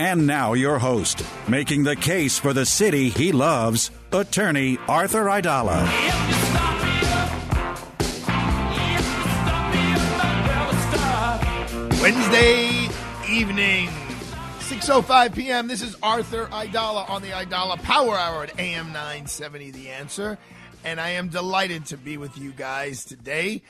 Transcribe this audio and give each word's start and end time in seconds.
And 0.00 0.26
now, 0.26 0.54
your 0.54 0.80
host, 0.80 1.24
making 1.48 1.84
the 1.84 1.94
case 1.94 2.36
for 2.36 2.52
the 2.52 2.66
city 2.66 3.10
he 3.10 3.30
loves, 3.30 3.92
attorney 4.10 4.76
Arthur 4.88 5.26
Aidala. 5.26 5.84
Wednesday 12.02 12.88
evening, 13.30 13.86
6.05 14.58 15.32
p.m. 15.36 15.68
This 15.68 15.80
is 15.80 15.96
Arthur 16.02 16.46
Aidala 16.46 17.08
on 17.08 17.22
the 17.22 17.28
Aidala 17.28 17.80
Power 17.80 18.18
Hour 18.18 18.42
at 18.42 18.58
AM 18.58 18.88
970 18.88 19.70
The 19.70 19.90
Answer. 19.90 20.38
And 20.84 21.00
I 21.00 21.10
am 21.10 21.28
delighted 21.28 21.86
to 21.86 21.96
be 21.96 22.16
with 22.16 22.36
you 22.36 22.50
guys 22.50 23.04
today. 23.04 23.62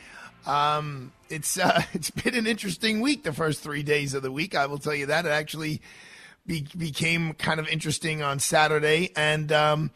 Um, 0.46 1.12
it's 1.28 1.58
uh, 1.58 1.82
it's 1.92 2.10
been 2.10 2.34
an 2.34 2.46
interesting 2.46 3.02
week. 3.02 3.24
The 3.24 3.32
first 3.34 3.60
three 3.60 3.82
days 3.82 4.14
of 4.14 4.22
the 4.22 4.32
week, 4.32 4.54
I 4.54 4.66
will 4.66 4.78
tell 4.78 4.94
you 4.94 5.06
that 5.06 5.26
it 5.26 5.30
actually 5.30 5.82
be, 6.46 6.66
became 6.76 7.34
kind 7.34 7.60
of 7.60 7.68
interesting 7.68 8.22
on 8.22 8.38
Saturday. 8.38 9.10
And 9.16 9.50
um, 9.52 9.90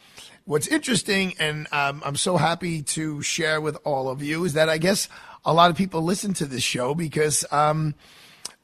what's 0.45 0.67
interesting, 0.67 1.35
and 1.39 1.67
um, 1.73 2.03
I'm 2.05 2.17
so 2.17 2.37
happy 2.37 2.83
to 2.83 3.23
share 3.23 3.61
with 3.61 3.77
all 3.85 4.09
of 4.09 4.23
you, 4.23 4.45
is 4.45 4.55
that 4.55 4.69
I 4.69 4.79
guess 4.79 5.09
a 5.45 5.53
lot 5.53 5.71
of 5.71 5.77
people 5.77 6.03
listen 6.03 6.35
to 6.35 6.47
this 6.47 6.63
show 6.63 6.95
because 6.95 7.45
um, 7.51 7.95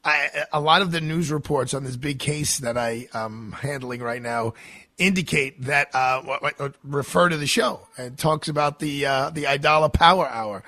I, 0.03 0.45
a 0.51 0.59
lot 0.59 0.81
of 0.81 0.91
the 0.91 1.01
news 1.01 1.31
reports 1.31 1.73
on 1.73 1.83
this 1.83 1.95
big 1.95 2.19
case 2.19 2.59
that 2.59 2.77
I 2.77 3.07
am 3.13 3.53
handling 3.53 4.01
right 4.01 4.21
now 4.21 4.53
indicate 4.97 5.63
that 5.63 5.89
uh, 5.93 6.69
refer 6.83 7.29
to 7.29 7.37
the 7.37 7.47
show 7.47 7.87
and 7.97 8.17
talks 8.17 8.47
about 8.47 8.79
the 8.79 9.05
uh, 9.05 9.29
the 9.31 9.43
Aidala 9.43 9.91
Power 9.91 10.27
Hour. 10.27 10.63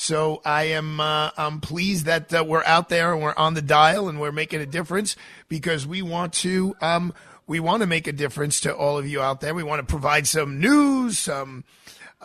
So 0.00 0.40
I 0.44 0.62
am 0.66 1.00
uh, 1.00 1.32
I'm 1.36 1.60
pleased 1.60 2.06
that 2.06 2.32
uh, 2.32 2.44
we're 2.46 2.62
out 2.62 2.88
there 2.88 3.12
and 3.12 3.20
we're 3.20 3.34
on 3.36 3.54
the 3.54 3.60
dial 3.60 4.08
and 4.08 4.20
we're 4.20 4.30
making 4.30 4.60
a 4.60 4.66
difference 4.66 5.16
because 5.48 5.88
we 5.88 6.02
want 6.02 6.34
to 6.34 6.76
um, 6.80 7.12
we 7.48 7.58
want 7.58 7.80
to 7.80 7.88
make 7.88 8.06
a 8.06 8.12
difference 8.12 8.60
to 8.60 8.72
all 8.72 8.96
of 8.96 9.08
you 9.08 9.20
out 9.20 9.40
there. 9.40 9.56
We 9.56 9.64
want 9.64 9.80
to 9.80 9.90
provide 9.90 10.28
some 10.28 10.60
news, 10.60 11.18
some 11.18 11.64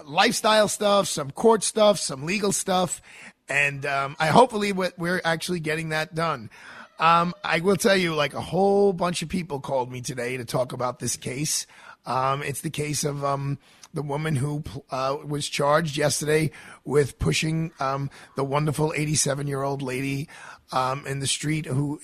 lifestyle 0.06 0.68
stuff, 0.68 1.08
some 1.08 1.32
court 1.32 1.64
stuff, 1.64 1.98
some 1.98 2.28
legal 2.28 2.52
stuff, 2.52 3.02
and 3.50 3.88
um, 3.88 4.16
I 4.20 4.28
hopefully 4.28 4.72
we're 4.72 5.22
actually 5.26 5.60
getting 5.60 5.90
that 5.90 6.14
done. 6.14 6.52
Um, 7.00 7.34
I 7.44 7.60
will 7.62 7.76
tell 7.76 7.98
you, 7.98 8.14
like 8.14 8.36
a 8.36 8.42
whole 8.42 8.94
bunch 8.94 9.24
of 9.24 9.30
people 9.30 9.60
called 9.60 9.92
me 9.92 10.02
today 10.02 10.38
to 10.38 10.46
talk 10.46 10.74
about 10.74 11.00
this 11.00 11.18
case. 11.18 11.66
Um, 12.06 12.44
it's 12.44 12.62
the 12.62 12.70
case 12.70 13.04
of 13.04 13.26
um, 13.26 13.58
the 13.94 14.02
woman 14.02 14.36
who 14.36 14.64
uh, 14.90 15.18
was 15.26 15.48
charged 15.48 15.98
yesterday 15.98 16.52
with 16.84 17.20
pushing 17.20 17.72
um, 17.80 18.10
the 18.36 18.44
wonderful 18.44 18.94
87 18.96 19.48
year 19.48 19.62
old 19.62 19.82
lady 19.82 20.28
um, 20.72 21.06
in 21.06 21.20
the 21.20 21.28
street 21.28 21.66
who 21.66 22.00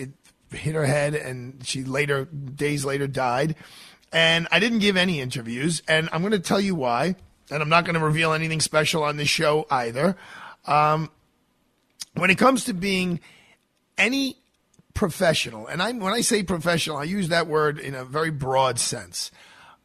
hit 0.52 0.76
her 0.76 0.86
head 0.86 1.16
and 1.16 1.66
she 1.66 1.84
later, 1.84 2.26
days 2.26 2.86
later, 2.86 3.08
died. 3.08 3.56
And 4.12 4.48
I 4.52 4.60
didn't 4.60 4.80
give 4.80 4.98
any 4.98 5.20
interviews, 5.20 5.84
and 5.88 6.10
I'm 6.12 6.22
going 6.22 6.32
to 6.32 6.40
tell 6.40 6.60
you 6.60 6.74
why. 6.74 7.16
And 7.52 7.62
I'm 7.62 7.70
not 7.70 7.86
going 7.86 7.96
to 7.96 8.04
reveal 8.04 8.34
anything 8.34 8.62
special 8.62 9.04
on 9.04 9.18
this 9.18 9.30
show 9.30 9.66
either. 9.70 10.16
Um, 10.66 11.10
when 12.14 12.30
it 12.30 12.38
comes 12.38 12.66
to 12.66 12.74
being 12.74 13.20
any 13.98 14.38
professional, 14.94 15.68
and 15.68 15.82
I'm 15.82 16.00
when 16.00 16.14
I 16.14 16.22
say 16.22 16.44
professional, 16.44 16.98
I 16.98 17.04
use 17.04 17.30
that 17.30 17.48
word 17.48 17.80
in 17.80 17.96
a 17.96 18.04
very 18.04 18.32
broad 18.32 18.80
sense, 18.80 19.32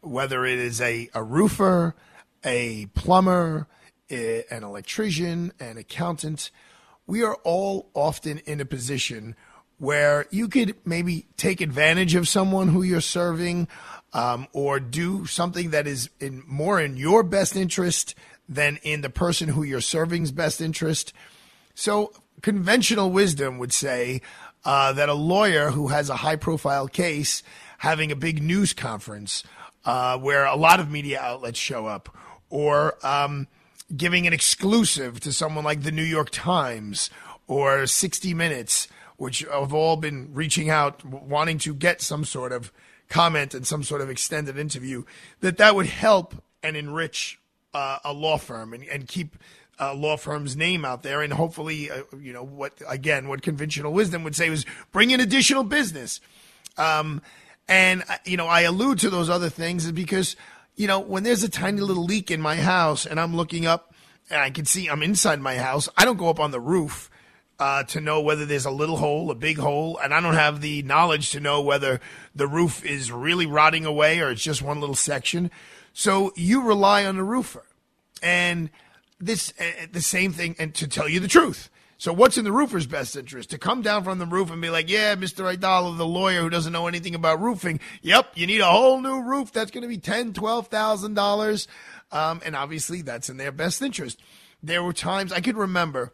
whether 0.05 0.45
it 0.45 0.59
is 0.59 0.81
a, 0.81 1.09
a 1.15 1.23
roofer, 1.23 1.95
a 2.45 2.87
plumber, 2.95 3.67
a, 4.11 4.45
an 4.51 4.63
electrician, 4.63 5.53
an 5.59 5.79
accountant, 5.79 6.51
we 7.07 7.23
are 7.23 7.37
all 7.45 7.91
often 7.95 8.39
in 8.39 8.61
a 8.61 8.65
position 8.65 9.35
where 9.79 10.27
you 10.31 10.49
could 10.49 10.77
maybe 10.85 11.27
take 11.37 11.61
advantage 11.61 12.15
of 12.15 12.29
someone 12.29 12.69
who 12.69 12.83
you're 12.83 13.01
serving 13.01 13.69
um, 14.13 14.47
or 14.53 14.79
do 14.79 15.27
something 15.27 15.71
that 15.71 15.87
is 15.87 16.09
in 16.21 16.43
more 16.47 16.81
in 16.81 16.97
your 16.97 17.23
best 17.23 17.57
interest 17.57 18.15
than 18.49 18.79
in 18.83 19.01
the 19.01 19.11
person 19.11 19.49
who 19.49 19.63
you're 19.63 19.81
serving's 19.81 20.31
best 20.31 20.61
interest. 20.61 21.13
So 21.75 22.13
conventional 22.41 23.11
wisdom 23.11 23.59
would 23.59 23.73
say 23.73 24.23
uh, 24.65 24.93
that 24.93 25.09
a 25.09 25.15
lawyer 25.15 25.71
who 25.71 25.89
has 25.89 26.09
a 26.09 26.17
high 26.17 26.37
profile 26.37 26.89
case 26.89 27.43
having 27.79 28.13
a 28.13 28.17
big 28.17 28.43
news 28.43 28.73
conference 28.73 29.43
uh, 29.85 30.19
where 30.19 30.45
a 30.45 30.57
lot 30.57 30.81
of 30.81 30.91
media 30.91 31.21
outlets 31.21 31.59
show 31.59 31.87
up 31.87 32.15
or 32.51 32.95
um, 33.05 33.47
giving 33.97 34.27
an 34.27 34.33
exclusive 34.33 35.21
to 35.21 35.33
someone 35.33 35.65
like 35.65 35.83
the 35.83 35.93
New 35.93 36.03
York 36.03 36.31
Times 36.31 37.11
or 37.47 37.87
60 37.87 38.35
Minutes, 38.35 38.89
which 39.17 39.41
have 39.41 39.75
all 39.75 39.97
been 39.97 40.31
reaching 40.33 40.71
out, 40.71 41.05
wanting 41.05 41.59
to 41.59 41.75
get 41.75 42.01
some 42.01 42.25
sort 42.25 42.53
of 42.53 42.73
comment 43.09 43.55
and 43.55 43.67
some 43.67 43.83
sort 43.83 44.01
of 44.01 44.09
extended 44.09 44.59
interview, 44.59 45.05
that 45.41 45.59
that 45.59 45.75
would 45.75 45.87
help 45.87 46.35
and 46.63 46.77
enrich 46.77 47.39
uh, 47.75 47.99
a 48.05 48.13
law 48.13 48.39
firm 48.39 48.73
and, 48.73 48.85
and 48.85 49.07
keep 49.07 49.37
uh, 49.81 49.95
law 49.95 50.17
firm's 50.17 50.57
name 50.57 50.85
out 50.85 51.03
there, 51.03 51.21
and 51.21 51.33
hopefully, 51.33 51.91
uh, 51.91 52.03
you 52.19 52.33
know 52.33 52.45
what 52.45 52.81
again, 52.89 53.29
what 53.29 53.43
conventional 53.43 53.93
wisdom 53.93 54.23
would 54.23 54.37
say 54.37 54.49
was 54.49 54.65
bring 54.93 55.11
in 55.11 55.21
additional 55.21 55.65
business. 55.65 56.21
Um, 56.77 57.23
and 57.69 58.03
uh, 58.09 58.17
you 58.25 58.37
know, 58.37 58.47
I 58.47 58.63
allude 58.63 58.99
to 59.01 59.11
those 59.11 59.31
other 59.31 59.49
things 59.49 59.91
because 59.93 60.37
you 60.77 60.87
know 60.87 61.01
when 61.01 61.23
there's 61.23 61.43
a 61.43 61.49
tiny 61.49 61.81
little 61.81 62.05
leak 62.05 62.31
in 62.31 62.41
my 62.41 62.57
house, 62.57 63.07
and 63.07 63.19
I'm 63.19 63.37
looking 63.37 63.67
up, 63.67 63.95
and 64.31 64.41
I 64.41 64.51
can 64.51 64.65
see 64.65 64.89
I'm 64.89 65.03
inside 65.03 65.41
my 65.41 65.57
house. 65.57 65.89
I 65.97 66.05
don't 66.05 66.17
go 66.17 66.29
up 66.29 66.41
on 66.41 66.51
the 66.51 66.61
roof. 66.61 67.11
Uh, 67.57 67.85
to 67.85 68.01
know 68.01 68.21
whether 68.21 68.45
there's 68.45 68.65
a 68.65 68.71
little 68.71 68.97
hole, 68.97 69.31
a 69.31 69.35
big 69.35 69.59
hole, 69.59 69.97
and 70.03 70.13
I 70.13 70.21
don't 70.21 70.35
have 70.35 70.61
the 70.61 70.83
knowledge 70.83 71.31
to 71.31 71.41
know 71.41 71.63
whether 71.63 72.01
the 72.35 72.49
roof 72.49 72.85
is 72.85 73.13
really 73.13 73.47
rotting 73.47 73.87
away 73.87 74.19
or 74.19 74.33
it's 74.33 74.43
just 74.43 74.61
one 74.61 74.81
little 74.81 74.97
section. 74.97 75.53
So 75.93 76.33
you 76.35 76.63
rely 76.63 77.07
on 77.07 77.17
the 77.17 77.23
roofer. 77.23 77.65
And 78.21 78.71
this 79.21 79.53
uh, 79.61 79.87
the 79.93 80.03
same 80.03 80.33
thing, 80.33 80.57
and 80.59 80.75
to 80.75 80.89
tell 80.89 81.09
you 81.09 81.21
the 81.21 81.29
truth. 81.29 81.71
So 82.05 82.13
what's 82.13 82.37
in 82.37 82.45
the 82.45 82.53
roofer's 82.53 82.87
best 82.87 83.17
interest? 83.17 83.49
To 83.49 83.59
come 83.59 83.81
down 83.81 84.05
from 84.05 84.19
the 84.19 84.27
roof 84.27 84.51
and 84.51 84.61
be 84.61 84.69
like, 84.69 84.91
yeah, 84.91 85.15
Mr. 85.15 85.51
Aidala, 85.51 85.97
the 85.97 86.05
lawyer 86.05 86.43
who 86.43 86.51
doesn't 86.51 86.71
know 86.71 86.87
anything 86.87 87.15
about 87.15 87.41
roofing. 87.41 87.81
Yep, 88.03 88.33
you 88.35 88.47
need 88.47 88.61
a 88.61 88.67
whole 88.67 89.01
new 89.01 89.23
roof. 89.23 89.53
That's 89.53 89.71
going 89.71 89.85
to 89.85 89.89
be 89.89 89.97
ten, 89.97 90.35
twelve 90.35 90.69
thousand 90.69 91.15
dollars. 91.15 91.67
Um, 92.13 92.43
and 92.45 92.55
obviously 92.55 93.01
that's 93.01 93.31
in 93.31 93.39
their 93.39 93.53
best 93.53 93.81
interest. 93.81 94.21
There 94.63 94.83
were 94.83 94.93
times 94.93 95.33
I 95.33 95.41
could 95.41 95.57
remember 95.57 96.13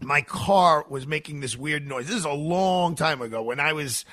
my 0.00 0.22
car 0.22 0.86
was 0.88 1.06
making 1.06 1.40
this 1.40 1.54
weird 1.54 1.86
noise. 1.86 2.06
This 2.06 2.16
is 2.16 2.24
a 2.24 2.32
long 2.32 2.94
time 2.94 3.20
ago 3.20 3.42
when 3.42 3.60
I 3.60 3.74
was 3.74 4.06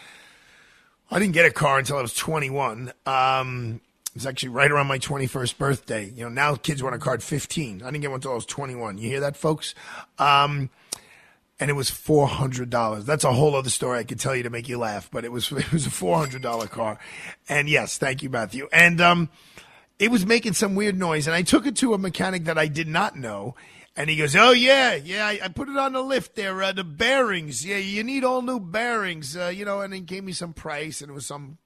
I 1.10 1.20
didn't 1.20 1.36
get 1.36 1.46
a 1.46 1.52
car 1.52 1.80
until 1.80 2.00
I 2.00 2.02
was 2.02 2.14
21. 2.14 2.92
Um, 3.06 3.80
it's 4.16 4.26
actually 4.26 4.50
right 4.50 4.72
around 4.72 4.88
my 4.88 4.98
21st 4.98 5.58
birthday. 5.58 6.12
You 6.16 6.24
know, 6.24 6.30
now 6.30 6.56
kids 6.56 6.82
want 6.82 6.96
a 6.96 7.00
card 7.00 7.22
15. 7.22 7.82
I 7.82 7.86
didn't 7.86 8.02
get 8.02 8.10
one 8.10 8.18
until 8.18 8.32
I 8.32 8.36
was 8.36 8.46
21. 8.46 8.98
You 8.98 9.10
hear 9.10 9.20
that, 9.20 9.36
folks? 9.36 9.76
Um, 10.18 10.70
and 11.60 11.70
it 11.70 11.74
was 11.74 11.90
four 11.90 12.28
hundred 12.28 12.70
dollars. 12.70 13.06
That's 13.06 13.24
a 13.24 13.32
whole 13.32 13.56
other 13.56 13.70
story 13.70 14.00
I 14.00 14.04
could 14.04 14.20
tell 14.20 14.36
you 14.36 14.44
to 14.44 14.50
make 14.50 14.68
you 14.68 14.78
laugh, 14.78 15.10
but 15.10 15.24
it 15.24 15.32
was 15.32 15.52
it 15.52 15.72
was 15.72 15.86
a 15.86 15.92
four 15.92 16.18
hundred 16.18 16.42
dollar 16.42 16.68
car. 16.68 17.00
And 17.48 17.70
yes, 17.70 17.98
thank 17.98 18.24
you, 18.24 18.30
Matthew. 18.30 18.68
And 18.74 19.00
um, 19.00 19.30
it 20.00 20.12
was 20.12 20.26
making 20.26 20.54
some 20.54 20.76
weird 20.76 20.98
noise, 20.98 21.28
and 21.28 21.36
I 21.36 21.44
took 21.44 21.66
it 21.66 21.76
to 21.78 21.94
a 21.94 21.98
mechanic 21.98 22.46
that 22.46 22.58
I 22.58 22.68
did 22.68 22.88
not 22.88 23.16
know, 23.16 23.56
And 23.96 24.10
he 24.10 24.18
goes, 24.18 24.36
"Oh 24.36 24.52
yeah, 24.52 24.96
yeah, 24.96 25.26
I, 25.26 25.40
I 25.44 25.48
put 25.48 25.70
it 25.70 25.78
on 25.78 25.94
the 25.94 26.02
lift 26.02 26.36
there. 26.36 26.62
Uh, 26.62 26.74
the 26.74 26.84
bearings, 26.84 27.66
yeah, 27.66 27.78
you 27.78 28.04
need 28.04 28.26
all 28.26 28.42
new 28.42 28.60
bearings, 28.60 29.38
uh, 29.38 29.48
you 29.48 29.64
know." 29.64 29.80
And 29.80 29.94
he 29.94 30.02
gave 30.02 30.26
me 30.26 30.34
some 30.34 30.52
price, 30.52 31.00
and 31.00 31.10
it 31.10 31.14
was 31.14 31.26
some 31.26 31.58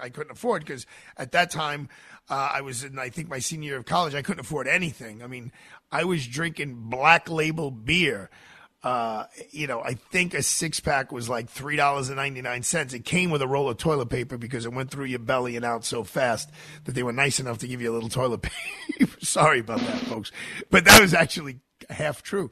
I 0.00 0.08
couldn't 0.08 0.32
afford 0.32 0.64
because 0.64 0.86
at 1.16 1.32
that 1.32 1.50
time 1.50 1.88
uh, 2.28 2.50
I 2.54 2.60
was 2.60 2.84
in, 2.84 2.98
I 2.98 3.08
think, 3.08 3.28
my 3.28 3.38
senior 3.38 3.70
year 3.70 3.78
of 3.78 3.84
college. 3.86 4.14
I 4.14 4.22
couldn't 4.22 4.40
afford 4.40 4.68
anything. 4.68 5.22
I 5.22 5.26
mean, 5.26 5.52
I 5.90 6.04
was 6.04 6.26
drinking 6.26 6.76
black 6.88 7.28
label 7.30 7.70
beer. 7.70 8.30
Uh, 8.82 9.24
you 9.50 9.66
know, 9.66 9.80
I 9.82 9.94
think 9.94 10.34
a 10.34 10.42
six 10.42 10.78
pack 10.78 11.10
was 11.10 11.28
like 11.28 11.50
three 11.50 11.74
dollars 11.74 12.08
and 12.08 12.16
ninety 12.16 12.42
nine 12.42 12.62
cents. 12.62 12.94
It 12.94 13.04
came 13.04 13.30
with 13.30 13.42
a 13.42 13.48
roll 13.48 13.68
of 13.68 13.76
toilet 13.76 14.08
paper 14.08 14.38
because 14.38 14.64
it 14.64 14.72
went 14.72 14.90
through 14.90 15.06
your 15.06 15.18
belly 15.18 15.56
and 15.56 15.64
out 15.64 15.84
so 15.84 16.04
fast 16.04 16.48
that 16.84 16.94
they 16.94 17.02
were 17.02 17.12
nice 17.12 17.40
enough 17.40 17.58
to 17.58 17.66
give 17.66 17.82
you 17.82 17.90
a 17.90 17.94
little 17.94 18.08
toilet 18.08 18.42
paper. 18.98 19.16
Sorry 19.20 19.58
about 19.58 19.80
that, 19.80 19.98
folks, 20.02 20.30
but 20.70 20.84
that 20.84 21.00
was 21.00 21.12
actually 21.12 21.58
half 21.90 22.22
true. 22.22 22.50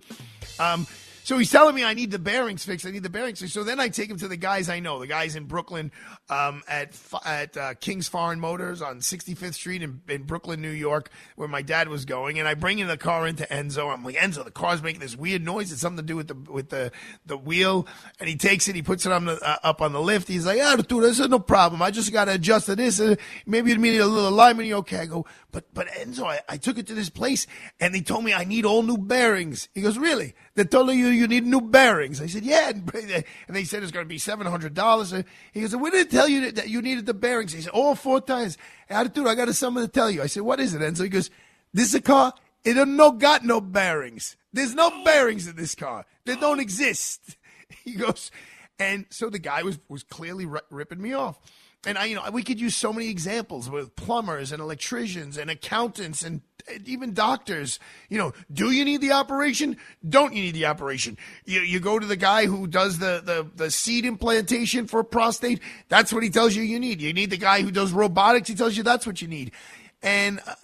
Um, 0.58 0.88
so 1.26 1.37
he's 1.38 1.50
telling 1.50 1.75
me 1.75 1.82
I 1.82 1.93
need 1.93 2.12
the 2.12 2.20
bearings 2.20 2.64
fixed. 2.64 2.87
I 2.87 2.93
need 2.93 3.02
the 3.02 3.11
bearings 3.11 3.40
fixed. 3.40 3.52
So 3.52 3.64
then 3.64 3.81
I 3.81 3.88
take 3.88 4.08
him 4.08 4.17
to 4.19 4.28
the 4.28 4.37
guys 4.37 4.69
I 4.69 4.78
know, 4.78 5.00
the 5.00 5.08
guys 5.08 5.34
in 5.34 5.46
Brooklyn 5.46 5.90
um, 6.31 6.62
at 6.69 6.96
at 7.25 7.56
uh, 7.56 7.75
King's 7.75 8.06
Foreign 8.06 8.38
Motors 8.38 8.81
on 8.81 9.00
65th 9.00 9.55
Street 9.55 9.82
in, 9.82 10.02
in 10.08 10.23
Brooklyn, 10.23 10.62
New 10.62 10.70
York, 10.70 11.11
where 11.34 11.49
my 11.49 11.62
dad 11.62 11.88
was 11.88 12.05
going. 12.05 12.38
And 12.38 12.46
I 12.46 12.55
bring 12.55 12.78
in 12.78 12.87
the 12.87 12.96
car 12.96 13.26
into 13.26 13.43
Enzo. 13.43 13.93
I'm 13.93 14.05
like, 14.05 14.14
Enzo, 14.14 14.44
the 14.44 14.52
car's 14.52 14.84
making 14.84 15.00
this 15.00 15.17
weird 15.17 15.43
noise. 15.43 15.73
It's 15.73 15.81
something 15.81 15.96
to 15.96 16.06
do 16.06 16.14
with 16.14 16.28
the 16.28 16.52
with 16.52 16.69
the 16.69 16.93
the 17.26 17.37
wheel. 17.37 17.88
And 18.20 18.28
he 18.28 18.37
takes 18.37 18.69
it, 18.69 18.76
he 18.76 18.82
puts 18.82 19.05
it 19.05 19.11
on 19.11 19.25
the, 19.25 19.32
uh, 19.44 19.56
up 19.64 19.82
on 19.82 19.93
the 19.93 20.00
lift. 20.00 20.28
He's 20.28 20.46
like, 20.46 20.61
"Ah, 20.62 20.76
dude, 20.76 21.02
this 21.02 21.19
is 21.19 21.28
no 21.28 21.40
problem. 21.40 21.82
I 21.82 21.90
just 21.90 22.12
got 22.12 22.26
to 22.26 22.34
adjust 22.34 22.67
to 22.67 22.76
this. 22.76 23.00
Uh, 23.00 23.17
maybe 23.46 23.73
you 23.73 23.78
need 23.78 23.99
a 23.99 24.06
little 24.06 24.28
alignment. 24.28 24.70
Okay?" 24.70 24.99
I 24.99 25.06
go, 25.06 25.26
"But 25.50 25.75
but 25.75 25.88
Enzo, 25.88 26.23
I, 26.23 26.40
I 26.49 26.56
took 26.56 26.78
it 26.78 26.87
to 26.87 26.94
this 26.94 27.11
place, 27.11 27.49
and 27.81 27.93
they 27.93 28.00
told 28.00 28.23
me 28.23 28.32
I 28.32 28.44
need 28.44 28.64
all 28.64 28.84
new 28.84 28.96
bearings." 28.96 29.69
He 29.75 29.81
goes, 29.82 29.99
"Really?" 29.99 30.37
They 30.56 30.64
told 30.64 30.88
you 30.88 31.08
you 31.08 31.28
need 31.28 31.46
new 31.46 31.60
bearings. 31.60 32.22
I 32.22 32.26
said, 32.26 32.42
yeah. 32.42 32.70
And 32.70 33.22
they 33.48 33.64
said 33.64 33.82
it's 33.82 33.92
going 33.92 34.06
to 34.06 34.08
be 34.08 34.18
$700. 34.18 35.24
He 35.52 35.60
goes, 35.60 35.76
we 35.76 35.90
didn't 35.90 36.10
tell 36.10 36.26
you 36.26 36.50
that 36.52 36.70
you 36.70 36.80
needed 36.80 37.04
the 37.04 37.12
bearings. 37.12 37.52
He 37.52 37.60
said, 37.60 37.72
all 37.72 37.94
four 37.94 38.22
times. 38.22 38.56
Attitude, 38.88 39.26
I 39.26 39.34
got 39.34 39.54
something 39.54 39.84
to 39.84 39.88
tell 39.88 40.10
you. 40.10 40.22
I 40.22 40.26
said, 40.26 40.44
what 40.44 40.58
is 40.58 40.72
it? 40.72 40.80
And 40.80 40.96
so 40.96 41.04
he 41.04 41.10
goes, 41.10 41.30
this 41.74 41.88
is 41.90 41.94
a 41.96 42.00
car. 42.00 42.32
It 42.64 42.72
don't 42.72 42.96
no 42.96 43.12
got 43.12 43.44
no 43.44 43.60
bearings. 43.60 44.38
There's 44.54 44.74
no 44.74 45.04
bearings 45.04 45.46
in 45.46 45.56
this 45.56 45.74
car. 45.74 46.06
They 46.24 46.36
don't 46.36 46.60
exist. 46.60 47.36
He 47.84 47.94
goes, 47.94 48.30
and 48.78 49.06
so 49.10 49.28
the 49.28 49.40
guy 49.40 49.62
was, 49.62 49.80
was 49.88 50.04
clearly 50.04 50.46
r- 50.46 50.62
ripping 50.70 51.02
me 51.02 51.14
off. 51.14 51.40
And 51.86 51.96
I, 51.96 52.06
you 52.06 52.16
know, 52.16 52.28
we 52.32 52.42
could 52.42 52.60
use 52.60 52.74
so 52.74 52.92
many 52.92 53.08
examples 53.08 53.70
with 53.70 53.94
plumbers 53.94 54.50
and 54.50 54.60
electricians 54.60 55.38
and 55.38 55.48
accountants 55.48 56.24
and 56.24 56.42
even 56.84 57.14
doctors. 57.14 57.78
You 58.08 58.18
know, 58.18 58.32
do 58.52 58.72
you 58.72 58.84
need 58.84 59.00
the 59.00 59.12
operation? 59.12 59.76
Don't 60.06 60.34
you 60.34 60.42
need 60.42 60.54
the 60.54 60.66
operation? 60.66 61.16
You, 61.44 61.60
you 61.60 61.78
go 61.78 62.00
to 62.00 62.06
the 62.06 62.16
guy 62.16 62.46
who 62.46 62.66
does 62.66 62.98
the, 62.98 63.22
the, 63.24 63.48
the 63.54 63.70
seed 63.70 64.04
implantation 64.04 64.88
for 64.88 65.04
prostate. 65.04 65.60
That's 65.88 66.12
what 66.12 66.24
he 66.24 66.28
tells 66.28 66.56
you 66.56 66.64
you 66.64 66.80
need. 66.80 67.00
You 67.00 67.12
need 67.12 67.30
the 67.30 67.36
guy 67.36 67.62
who 67.62 67.70
does 67.70 67.92
robotics. 67.92 68.48
He 68.48 68.56
tells 68.56 68.76
you 68.76 68.82
that's 68.82 69.06
what 69.06 69.22
you 69.22 69.28
need. 69.28 69.52
And 70.02 70.40
uh, 70.44 70.54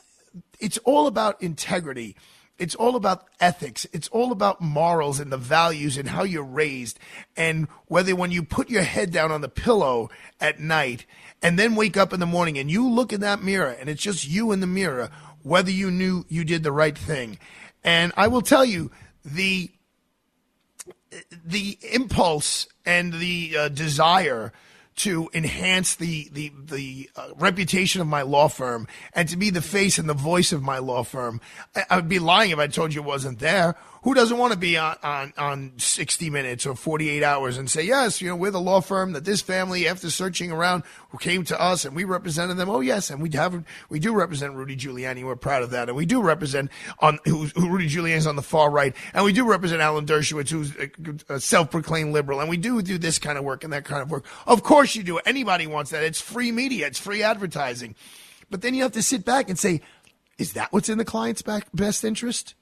it's 0.58 0.78
all 0.78 1.06
about 1.06 1.40
integrity. 1.40 2.16
It's 2.62 2.76
all 2.76 2.94
about 2.94 3.26
ethics. 3.40 3.88
It's 3.92 4.06
all 4.08 4.30
about 4.30 4.60
morals 4.60 5.18
and 5.18 5.32
the 5.32 5.36
values 5.36 5.98
and 5.98 6.08
how 6.08 6.22
you're 6.22 6.44
raised. 6.44 6.96
And 7.36 7.66
whether 7.86 8.14
when 8.14 8.30
you 8.30 8.44
put 8.44 8.70
your 8.70 8.84
head 8.84 9.10
down 9.10 9.32
on 9.32 9.40
the 9.40 9.48
pillow 9.48 10.10
at 10.40 10.60
night 10.60 11.04
and 11.42 11.58
then 11.58 11.74
wake 11.74 11.96
up 11.96 12.12
in 12.12 12.20
the 12.20 12.24
morning 12.26 12.58
and 12.58 12.70
you 12.70 12.88
look 12.88 13.12
in 13.12 13.20
that 13.22 13.42
mirror 13.42 13.76
and 13.80 13.88
it's 13.88 14.00
just 14.00 14.28
you 14.28 14.52
in 14.52 14.60
the 14.60 14.68
mirror, 14.68 15.10
whether 15.42 15.72
you 15.72 15.90
knew 15.90 16.24
you 16.28 16.44
did 16.44 16.62
the 16.62 16.70
right 16.70 16.96
thing. 16.96 17.36
And 17.82 18.12
I 18.16 18.28
will 18.28 18.42
tell 18.42 18.64
you, 18.64 18.92
the 19.24 19.68
the 21.44 21.78
impulse 21.90 22.68
and 22.86 23.14
the 23.14 23.56
uh, 23.58 23.68
desire 23.70 24.52
to 24.96 25.30
enhance 25.32 25.94
the 25.94 26.28
the 26.32 26.52
the 26.56 27.10
uh, 27.16 27.28
reputation 27.36 28.00
of 28.00 28.06
my 28.06 28.22
law 28.22 28.48
firm 28.48 28.86
and 29.14 29.28
to 29.28 29.36
be 29.36 29.50
the 29.50 29.62
face 29.62 29.98
and 29.98 30.08
the 30.08 30.14
voice 30.14 30.52
of 30.52 30.62
my 30.62 30.78
law 30.78 31.02
firm. 31.02 31.40
I, 31.74 31.84
I 31.90 31.96
would 31.96 32.08
be 32.08 32.18
lying 32.18 32.50
if 32.50 32.58
I 32.58 32.66
told 32.66 32.94
you 32.94 33.02
it 33.02 33.06
wasn't 33.06 33.38
there. 33.38 33.76
Who 34.02 34.14
doesn't 34.14 34.36
want 34.36 34.52
to 34.52 34.58
be 34.58 34.76
on, 34.76 34.96
on, 35.04 35.32
on 35.38 35.72
60 35.76 36.28
minutes 36.28 36.66
or 36.66 36.74
48 36.74 37.22
hours 37.22 37.56
and 37.56 37.70
say, 37.70 37.84
yes, 37.84 38.20
you 38.20 38.28
know, 38.28 38.34
we're 38.34 38.50
the 38.50 38.60
law 38.60 38.80
firm 38.80 39.12
that 39.12 39.24
this 39.24 39.40
family, 39.40 39.86
after 39.86 40.10
searching 40.10 40.50
around, 40.50 40.82
who 41.10 41.18
came 41.18 41.44
to 41.44 41.60
us 41.60 41.84
and 41.84 41.94
we 41.94 42.02
represented 42.02 42.56
them. 42.56 42.68
Oh, 42.68 42.80
yes. 42.80 43.10
And 43.10 43.22
we 43.22 43.30
have, 43.34 43.64
we 43.88 44.00
do 44.00 44.12
represent 44.12 44.54
Rudy 44.54 44.76
Giuliani. 44.76 45.24
We're 45.24 45.36
proud 45.36 45.62
of 45.62 45.70
that. 45.70 45.88
And 45.88 45.96
we 45.96 46.04
do 46.04 46.20
represent 46.20 46.72
on 46.98 47.20
who, 47.24 47.46
who 47.46 47.68
Rudy 47.70 47.88
Giuliani 47.88 48.16
is 48.16 48.26
on 48.26 48.34
the 48.34 48.42
far 48.42 48.70
right. 48.70 48.94
And 49.14 49.24
we 49.24 49.32
do 49.32 49.46
represent 49.46 49.80
Alan 49.80 50.04
Dershowitz, 50.04 50.50
who's 50.50 50.74
a, 50.76 51.34
a 51.34 51.38
self-proclaimed 51.38 52.12
liberal. 52.12 52.40
And 52.40 52.50
we 52.50 52.56
do 52.56 52.82
do 52.82 52.98
this 52.98 53.20
kind 53.20 53.38
of 53.38 53.44
work 53.44 53.62
and 53.62 53.72
that 53.72 53.84
kind 53.84 54.02
of 54.02 54.10
work. 54.10 54.24
Of 54.48 54.64
course 54.64 54.96
you 54.96 55.04
do. 55.04 55.18
Anybody 55.18 55.68
wants 55.68 55.92
that. 55.92 56.02
It's 56.02 56.20
free 56.20 56.50
media. 56.50 56.88
It's 56.88 56.98
free 56.98 57.22
advertising. 57.22 57.94
But 58.50 58.62
then 58.62 58.74
you 58.74 58.82
have 58.82 58.92
to 58.92 59.02
sit 59.02 59.24
back 59.24 59.48
and 59.48 59.56
say, 59.56 59.80
is 60.38 60.54
that 60.54 60.72
what's 60.72 60.88
in 60.88 60.98
the 60.98 61.04
client's 61.04 61.42
back, 61.42 61.68
best 61.72 62.02
interest? 62.02 62.56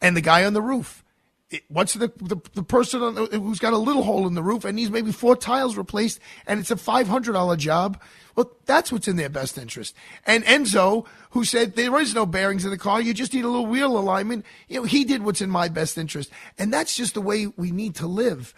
And 0.00 0.16
the 0.16 0.20
guy 0.20 0.44
on 0.44 0.52
the 0.52 0.62
roof. 0.62 1.04
It, 1.50 1.62
what's 1.68 1.94
the, 1.94 2.12
the, 2.18 2.36
the 2.54 2.62
person 2.62 3.00
the, 3.14 3.26
who's 3.38 3.58
got 3.58 3.72
a 3.72 3.78
little 3.78 4.02
hole 4.02 4.26
in 4.26 4.34
the 4.34 4.42
roof 4.42 4.66
and 4.66 4.76
needs 4.76 4.90
maybe 4.90 5.12
four 5.12 5.34
tiles 5.34 5.78
replaced 5.78 6.20
and 6.46 6.60
it's 6.60 6.70
a 6.70 6.76
$500 6.76 7.56
job? 7.56 8.00
Well, 8.36 8.52
that's 8.66 8.92
what's 8.92 9.08
in 9.08 9.16
their 9.16 9.30
best 9.30 9.56
interest. 9.56 9.96
And 10.26 10.44
Enzo, 10.44 11.06
who 11.30 11.44
said 11.44 11.74
there 11.74 11.98
is 11.98 12.14
no 12.14 12.26
bearings 12.26 12.64
in 12.64 12.70
the 12.70 12.78
car, 12.78 13.00
you 13.00 13.14
just 13.14 13.32
need 13.32 13.44
a 13.44 13.48
little 13.48 13.66
wheel 13.66 13.98
alignment, 13.98 14.44
you 14.68 14.80
know, 14.80 14.84
he 14.84 15.04
did 15.04 15.22
what's 15.22 15.40
in 15.40 15.50
my 15.50 15.68
best 15.68 15.96
interest. 15.96 16.30
And 16.58 16.72
that's 16.72 16.94
just 16.94 17.14
the 17.14 17.22
way 17.22 17.46
we 17.46 17.70
need 17.70 17.94
to 17.96 18.06
live. 18.06 18.54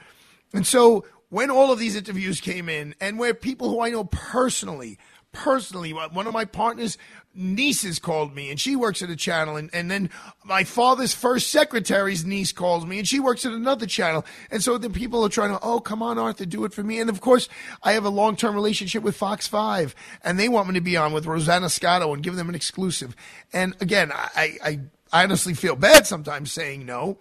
And 0.53 0.67
so 0.67 1.05
when 1.29 1.51
all 1.51 1.73
of 1.73 1.79
these 1.79 1.95
interviews 1.95 2.41
came 2.41 2.69
in 2.69 2.95
and 3.01 3.19
where 3.19 3.35
people 3.35 3.71
who 3.71 3.81
I 3.81 3.91
know 3.91 4.05
personally, 4.05 4.99
personally, 5.33 5.93
one 5.93 6.27
of 6.27 6.35
my 6.35 6.45
partners 6.45 6.99
nieces 7.35 7.99
called 7.99 8.35
me 8.35 8.51
and 8.51 8.59
she 8.59 8.75
works 8.75 9.03
at 9.03 9.11
a 9.11 9.17
channel 9.17 9.57
and, 9.57 9.71
and 9.73 9.91
then 9.91 10.11
my 10.45 10.65
father's 10.65 11.15
first 11.15 11.49
secretary's 11.49 12.25
niece 12.25 12.51
calls 12.51 12.85
me 12.85 12.99
and 12.99 13.07
she 13.07 13.21
works 13.21 13.47
at 13.47 13.53
another 13.53 13.87
channel. 13.87 14.25
And 14.51 14.63
so 14.63 14.79
the 14.79 14.91
people 14.91 15.25
are 15.25 15.29
trying 15.29 15.51
to 15.51 15.61
oh 15.63 15.81
come 15.81 16.03
on 16.03 16.19
arthur 16.19 16.45
do 16.45 16.65
it 16.65 16.73
for 16.73 16.83
me. 16.83 16.99
And 16.99 17.09
of 17.09 17.21
course 17.21 17.49
i 17.83 17.93
have 17.93 18.05
a 18.05 18.11
long-term 18.11 18.55
relationship 18.55 19.03
with 19.03 19.17
fox 19.17 19.47
5 19.47 19.95
and 20.25 20.39
they 20.39 20.49
want 20.49 20.69
me 20.69 20.75
to 20.75 20.81
be 20.81 20.97
on 20.97 21.13
with 21.13 21.27
rosanna 21.27 21.71
scotto 21.71 22.13
and 22.13 22.23
give 22.23 22.37
them 22.37 22.49
an 22.49 22.55
exclusive. 22.55 23.15
And 23.53 23.75
again 23.81 24.11
i, 24.13 24.59
I, 24.65 24.81
I 25.13 25.23
honestly 25.25 25.55
feel 25.55 25.77
bad 25.77 26.07
sometimes 26.07 26.51
saying 26.51 26.85
no 26.85 27.19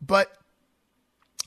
but 0.00 0.32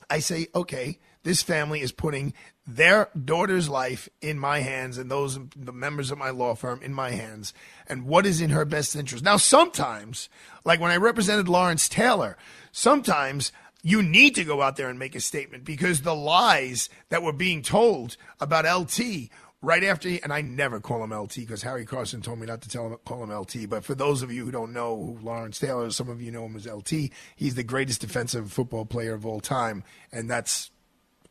i 0.10 0.20
say 0.20 0.48
okay 0.54 1.00
this 1.24 1.42
family 1.44 1.82
is 1.82 1.92
putting 1.92 2.34
their 2.76 3.10
daughter's 3.26 3.70
life 3.70 4.10
in 4.22 4.40
my 4.40 4.60
hands 4.60 4.98
and 4.98 5.10
those 5.10 5.40
the 5.56 5.72
members 5.72 6.12
of 6.12 6.18
my 6.18 6.30
law 6.30 6.56
firm 6.56 6.82
in 6.82 6.94
my 6.94 7.12
hands 7.12 7.54
and 7.88 8.06
what 8.06 8.26
is 8.26 8.42
in 8.42 8.50
her 8.52 8.66
best 8.66 8.96
interest. 8.96 9.24
Now 9.24 9.38
sometimes, 9.38 10.30
like 10.64 10.80
when 10.80 10.92
I 10.92 10.98
represented 10.98 11.50
Lawrence 11.50 11.90
Taylor, 11.90 12.38
sometimes 12.72 13.52
you 13.84 14.04
need 14.04 14.36
to 14.36 14.44
go 14.44 14.62
out 14.62 14.76
there 14.76 14.90
and 14.90 15.00
make 15.00 15.16
a 15.16 15.20
statement 15.20 15.66
because 15.66 16.02
the 16.02 16.16
lies 16.16 16.90
that 17.10 17.24
were 17.24 17.34
being 17.34 17.62
told 17.62 18.16
about 18.40 18.66
LT 18.66 19.30
right 19.62 19.84
after 19.84 20.10
he, 20.10 20.22
and 20.22 20.34
I 20.34 20.42
never 20.42 20.80
call 20.80 21.04
him 21.04 21.14
LT 21.14 21.36
because 21.36 21.64
Harry 21.64 21.86
Carson 21.86 22.22
told 22.22 22.40
me 22.40 22.48
not 22.48 22.62
to 22.62 22.70
tell 22.70 22.88
him 22.88 22.98
call 23.06 23.24
him 23.24 23.32
LT. 23.32 23.70
But 23.70 23.84
for 23.84 23.96
those 23.96 24.22
of 24.22 24.32
you 24.32 24.46
who 24.46 24.52
don't 24.52 24.74
know 24.74 24.96
who 24.96 25.26
Lawrence 25.26 25.60
Taylor 25.60 25.88
is, 25.88 25.96
some 25.96 26.10
of 26.10 26.22
you 26.22 26.32
know 26.32 26.46
him 26.46 26.56
as 26.56 26.68
LT. 26.68 27.12
He's 27.36 27.56
the 27.56 27.64
greatest 27.64 28.02
defensive 28.02 28.52
football 28.52 28.86
player 28.86 29.14
of 29.14 29.26
all 29.26 29.40
time, 29.40 29.84
and 30.12 30.30
that's 30.30 30.72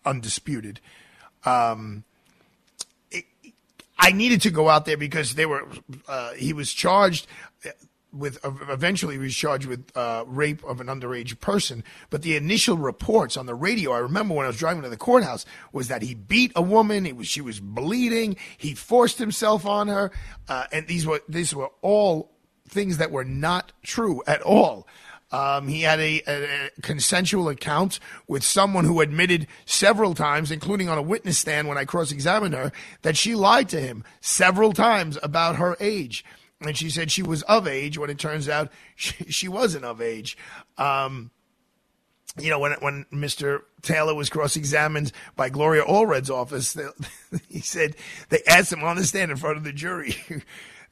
undisputed. 0.04 0.80
Um, 1.44 2.04
it, 3.10 3.24
I 3.98 4.12
needed 4.12 4.42
to 4.42 4.50
go 4.50 4.68
out 4.68 4.84
there 4.84 4.96
because 4.96 5.34
they 5.34 5.46
were. 5.46 5.66
Uh, 6.08 6.32
he 6.32 6.52
was 6.52 6.72
charged 6.72 7.26
with 8.12 8.44
uh, 8.44 8.50
eventually 8.68 9.14
he 9.14 9.20
was 9.20 9.34
charged 9.34 9.66
with 9.66 9.84
uh, 9.96 10.24
rape 10.26 10.64
of 10.64 10.80
an 10.80 10.88
underage 10.88 11.38
person. 11.40 11.84
But 12.08 12.22
the 12.22 12.36
initial 12.36 12.76
reports 12.76 13.36
on 13.36 13.46
the 13.46 13.54
radio, 13.54 13.92
I 13.92 13.98
remember 13.98 14.34
when 14.34 14.44
I 14.44 14.48
was 14.48 14.56
driving 14.56 14.82
to 14.82 14.88
the 14.88 14.96
courthouse, 14.96 15.44
was 15.72 15.88
that 15.88 16.02
he 16.02 16.14
beat 16.14 16.52
a 16.56 16.62
woman. 16.62 17.06
It 17.06 17.16
was 17.16 17.28
she 17.28 17.40
was 17.40 17.60
bleeding. 17.60 18.36
He 18.56 18.74
forced 18.74 19.18
himself 19.18 19.66
on 19.66 19.88
her, 19.88 20.10
uh, 20.48 20.64
and 20.72 20.86
these 20.86 21.06
were 21.06 21.20
these 21.28 21.54
were 21.54 21.70
all 21.82 22.30
things 22.68 22.98
that 22.98 23.10
were 23.10 23.24
not 23.24 23.72
true 23.82 24.22
at 24.26 24.42
all. 24.42 24.86
Um, 25.32 25.68
he 25.68 25.82
had 25.82 26.00
a, 26.00 26.22
a, 26.26 26.66
a, 26.66 26.70
consensual 26.82 27.48
account 27.48 28.00
with 28.26 28.42
someone 28.42 28.84
who 28.84 29.00
admitted 29.00 29.46
several 29.64 30.14
times, 30.14 30.50
including 30.50 30.88
on 30.88 30.98
a 30.98 31.02
witness 31.02 31.38
stand 31.38 31.68
when 31.68 31.78
I 31.78 31.84
cross 31.84 32.10
examined 32.10 32.54
her, 32.54 32.72
that 33.02 33.16
she 33.16 33.36
lied 33.36 33.68
to 33.68 33.80
him 33.80 34.02
several 34.20 34.72
times 34.72 35.18
about 35.22 35.56
her 35.56 35.76
age. 35.78 36.24
And 36.60 36.76
she 36.76 36.90
said 36.90 37.10
she 37.10 37.22
was 37.22 37.42
of 37.44 37.68
age 37.68 37.96
when 37.96 38.10
it 38.10 38.18
turns 38.18 38.48
out 38.48 38.72
she, 38.96 39.24
she 39.30 39.48
wasn't 39.48 39.84
of 39.84 40.00
age. 40.00 40.36
Um, 40.76 41.30
you 42.38 42.50
know, 42.50 42.58
when 42.58 42.72
when 42.80 43.06
Mr. 43.12 43.62
Taylor 43.82 44.14
was 44.14 44.30
cross-examined 44.30 45.12
by 45.36 45.48
Gloria 45.48 45.82
Allred's 45.82 46.30
office, 46.30 46.72
they, 46.72 46.86
he 47.48 47.60
said 47.60 47.96
they 48.28 48.42
asked 48.46 48.72
him 48.72 48.84
on 48.84 48.96
the 48.96 49.04
stand 49.04 49.30
in 49.30 49.36
front 49.36 49.56
of 49.56 49.64
the 49.64 49.72
jury. 49.72 50.16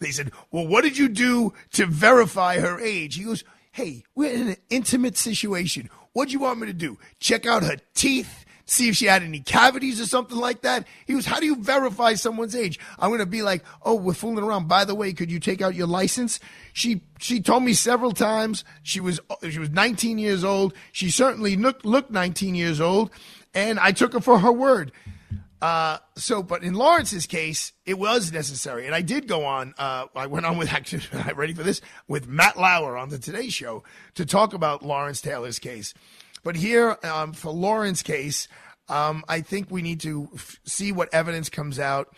they 0.01 0.11
said, 0.11 0.33
"Well, 0.51 0.67
what 0.67 0.83
did 0.83 0.99
you 0.99 1.09
do 1.09 1.53
to 1.75 1.87
verify 1.87 2.59
her 2.59 2.81
age?" 2.81 3.17
He 3.17 3.25
goes, 3.25 3.45
hey, 3.79 4.03
we're 4.17 4.33
in 4.33 4.49
an 4.49 4.57
intimate 4.71 5.17
situation. 5.17 5.89
What 6.13 6.27
do 6.27 6.33
you 6.33 6.41
want 6.41 6.59
me 6.59 6.67
to 6.67 6.73
do? 6.73 6.99
Check 7.21 7.47
out 7.47 7.63
her 7.63 7.77
teeth? 7.95 8.45
See 8.67 8.89
if 8.89 8.97
she 8.97 9.07
had 9.07 9.23
any 9.23 9.39
cavities 9.39 10.01
or 10.01 10.07
something 10.07 10.37
like 10.37 10.63
that. 10.63 10.85
He 11.07 11.15
was, 11.15 11.27
how 11.27 11.39
do 11.39 11.47
you 11.47 11.55
verify 11.55 12.15
someone's 12.15 12.57
age? 12.57 12.81
I'm 12.99 13.17
to 13.17 13.25
be 13.25 13.43
like, 13.43 13.63
oh, 13.83 13.95
we're 13.95 14.15
fooling 14.15 14.43
around. 14.43 14.67
By 14.67 14.85
the 14.85 14.97
way, 14.97 15.13
could 15.13 15.31
you 15.31 15.39
take 15.39 15.63
out 15.63 15.77
your 15.77 15.87
license? 15.87 16.41
She, 16.73 17.03
she 17.21 17.41
told 17.41 17.63
me 17.63 17.73
several 17.73 18.11
times 18.11 18.65
she 18.83 18.99
was, 18.99 19.21
she 19.49 19.61
was 19.61 19.71
19 19.71 20.19
years 20.19 20.43
old. 20.43 20.75
She 20.91 21.09
certainly 21.09 21.55
looked, 21.55 21.85
looked 21.87 22.11
19 22.11 22.57
years 22.57 22.81
old. 22.81 23.13
And 23.55 23.79
I 23.79 23.93
took 23.93 24.13
her 24.13 24.21
for 24.21 24.41
her 24.41 24.53
word. 24.53 24.91
Uh, 25.61 25.99
so, 26.17 26.43
but 26.43 26.63
in 26.63 26.75
Lawrence's 26.75 27.27
case, 27.27 27.73
it 27.85 27.99
was 27.99 28.33
necessary. 28.33 28.87
And 28.87 28.95
I 28.95 29.03
did 29.03 29.27
go 29.27 29.45
on, 29.45 29.75
uh, 29.79 30.07
I 30.15 30.27
went 30.27 30.47
on 30.47 30.57
with 30.57 30.73
actually, 30.73 31.03
ready 31.35 31.55
for 31.55 31.63
this, 31.63 31.81
with 32.07 32.29
Matt 32.29 32.57
Lauer 32.57 32.97
on 32.97 33.09
the 33.09 33.19
Today 33.19 33.49
Show 33.49 33.83
to 34.15 34.25
talk 34.25 34.55
about 34.55 34.85
Lawrence 34.85 35.21
Taylor's 35.21 35.59
case. 35.59 35.95
But 36.45 36.57
here, 36.57 36.97
um, 37.03 37.33
for 37.33 37.51
Lawrence's 37.51 38.03
case, 38.03 38.49
um, 38.89 39.25
I 39.29 39.41
think 39.41 39.71
we 39.71 39.83
need 39.83 40.01
to 40.01 40.29
f- 40.35 40.61
see 40.65 40.93
what 40.93 41.13
evidence 41.13 41.51
comes 41.51 41.79
out. 41.79 42.15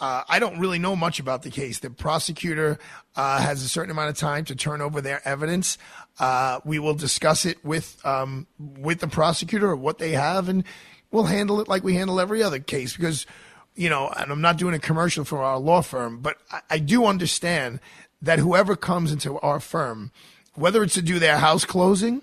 Uh, 0.00 0.24
I 0.28 0.38
don't 0.38 0.58
really 0.58 0.78
know 0.78 0.96
much 0.96 1.20
about 1.20 1.42
the 1.42 1.50
case. 1.50 1.80
The 1.80 1.90
prosecutor 1.90 2.78
uh, 3.16 3.40
has 3.40 3.62
a 3.62 3.68
certain 3.68 3.90
amount 3.90 4.08
of 4.08 4.16
time 4.16 4.46
to 4.46 4.56
turn 4.56 4.80
over 4.80 5.02
their 5.02 5.20
evidence. 5.28 5.76
Uh, 6.18 6.60
we 6.64 6.78
will 6.78 6.94
discuss 6.94 7.44
it 7.44 7.62
with 7.62 8.00
um, 8.04 8.46
with 8.58 9.00
the 9.00 9.08
prosecutor 9.08 9.76
what 9.76 9.98
they 9.98 10.12
have, 10.12 10.48
and 10.48 10.64
we'll 11.10 11.24
handle 11.24 11.60
it 11.60 11.68
like 11.68 11.84
we 11.84 11.94
handle 11.94 12.20
every 12.20 12.42
other 12.42 12.58
case 12.58 12.96
because, 12.96 13.26
you 13.74 13.88
know, 13.88 14.08
and 14.08 14.30
I'm 14.30 14.40
not 14.40 14.56
doing 14.56 14.74
a 14.74 14.78
commercial 14.78 15.24
for 15.24 15.42
our 15.42 15.58
law 15.58 15.82
firm, 15.82 16.20
but 16.20 16.36
I, 16.50 16.60
I 16.70 16.78
do 16.78 17.06
understand 17.06 17.80
that 18.22 18.38
whoever 18.38 18.76
comes 18.76 19.12
into 19.12 19.38
our 19.40 19.60
firm, 19.60 20.12
whether 20.54 20.82
it's 20.82 20.94
to 20.94 21.02
do 21.02 21.18
their 21.18 21.38
house 21.38 21.64
closing, 21.64 22.22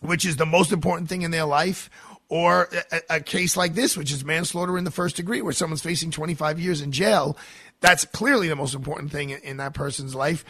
which 0.00 0.24
is 0.24 0.36
the 0.36 0.46
most 0.46 0.72
important 0.72 1.08
thing 1.08 1.22
in 1.22 1.30
their 1.30 1.44
life, 1.44 1.88
or 2.28 2.68
a, 2.90 3.16
a, 3.16 3.20
case 3.20 3.56
like 3.56 3.74
this, 3.74 3.96
which 3.96 4.10
is 4.10 4.24
manslaughter 4.24 4.78
in 4.78 4.84
the 4.84 4.90
first 4.90 5.16
degree, 5.16 5.42
where 5.42 5.52
someone's 5.52 5.82
facing 5.82 6.10
25 6.10 6.58
years 6.58 6.80
in 6.80 6.90
jail, 6.90 7.36
that's 7.80 8.04
clearly 8.06 8.48
the 8.48 8.56
most 8.56 8.74
important 8.74 9.12
thing 9.12 9.30
in, 9.30 9.40
in 9.40 9.56
that 9.58 9.74
person's 9.74 10.14
life. 10.14 10.44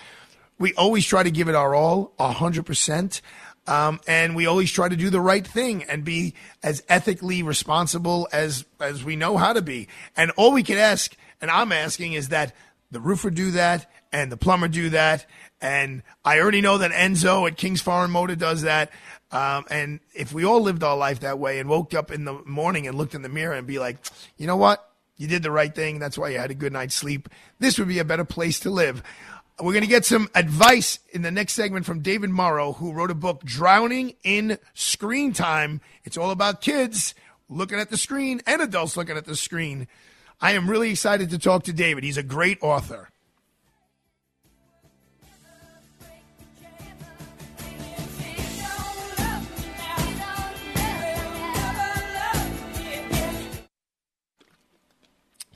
We 0.58 0.74
always 0.74 1.04
try 1.04 1.24
to 1.24 1.30
give 1.30 1.48
it 1.48 1.56
our 1.56 1.74
all, 1.74 2.12
100%. 2.20 3.20
Um, 3.66 4.00
and 4.08 4.34
we 4.34 4.46
always 4.46 4.72
try 4.72 4.88
to 4.88 4.96
do 4.96 5.08
the 5.08 5.20
right 5.20 5.46
thing 5.46 5.84
and 5.84 6.04
be 6.04 6.34
as 6.62 6.82
ethically 6.88 7.42
responsible 7.42 8.28
as 8.32 8.64
as 8.80 9.04
we 9.04 9.14
know 9.14 9.36
how 9.36 9.52
to 9.52 9.62
be. 9.62 9.88
And 10.16 10.32
all 10.32 10.52
we 10.52 10.64
can 10.64 10.78
ask, 10.78 11.14
and 11.40 11.50
I'm 11.50 11.70
asking, 11.70 12.14
is 12.14 12.28
that 12.28 12.54
the 12.90 13.00
roofer 13.00 13.30
do 13.30 13.52
that 13.52 13.90
and 14.12 14.30
the 14.30 14.36
plumber 14.36 14.68
do 14.68 14.90
that. 14.90 15.26
And 15.60 16.02
I 16.24 16.40
already 16.40 16.60
know 16.60 16.78
that 16.78 16.90
Enzo 16.90 17.48
at 17.48 17.56
King's 17.56 17.80
Foreign 17.80 18.10
Motor 18.10 18.34
does 18.34 18.62
that. 18.62 18.90
Um, 19.30 19.64
and 19.70 20.00
if 20.14 20.32
we 20.32 20.44
all 20.44 20.60
lived 20.60 20.82
our 20.82 20.96
life 20.96 21.20
that 21.20 21.38
way 21.38 21.58
and 21.58 21.68
woke 21.68 21.94
up 21.94 22.10
in 22.10 22.24
the 22.24 22.34
morning 22.44 22.86
and 22.86 22.98
looked 22.98 23.14
in 23.14 23.22
the 23.22 23.28
mirror 23.28 23.54
and 23.54 23.66
be 23.66 23.78
like, 23.78 23.96
you 24.36 24.46
know 24.46 24.56
what? 24.56 24.86
You 25.16 25.28
did 25.28 25.42
the 25.42 25.50
right 25.50 25.74
thing. 25.74 25.98
That's 25.98 26.18
why 26.18 26.30
you 26.30 26.38
had 26.38 26.50
a 26.50 26.54
good 26.54 26.72
night's 26.72 26.94
sleep. 26.94 27.28
This 27.58 27.78
would 27.78 27.88
be 27.88 28.00
a 28.00 28.04
better 28.04 28.24
place 28.24 28.60
to 28.60 28.70
live. 28.70 29.02
We're 29.62 29.74
going 29.74 29.84
to 29.84 29.88
get 29.88 30.04
some 30.04 30.28
advice 30.34 30.98
in 31.10 31.22
the 31.22 31.30
next 31.30 31.52
segment 31.52 31.86
from 31.86 32.00
David 32.00 32.30
Murrow, 32.30 32.74
who 32.78 32.92
wrote 32.92 33.12
a 33.12 33.14
book, 33.14 33.44
Drowning 33.44 34.16
in 34.24 34.58
Screen 34.74 35.32
Time. 35.32 35.80
It's 36.02 36.16
all 36.16 36.32
about 36.32 36.60
kids 36.60 37.14
looking 37.48 37.78
at 37.78 37.88
the 37.88 37.96
screen 37.96 38.42
and 38.44 38.60
adults 38.60 38.96
looking 38.96 39.16
at 39.16 39.24
the 39.24 39.36
screen. 39.36 39.86
I 40.40 40.52
am 40.52 40.68
really 40.68 40.90
excited 40.90 41.30
to 41.30 41.38
talk 41.38 41.62
to 41.64 41.72
David. 41.72 42.02
He's 42.02 42.16
a 42.16 42.24
great 42.24 42.58
author. 42.60 43.10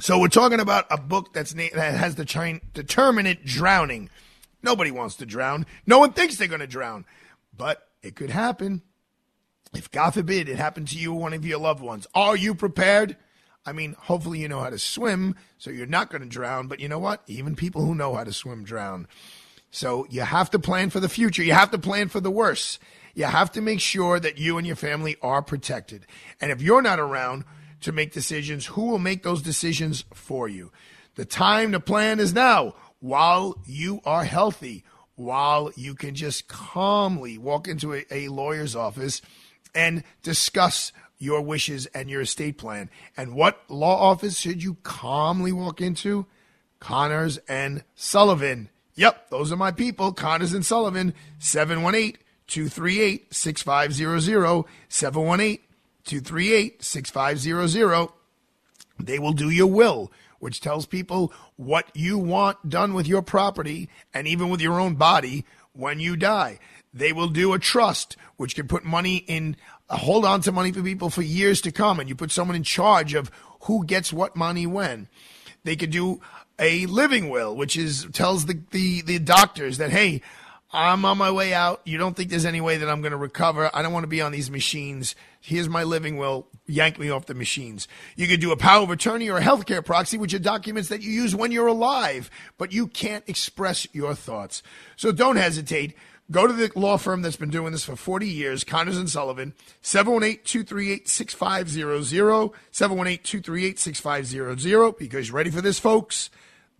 So 0.06 0.20
we're 0.20 0.28
talking 0.28 0.60
about 0.60 0.86
a 0.88 0.98
book 0.98 1.32
that's 1.32 1.52
na- 1.52 1.64
that 1.74 1.94
has 1.94 2.14
the 2.14 2.24
chi- 2.24 2.60
determinate 2.72 3.44
drowning. 3.44 4.08
Nobody 4.62 4.92
wants 4.92 5.16
to 5.16 5.26
drown. 5.26 5.66
No 5.84 5.98
one 5.98 6.12
thinks 6.12 6.36
they're 6.36 6.46
going 6.46 6.60
to 6.60 6.68
drown, 6.68 7.04
but 7.56 7.88
it 8.04 8.14
could 8.14 8.30
happen. 8.30 8.82
If 9.74 9.90
God 9.90 10.14
forbid 10.14 10.48
it 10.48 10.58
happened 10.58 10.86
to 10.88 10.96
you 10.96 11.12
or 11.12 11.18
one 11.18 11.32
of 11.32 11.44
your 11.44 11.58
loved 11.58 11.82
ones, 11.82 12.06
are 12.14 12.36
you 12.36 12.54
prepared? 12.54 13.16
I 13.66 13.72
mean, 13.72 13.96
hopefully 13.98 14.38
you 14.38 14.46
know 14.46 14.60
how 14.60 14.70
to 14.70 14.78
swim, 14.78 15.34
so 15.58 15.72
you're 15.72 15.86
not 15.86 16.10
going 16.10 16.22
to 16.22 16.28
drown. 16.28 16.68
But 16.68 16.78
you 16.78 16.88
know 16.88 17.00
what? 17.00 17.24
Even 17.26 17.56
people 17.56 17.84
who 17.84 17.92
know 17.92 18.14
how 18.14 18.22
to 18.22 18.32
swim 18.32 18.62
drown. 18.62 19.08
So 19.72 20.06
you 20.08 20.20
have 20.20 20.52
to 20.52 20.60
plan 20.60 20.90
for 20.90 21.00
the 21.00 21.08
future. 21.08 21.42
You 21.42 21.54
have 21.54 21.72
to 21.72 21.78
plan 21.78 22.10
for 22.10 22.20
the 22.20 22.30
worst. 22.30 22.78
You 23.16 23.24
have 23.24 23.50
to 23.52 23.60
make 23.60 23.80
sure 23.80 24.20
that 24.20 24.38
you 24.38 24.56
and 24.56 24.68
your 24.68 24.76
family 24.76 25.16
are 25.20 25.42
protected. 25.42 26.06
And 26.40 26.52
if 26.52 26.62
you're 26.62 26.80
not 26.80 27.00
around, 27.00 27.44
to 27.80 27.92
make 27.92 28.12
decisions. 28.12 28.66
Who 28.66 28.86
will 28.86 28.98
make 28.98 29.22
those 29.22 29.42
decisions 29.42 30.04
for 30.12 30.48
you? 30.48 30.72
The 31.14 31.24
time 31.24 31.72
to 31.72 31.80
plan 31.80 32.20
is 32.20 32.34
now 32.34 32.74
while 33.00 33.56
you 33.64 34.00
are 34.04 34.24
healthy, 34.24 34.84
while 35.14 35.70
you 35.76 35.94
can 35.94 36.14
just 36.14 36.48
calmly 36.48 37.38
walk 37.38 37.68
into 37.68 37.94
a, 37.94 38.04
a 38.10 38.28
lawyer's 38.28 38.76
office 38.76 39.22
and 39.74 40.04
discuss 40.22 40.92
your 41.18 41.40
wishes 41.40 41.86
and 41.86 42.10
your 42.10 42.22
estate 42.22 42.58
plan. 42.58 42.90
And 43.16 43.34
what 43.34 43.62
law 43.68 44.10
office 44.10 44.38
should 44.38 44.62
you 44.62 44.76
calmly 44.82 45.52
walk 45.52 45.80
into? 45.80 46.26
Connors 46.80 47.38
and 47.48 47.84
Sullivan. 47.94 48.68
Yep, 48.94 49.30
those 49.30 49.52
are 49.52 49.56
my 49.56 49.72
people. 49.72 50.12
Connors 50.12 50.52
and 50.52 50.64
Sullivan, 50.64 51.14
718 51.38 52.18
238 52.46 53.34
6500, 53.34 54.64
718 54.88 55.58
238 56.06 56.82
6500. 56.82 58.08
They 58.98 59.18
will 59.18 59.32
do 59.32 59.50
your 59.50 59.66
will, 59.66 60.10
which 60.38 60.60
tells 60.60 60.86
people 60.86 61.32
what 61.56 61.88
you 61.94 62.18
want 62.18 62.68
done 62.68 62.94
with 62.94 63.06
your 63.06 63.22
property 63.22 63.88
and 64.14 64.26
even 64.26 64.48
with 64.48 64.60
your 64.60 64.80
own 64.80 64.94
body 64.94 65.44
when 65.72 66.00
you 66.00 66.16
die. 66.16 66.58
They 66.94 67.12
will 67.12 67.28
do 67.28 67.52
a 67.52 67.58
trust, 67.58 68.16
which 68.36 68.54
can 68.54 68.68
put 68.68 68.84
money 68.84 69.16
in, 69.26 69.56
uh, 69.90 69.98
hold 69.98 70.24
on 70.24 70.40
to 70.42 70.52
money 70.52 70.72
for 70.72 70.82
people 70.82 71.10
for 71.10 71.22
years 71.22 71.60
to 71.62 71.72
come, 71.72 72.00
and 72.00 72.08
you 72.08 72.14
put 72.14 72.30
someone 72.30 72.56
in 72.56 72.62
charge 72.62 73.12
of 73.12 73.30
who 73.62 73.84
gets 73.84 74.12
what 74.12 74.34
money 74.34 74.66
when. 74.66 75.08
They 75.64 75.76
could 75.76 75.90
do 75.90 76.22
a 76.58 76.86
living 76.86 77.28
will, 77.28 77.54
which 77.54 77.76
is 77.76 78.06
tells 78.12 78.46
the, 78.46 78.58
the, 78.70 79.02
the 79.02 79.18
doctors 79.18 79.76
that, 79.78 79.90
hey, 79.90 80.22
I'm 80.72 81.04
on 81.04 81.16
my 81.16 81.30
way 81.30 81.54
out. 81.54 81.80
You 81.84 81.96
don't 81.96 82.16
think 82.16 82.28
there's 82.28 82.44
any 82.44 82.60
way 82.60 82.76
that 82.76 82.88
I'm 82.88 83.00
going 83.00 83.12
to 83.12 83.16
recover. 83.16 83.70
I 83.72 83.82
don't 83.82 83.92
want 83.92 84.02
to 84.02 84.08
be 84.08 84.20
on 84.20 84.32
these 84.32 84.50
machines. 84.50 85.14
Here's 85.40 85.68
my 85.68 85.84
living 85.84 86.16
will. 86.16 86.48
Yank 86.66 86.98
me 86.98 87.08
off 87.08 87.26
the 87.26 87.34
machines. 87.34 87.86
You 88.16 88.26
could 88.26 88.40
do 88.40 88.50
a 88.50 88.56
power 88.56 88.82
of 88.82 88.90
attorney 88.90 89.30
or 89.30 89.38
a 89.38 89.42
healthcare 89.42 89.84
proxy, 89.84 90.18
which 90.18 90.34
are 90.34 90.40
documents 90.40 90.88
that 90.88 91.02
you 91.02 91.12
use 91.12 91.36
when 91.36 91.52
you're 91.52 91.68
alive, 91.68 92.28
but 92.58 92.72
you 92.72 92.88
can't 92.88 93.22
express 93.28 93.86
your 93.92 94.16
thoughts. 94.16 94.64
So 94.96 95.12
don't 95.12 95.36
hesitate. 95.36 95.94
Go 96.28 96.48
to 96.48 96.52
the 96.52 96.72
law 96.74 96.96
firm 96.96 97.22
that's 97.22 97.36
been 97.36 97.50
doing 97.50 97.70
this 97.70 97.84
for 97.84 97.94
40 97.94 98.26
years, 98.26 98.64
Connors 98.64 98.96
and 98.96 99.08
Sullivan, 99.08 99.54
718-238-6500, 99.84 102.52
718-238-6500, 102.72 104.98
because 104.98 105.28
you're 105.28 105.36
ready 105.36 105.50
for 105.50 105.60
this, 105.60 105.78
folks? 105.78 106.28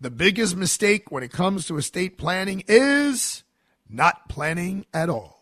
The 0.01 0.11
biggest 0.11 0.57
mistake 0.57 1.11
when 1.11 1.23
it 1.23 1.31
comes 1.31 1.65
to 1.67 1.77
estate 1.77 2.17
planning 2.17 2.65
is 2.67 3.45
not 3.89 4.29
planning 4.29 4.85
at 4.93 5.09
all. 5.09 5.36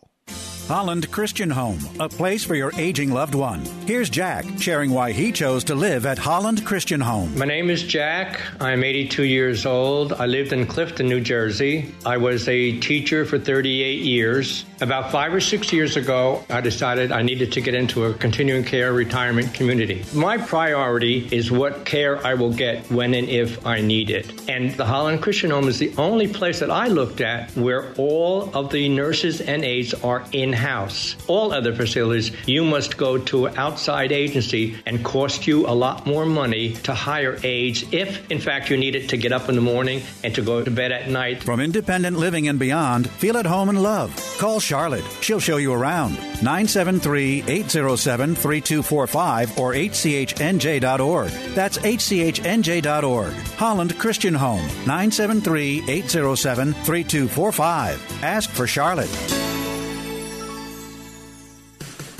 Holland 0.68 1.08
Christian 1.12 1.48
Home, 1.48 1.78
a 2.00 2.08
place 2.08 2.42
for 2.42 2.56
your 2.56 2.72
aging 2.76 3.12
loved 3.12 3.36
one. 3.36 3.64
Here's 3.86 4.10
Jack 4.10 4.44
sharing 4.58 4.90
why 4.90 5.12
he 5.12 5.30
chose 5.30 5.62
to 5.64 5.76
live 5.76 6.06
at 6.06 6.18
Holland 6.18 6.66
Christian 6.66 7.00
Home. 7.00 7.38
My 7.38 7.44
name 7.44 7.70
is 7.70 7.84
Jack. 7.84 8.40
I'm 8.60 8.82
82 8.82 9.22
years 9.22 9.64
old. 9.64 10.12
I 10.14 10.26
lived 10.26 10.52
in 10.52 10.66
Clifton, 10.66 11.06
New 11.06 11.20
Jersey. 11.20 11.94
I 12.04 12.16
was 12.16 12.48
a 12.48 12.80
teacher 12.80 13.24
for 13.24 13.38
38 13.38 14.00
years. 14.02 14.64
About 14.80 15.12
five 15.12 15.32
or 15.32 15.40
six 15.40 15.72
years 15.72 15.96
ago, 15.96 16.44
I 16.50 16.60
decided 16.60 17.12
I 17.12 17.22
needed 17.22 17.52
to 17.52 17.60
get 17.60 17.76
into 17.76 18.06
a 18.06 18.14
continuing 18.14 18.64
care 18.64 18.92
retirement 18.92 19.54
community. 19.54 20.04
My 20.14 20.36
priority 20.36 21.28
is 21.30 21.52
what 21.52 21.84
care 21.84 22.26
I 22.26 22.34
will 22.34 22.52
get 22.52 22.90
when 22.90 23.14
and 23.14 23.28
if 23.28 23.64
I 23.64 23.80
need 23.80 24.10
it. 24.10 24.50
And 24.50 24.72
the 24.72 24.84
Holland 24.84 25.22
Christian 25.22 25.50
Home 25.50 25.68
is 25.68 25.78
the 25.78 25.94
only 25.96 26.26
place 26.26 26.58
that 26.58 26.72
I 26.72 26.88
looked 26.88 27.20
at 27.20 27.52
where 27.52 27.94
all 27.94 28.50
of 28.52 28.72
the 28.72 28.88
nurses 28.88 29.40
and 29.40 29.64
aides 29.64 29.94
are 29.94 30.24
in 30.32 30.55
in-house. 30.56 31.16
All 31.26 31.52
other 31.52 31.74
facilities, 31.74 32.32
you 32.46 32.64
must 32.64 32.96
go 32.96 33.18
to 33.18 33.48
outside 33.48 34.10
agency 34.12 34.76
and 34.86 35.04
cost 35.04 35.46
you 35.46 35.66
a 35.66 35.74
lot 35.74 36.06
more 36.06 36.24
money 36.24 36.72
to 36.84 36.94
hire 36.94 37.38
aides 37.42 37.84
if, 37.92 38.30
in 38.30 38.40
fact, 38.40 38.70
you 38.70 38.76
need 38.76 38.94
it 38.94 39.10
to 39.10 39.16
get 39.16 39.32
up 39.32 39.48
in 39.48 39.54
the 39.54 39.60
morning 39.60 40.02
and 40.24 40.34
to 40.34 40.42
go 40.42 40.64
to 40.64 40.70
bed 40.70 40.92
at 40.92 41.08
night. 41.08 41.42
From 41.42 41.60
independent 41.60 42.16
living 42.16 42.48
and 42.48 42.58
beyond, 42.58 43.08
feel 43.10 43.36
at 43.36 43.46
home 43.46 43.68
and 43.68 43.82
love. 43.82 44.10
Call 44.38 44.60
Charlotte. 44.60 45.04
She'll 45.20 45.40
show 45.40 45.58
you 45.58 45.72
around. 45.72 46.14
973 46.42 47.44
807 47.46 48.34
3245 48.34 49.58
or 49.58 49.72
hchnj.org. 49.74 51.30
That's 51.54 51.78
hchnj.org. 51.78 53.32
Holland 53.32 53.98
Christian 53.98 54.34
Home. 54.34 54.66
973 54.86 55.84
807 55.88 56.72
3245. 56.72 58.22
Ask 58.22 58.50
for 58.50 58.66
Charlotte. 58.66 59.55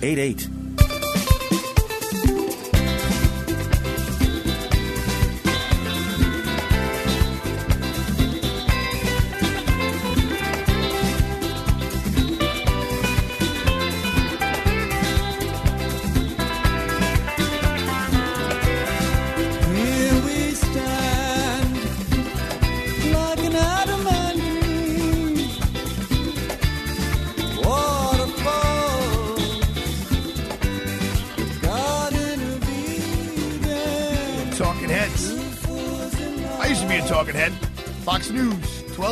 8888. 0.00 0.61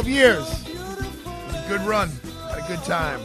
12 0.01 0.17
years. 0.17 0.63
Good 1.69 1.83
run. 1.83 2.09
Had 2.49 2.59
a 2.59 2.67
good 2.67 2.83
time. 2.85 3.21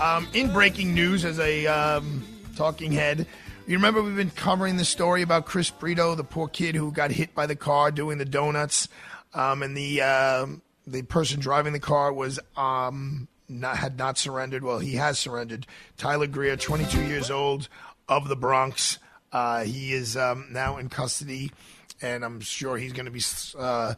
Um, 0.00 0.26
in 0.32 0.50
breaking 0.50 0.94
news, 0.94 1.22
as 1.22 1.38
a 1.38 1.66
um, 1.66 2.24
talking 2.56 2.92
head, 2.92 3.26
you 3.66 3.76
remember 3.76 4.02
we've 4.02 4.16
been 4.16 4.30
covering 4.30 4.78
the 4.78 4.86
story 4.86 5.20
about 5.20 5.44
Chris 5.44 5.68
Brito, 5.68 6.14
the 6.14 6.24
poor 6.24 6.48
kid 6.48 6.76
who 6.76 6.92
got 6.92 7.10
hit 7.10 7.34
by 7.34 7.44
the 7.44 7.54
car 7.54 7.90
doing 7.90 8.16
the 8.16 8.24
donuts, 8.24 8.88
um, 9.34 9.62
and 9.62 9.76
the 9.76 10.00
um 10.00 10.62
the 10.86 11.02
person 11.02 11.40
driving 11.40 11.74
the 11.74 11.80
car 11.80 12.10
was 12.10 12.40
um, 12.56 13.28
not 13.50 13.76
had 13.76 13.98
not 13.98 14.16
surrendered. 14.16 14.64
Well, 14.64 14.78
he 14.78 14.94
has 14.94 15.18
surrendered. 15.18 15.66
Tyler 15.98 16.26
Greer, 16.26 16.56
22 16.56 17.02
years 17.04 17.30
old, 17.30 17.68
of 18.08 18.28
the 18.28 18.36
Bronx. 18.36 18.98
Uh, 19.30 19.64
he 19.64 19.92
is 19.92 20.16
um, 20.16 20.46
now 20.52 20.78
in 20.78 20.88
custody, 20.88 21.52
and 22.00 22.24
I'm 22.24 22.40
sure 22.40 22.78
he's 22.78 22.94
going 22.94 23.04
to 23.04 23.12
be 23.12 23.22
uh, 23.58 23.92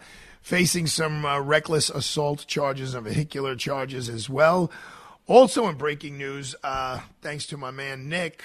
facing 0.44 0.86
some 0.86 1.24
uh, 1.24 1.40
reckless 1.40 1.88
assault 1.88 2.46
charges 2.46 2.94
and 2.94 3.06
vehicular 3.06 3.56
charges 3.56 4.10
as 4.10 4.28
well. 4.28 4.70
Also, 5.26 5.66
in 5.68 5.76
breaking 5.76 6.18
news, 6.18 6.54
uh, 6.62 7.00
thanks 7.22 7.46
to 7.46 7.56
my 7.56 7.70
man 7.70 8.10
Nick, 8.10 8.42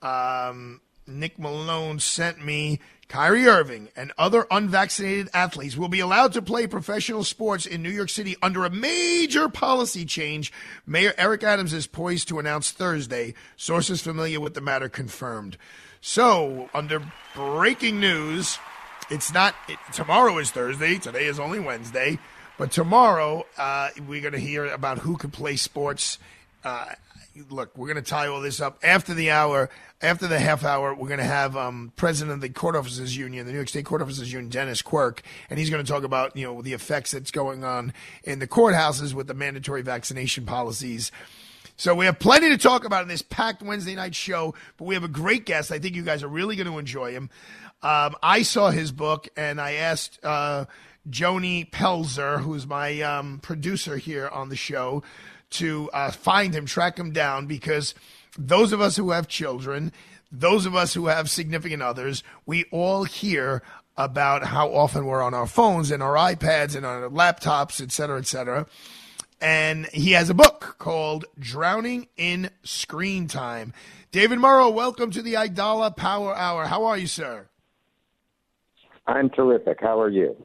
um, 0.00 0.80
Nick 1.06 1.38
Malone 1.38 2.00
sent 2.00 2.42
me 2.42 2.80
Kyrie 3.08 3.46
Irving 3.46 3.90
and 3.94 4.10
other 4.16 4.46
unvaccinated 4.50 5.28
athletes 5.34 5.76
will 5.76 5.88
be 5.88 6.00
allowed 6.00 6.32
to 6.32 6.42
play 6.42 6.66
professional 6.66 7.24
sports 7.24 7.66
in 7.66 7.82
New 7.82 7.90
York 7.90 8.08
City 8.08 8.34
under 8.40 8.64
a 8.64 8.70
major 8.70 9.50
policy 9.50 10.06
change. 10.06 10.50
Mayor 10.86 11.12
Eric 11.18 11.42
Adams 11.42 11.74
is 11.74 11.86
poised 11.86 12.28
to 12.28 12.38
announce 12.38 12.70
Thursday. 12.70 13.34
Sources 13.56 14.00
familiar 14.00 14.40
with 14.40 14.54
the 14.54 14.62
matter 14.62 14.88
confirmed. 14.88 15.58
So, 16.00 16.70
under 16.72 17.02
breaking 17.34 18.00
news, 18.00 18.58
it's 19.10 19.32
not 19.32 19.54
it, 19.68 19.78
tomorrow 19.92 20.38
is 20.38 20.50
Thursday. 20.50 20.98
Today 20.98 21.24
is 21.24 21.38
only 21.38 21.60
Wednesday, 21.60 22.18
but 22.58 22.70
tomorrow 22.70 23.46
uh, 23.56 23.90
we're 24.06 24.20
going 24.20 24.32
to 24.32 24.38
hear 24.38 24.66
about 24.66 24.98
who 24.98 25.16
can 25.16 25.30
play 25.30 25.56
sports. 25.56 26.18
Uh, 26.64 26.86
look, 27.50 27.76
we're 27.76 27.86
going 27.86 28.02
to 28.02 28.08
tie 28.08 28.26
all 28.26 28.40
this 28.40 28.60
up 28.60 28.78
after 28.82 29.14
the 29.14 29.30
hour. 29.30 29.70
After 30.00 30.28
the 30.28 30.38
half 30.38 30.64
hour, 30.64 30.94
we're 30.94 31.08
going 31.08 31.18
to 31.18 31.24
have 31.24 31.56
um, 31.56 31.92
president 31.96 32.34
of 32.34 32.40
the 32.40 32.48
court 32.50 32.76
officers 32.76 33.16
union, 33.16 33.46
the 33.46 33.52
New 33.52 33.58
York 33.58 33.68
State 33.68 33.84
Court 33.84 34.00
Officers 34.00 34.32
Union, 34.32 34.48
Dennis 34.48 34.80
Quirk, 34.80 35.22
and 35.50 35.58
he's 35.58 35.70
going 35.70 35.84
to 35.84 35.90
talk 35.90 36.04
about 36.04 36.36
you 36.36 36.46
know 36.46 36.62
the 36.62 36.72
effects 36.72 37.10
that's 37.10 37.32
going 37.32 37.64
on 37.64 37.92
in 38.22 38.38
the 38.38 38.46
courthouses 38.46 39.12
with 39.12 39.26
the 39.26 39.34
mandatory 39.34 39.82
vaccination 39.82 40.46
policies. 40.46 41.10
So 41.78 41.94
we 41.94 42.06
have 42.06 42.18
plenty 42.18 42.48
to 42.48 42.58
talk 42.58 42.84
about 42.84 43.02
in 43.02 43.08
this 43.08 43.22
packed 43.22 43.62
Wednesday 43.62 43.94
night 43.94 44.12
show, 44.12 44.52
but 44.78 44.86
we 44.86 44.96
have 44.96 45.04
a 45.04 45.08
great 45.08 45.46
guest. 45.46 45.70
I 45.70 45.78
think 45.78 45.94
you 45.94 46.02
guys 46.02 46.24
are 46.24 46.28
really 46.28 46.56
going 46.56 46.66
to 46.66 46.76
enjoy 46.76 47.12
him. 47.12 47.30
Um, 47.82 48.16
I 48.20 48.42
saw 48.42 48.70
his 48.70 48.90
book 48.90 49.28
and 49.36 49.60
I 49.60 49.74
asked 49.74 50.18
uh, 50.24 50.64
Joni 51.08 51.70
Pelzer, 51.70 52.40
who's 52.40 52.66
my 52.66 53.00
um, 53.02 53.38
producer 53.38 53.96
here 53.96 54.26
on 54.26 54.48
the 54.48 54.56
show, 54.56 55.04
to 55.50 55.88
uh, 55.92 56.10
find 56.10 56.52
him, 56.52 56.66
track 56.66 56.98
him 56.98 57.12
down, 57.12 57.46
because 57.46 57.94
those 58.36 58.72
of 58.72 58.80
us 58.80 58.96
who 58.96 59.12
have 59.12 59.28
children, 59.28 59.92
those 60.32 60.66
of 60.66 60.74
us 60.74 60.94
who 60.94 61.06
have 61.06 61.30
significant 61.30 61.80
others, 61.80 62.24
we 62.44 62.64
all 62.72 63.04
hear 63.04 63.62
about 63.96 64.42
how 64.42 64.74
often 64.74 65.06
we're 65.06 65.22
on 65.22 65.32
our 65.32 65.46
phones 65.46 65.92
and 65.92 66.02
our 66.02 66.14
iPads 66.14 66.74
and 66.74 66.84
our 66.84 67.08
laptops, 67.08 67.80
et 67.80 67.92
cetera, 67.92 68.18
et 68.18 68.26
cetera. 68.26 68.66
And 69.40 69.86
he 69.86 70.12
has 70.12 70.30
a 70.30 70.34
book 70.34 70.76
called 70.78 71.24
Drowning 71.38 72.08
in 72.16 72.50
Screen 72.64 73.28
Time. 73.28 73.72
David 74.10 74.40
Murrow, 74.40 74.72
welcome 74.72 75.10
to 75.12 75.22
the 75.22 75.34
Aidala 75.34 75.94
Power 75.94 76.34
Hour. 76.34 76.66
How 76.66 76.84
are 76.84 76.98
you, 76.98 77.06
sir? 77.06 77.48
I'm 79.06 79.30
terrific. 79.30 79.78
How 79.80 80.00
are 80.00 80.08
you? 80.08 80.44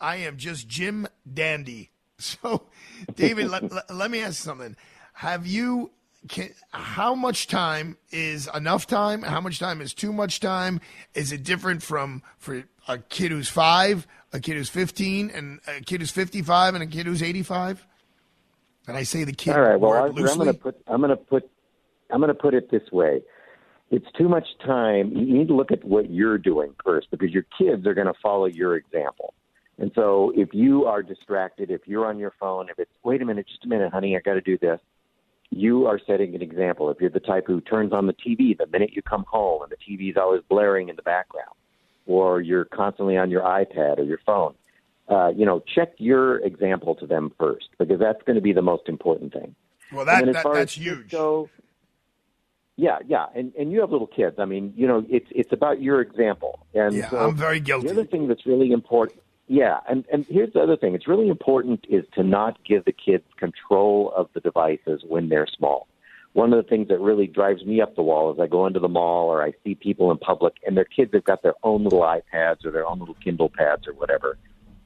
I 0.00 0.16
am 0.16 0.36
just 0.36 0.68
Jim 0.68 1.06
Dandy. 1.32 1.90
So, 2.22 2.68
David, 3.16 3.50
let, 3.50 3.72
let, 3.72 3.92
let 3.92 4.08
me 4.08 4.20
ask 4.20 4.40
something. 4.40 4.76
Have 5.14 5.44
you, 5.44 5.90
can, 6.28 6.50
how 6.70 7.16
much 7.16 7.48
time 7.48 7.96
is 8.12 8.48
enough 8.54 8.86
time? 8.86 9.22
How 9.22 9.40
much 9.40 9.58
time 9.58 9.80
is 9.80 9.92
too 9.92 10.12
much 10.12 10.38
time? 10.38 10.80
Is 11.14 11.32
it 11.32 11.42
different 11.42 11.82
from 11.82 12.22
for 12.38 12.62
a 12.86 12.98
kid 12.98 13.32
who's 13.32 13.48
five, 13.48 14.06
a 14.32 14.38
kid 14.38 14.54
who's 14.54 14.68
15, 14.68 15.30
and 15.30 15.58
a 15.66 15.80
kid 15.80 16.00
who's 16.00 16.12
55, 16.12 16.74
and 16.74 16.84
a 16.84 16.86
kid 16.86 17.06
who's 17.06 17.24
85? 17.24 17.88
And 18.86 18.96
I 18.96 19.02
say 19.04 19.24
the 19.24 19.32
kid 19.32 19.54
All 19.54 19.60
right. 19.60 19.78
Well, 19.78 19.92
Arthur, 19.92 20.28
I'm 20.28 20.36
going 20.36 20.46
to 20.48 20.54
put 20.54 20.82
I'm 20.86 21.00
going 21.00 21.10
to 21.10 21.16
put 21.16 21.48
I'm 22.10 22.20
going 22.20 22.28
to 22.28 22.34
put 22.34 22.54
it 22.54 22.70
this 22.70 22.90
way. 22.90 23.22
It's 23.90 24.06
too 24.16 24.28
much 24.28 24.46
time. 24.64 25.12
You 25.14 25.38
need 25.38 25.48
to 25.48 25.54
look 25.54 25.70
at 25.70 25.84
what 25.84 26.10
you're 26.10 26.38
doing 26.38 26.74
first 26.84 27.10
because 27.10 27.30
your 27.30 27.44
kids 27.58 27.86
are 27.86 27.94
going 27.94 28.06
to 28.06 28.14
follow 28.22 28.46
your 28.46 28.76
example. 28.76 29.34
And 29.78 29.92
so 29.94 30.32
if 30.34 30.50
you 30.52 30.84
are 30.84 31.02
distracted, 31.02 31.70
if 31.70 31.82
you're 31.86 32.06
on 32.06 32.18
your 32.18 32.32
phone, 32.40 32.68
if 32.70 32.78
it's 32.78 32.90
wait 33.02 33.22
a 33.22 33.24
minute, 33.24 33.46
just 33.48 33.64
a 33.64 33.68
minute, 33.68 33.92
honey, 33.92 34.16
I 34.16 34.20
got 34.20 34.34
to 34.34 34.40
do 34.40 34.58
this. 34.58 34.80
You 35.50 35.86
are 35.86 36.00
setting 36.06 36.34
an 36.34 36.40
example. 36.40 36.90
If 36.90 37.00
you're 37.00 37.10
the 37.10 37.20
type 37.20 37.44
who 37.46 37.60
turns 37.60 37.92
on 37.92 38.06
the 38.06 38.14
TV 38.14 38.56
the 38.56 38.66
minute 38.66 38.92
you 38.94 39.02
come 39.02 39.24
home 39.28 39.62
and 39.62 39.70
the 39.70 39.76
TV 39.76 40.10
is 40.10 40.16
always 40.16 40.42
blaring 40.48 40.88
in 40.88 40.96
the 40.96 41.02
background, 41.02 41.50
or 42.06 42.40
you're 42.40 42.64
constantly 42.64 43.16
on 43.16 43.30
your 43.30 43.42
iPad 43.42 43.98
or 43.98 44.04
your 44.04 44.20
phone, 44.24 44.54
uh, 45.12 45.28
you 45.36 45.44
know, 45.44 45.62
check 45.74 45.92
your 45.98 46.38
example 46.38 46.94
to 46.94 47.06
them 47.06 47.32
first 47.38 47.68
because 47.78 48.00
that's 48.00 48.22
going 48.22 48.36
to 48.36 48.40
be 48.40 48.52
the 48.52 48.62
most 48.62 48.88
important 48.88 49.32
thing. 49.32 49.54
well, 49.92 50.06
that, 50.06 50.20
And 50.20 50.28
then 50.28 50.36
as 50.36 50.42
that 50.42 50.54
that's 50.54 50.72
huge. 50.72 51.10
Go, 51.10 51.50
yeah, 52.76 52.98
yeah, 53.06 53.26
and 53.34 53.52
and 53.58 53.70
you 53.70 53.80
have 53.82 53.90
little 53.90 54.06
kids. 54.06 54.36
I 54.38 54.46
mean, 54.46 54.72
you 54.74 54.86
know, 54.86 55.04
it's 55.10 55.28
it's 55.30 55.52
about 55.52 55.82
your 55.82 56.00
example. 56.00 56.66
And 56.72 56.94
Yeah, 56.94 57.10
so 57.10 57.18
I'm 57.18 57.36
very 57.36 57.60
guilty. 57.60 57.88
The 57.88 57.92
other 57.92 58.06
thing 58.06 58.26
that's 58.26 58.46
really 58.46 58.72
important, 58.72 59.20
yeah, 59.48 59.80
and 59.86 60.06
and 60.10 60.24
here's 60.30 60.54
the 60.54 60.60
other 60.60 60.78
thing. 60.78 60.94
It's 60.94 61.06
really 61.06 61.28
important 61.28 61.84
is 61.90 62.06
to 62.14 62.22
not 62.22 62.64
give 62.64 62.86
the 62.86 62.92
kids 62.92 63.24
control 63.36 64.12
of 64.16 64.30
the 64.32 64.40
devices 64.40 65.02
when 65.06 65.28
they're 65.28 65.46
small. 65.46 65.88
One 66.32 66.54
of 66.54 66.64
the 66.64 66.66
things 66.66 66.88
that 66.88 66.98
really 66.98 67.26
drives 67.26 67.62
me 67.66 67.82
up 67.82 67.94
the 67.94 68.02
wall 68.02 68.32
is 68.32 68.40
I 68.40 68.46
go 68.46 68.66
into 68.66 68.80
the 68.80 68.88
mall 68.88 69.28
or 69.28 69.42
I 69.42 69.52
see 69.62 69.74
people 69.74 70.10
in 70.10 70.16
public 70.16 70.54
and 70.66 70.74
their 70.74 70.86
kids 70.86 71.12
have 71.12 71.24
got 71.24 71.42
their 71.42 71.52
own 71.62 71.84
little 71.84 72.00
iPads 72.00 72.64
or 72.64 72.70
their 72.70 72.86
own 72.86 73.00
little 73.00 73.18
Kindle 73.22 73.50
pads 73.50 73.86
or 73.86 73.92
whatever. 73.92 74.38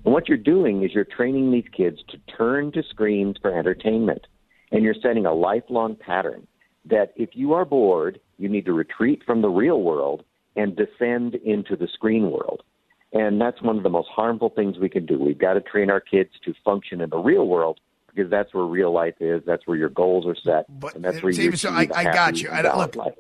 And 0.07 0.15
what 0.15 0.29
you're 0.29 0.39
doing 0.39 0.85
is 0.85 0.93
you're 0.95 1.05
training 1.05 1.51
these 1.51 1.67
kids 1.77 1.99
to 2.11 2.19
turn 2.37 2.71
to 2.73 2.83
screens 2.85 3.37
for 3.43 3.53
entertainment. 3.53 4.29
And 4.71 4.85
you're 4.85 4.95
setting 4.95 5.27
a 5.27 5.35
lifelong 5.35 5.97
pattern 5.97 6.47
that 6.85 7.13
if 7.17 7.31
you 7.33 7.55
are 7.55 7.65
bored, 7.65 8.21
you 8.39 8.49
need 8.49 8.67
to 8.67 8.73
retreat 8.73 9.23
from 9.27 9.43
the 9.43 9.49
real 9.49 9.83
world 9.83 10.25
and 10.55 10.77
descend 10.77 11.35
into 11.35 11.75
the 11.75 11.89
screen 11.93 12.31
world. 12.31 12.63
And 13.13 13.41
that's 13.41 13.61
one 13.61 13.77
of 13.77 13.83
the 13.83 13.91
most 13.91 14.09
harmful 14.09 14.51
things 14.51 14.79
we 14.79 14.89
can 14.89 15.07
do. 15.07 15.19
We've 15.19 15.39
got 15.39 15.55
to 15.55 15.61
train 15.61 15.91
our 15.91 16.01
kids 16.01 16.31
to 16.45 16.55
function 16.65 17.01
in 17.01 17.11
the 17.11 17.19
real 17.19 17.49
world 17.49 17.81
because 18.07 18.31
that's 18.31 18.55
where 18.55 18.65
real 18.65 18.93
life 18.93 19.15
is. 19.19 19.43
That's 19.45 19.67
where 19.67 19.77
your 19.77 19.89
goals 19.89 20.25
are 20.25 20.37
set. 20.37 20.67
But 20.81 20.95
and 20.95 21.05
that's 21.05 21.17
uh, 21.17 21.21
where 21.21 21.33
you 21.33 21.57
so 21.57 21.71
I, 21.71 21.89
I 21.93 22.05
got 22.05 22.41
you. 22.41 22.49
I, 22.49 22.63
look, 22.77 22.95
life. 22.95 23.15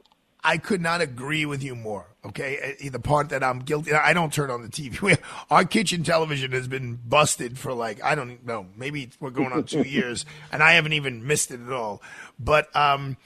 I 0.47 0.59
could 0.59 0.81
not 0.81 1.01
agree 1.01 1.45
with 1.45 1.63
you 1.63 1.75
more. 1.75 2.07
Okay, 2.25 2.77
Uh, 2.85 2.91
the 2.91 3.01
part 3.01 3.31
that 3.31 3.43
I'm 3.43 3.59
guilty. 3.59 3.93
I 3.93 4.13
don't 4.13 4.33
turn 4.33 4.51
on 4.51 4.63
the 4.63 4.69
TV. 4.69 5.19
Our 5.51 5.65
kitchen 5.65 6.05
television 6.05 6.53
has 6.53 6.69
been 6.69 7.01
busted 7.05 7.59
for 7.59 7.73
like 7.73 8.03
I 8.03 8.15
don't 8.15 8.47
know. 8.47 8.67
Maybe 8.77 9.11
we're 9.21 9.31
going 9.31 9.53
on 9.53 9.65
two 9.65 9.83
years, 9.99 10.25
and 10.53 10.63
I 10.63 10.73
haven't 10.75 10.93
even 10.93 11.27
missed 11.27 11.51
it 11.51 11.61
at 11.61 11.73
all. 11.73 12.01
But 12.39 12.75
um, 12.77 13.17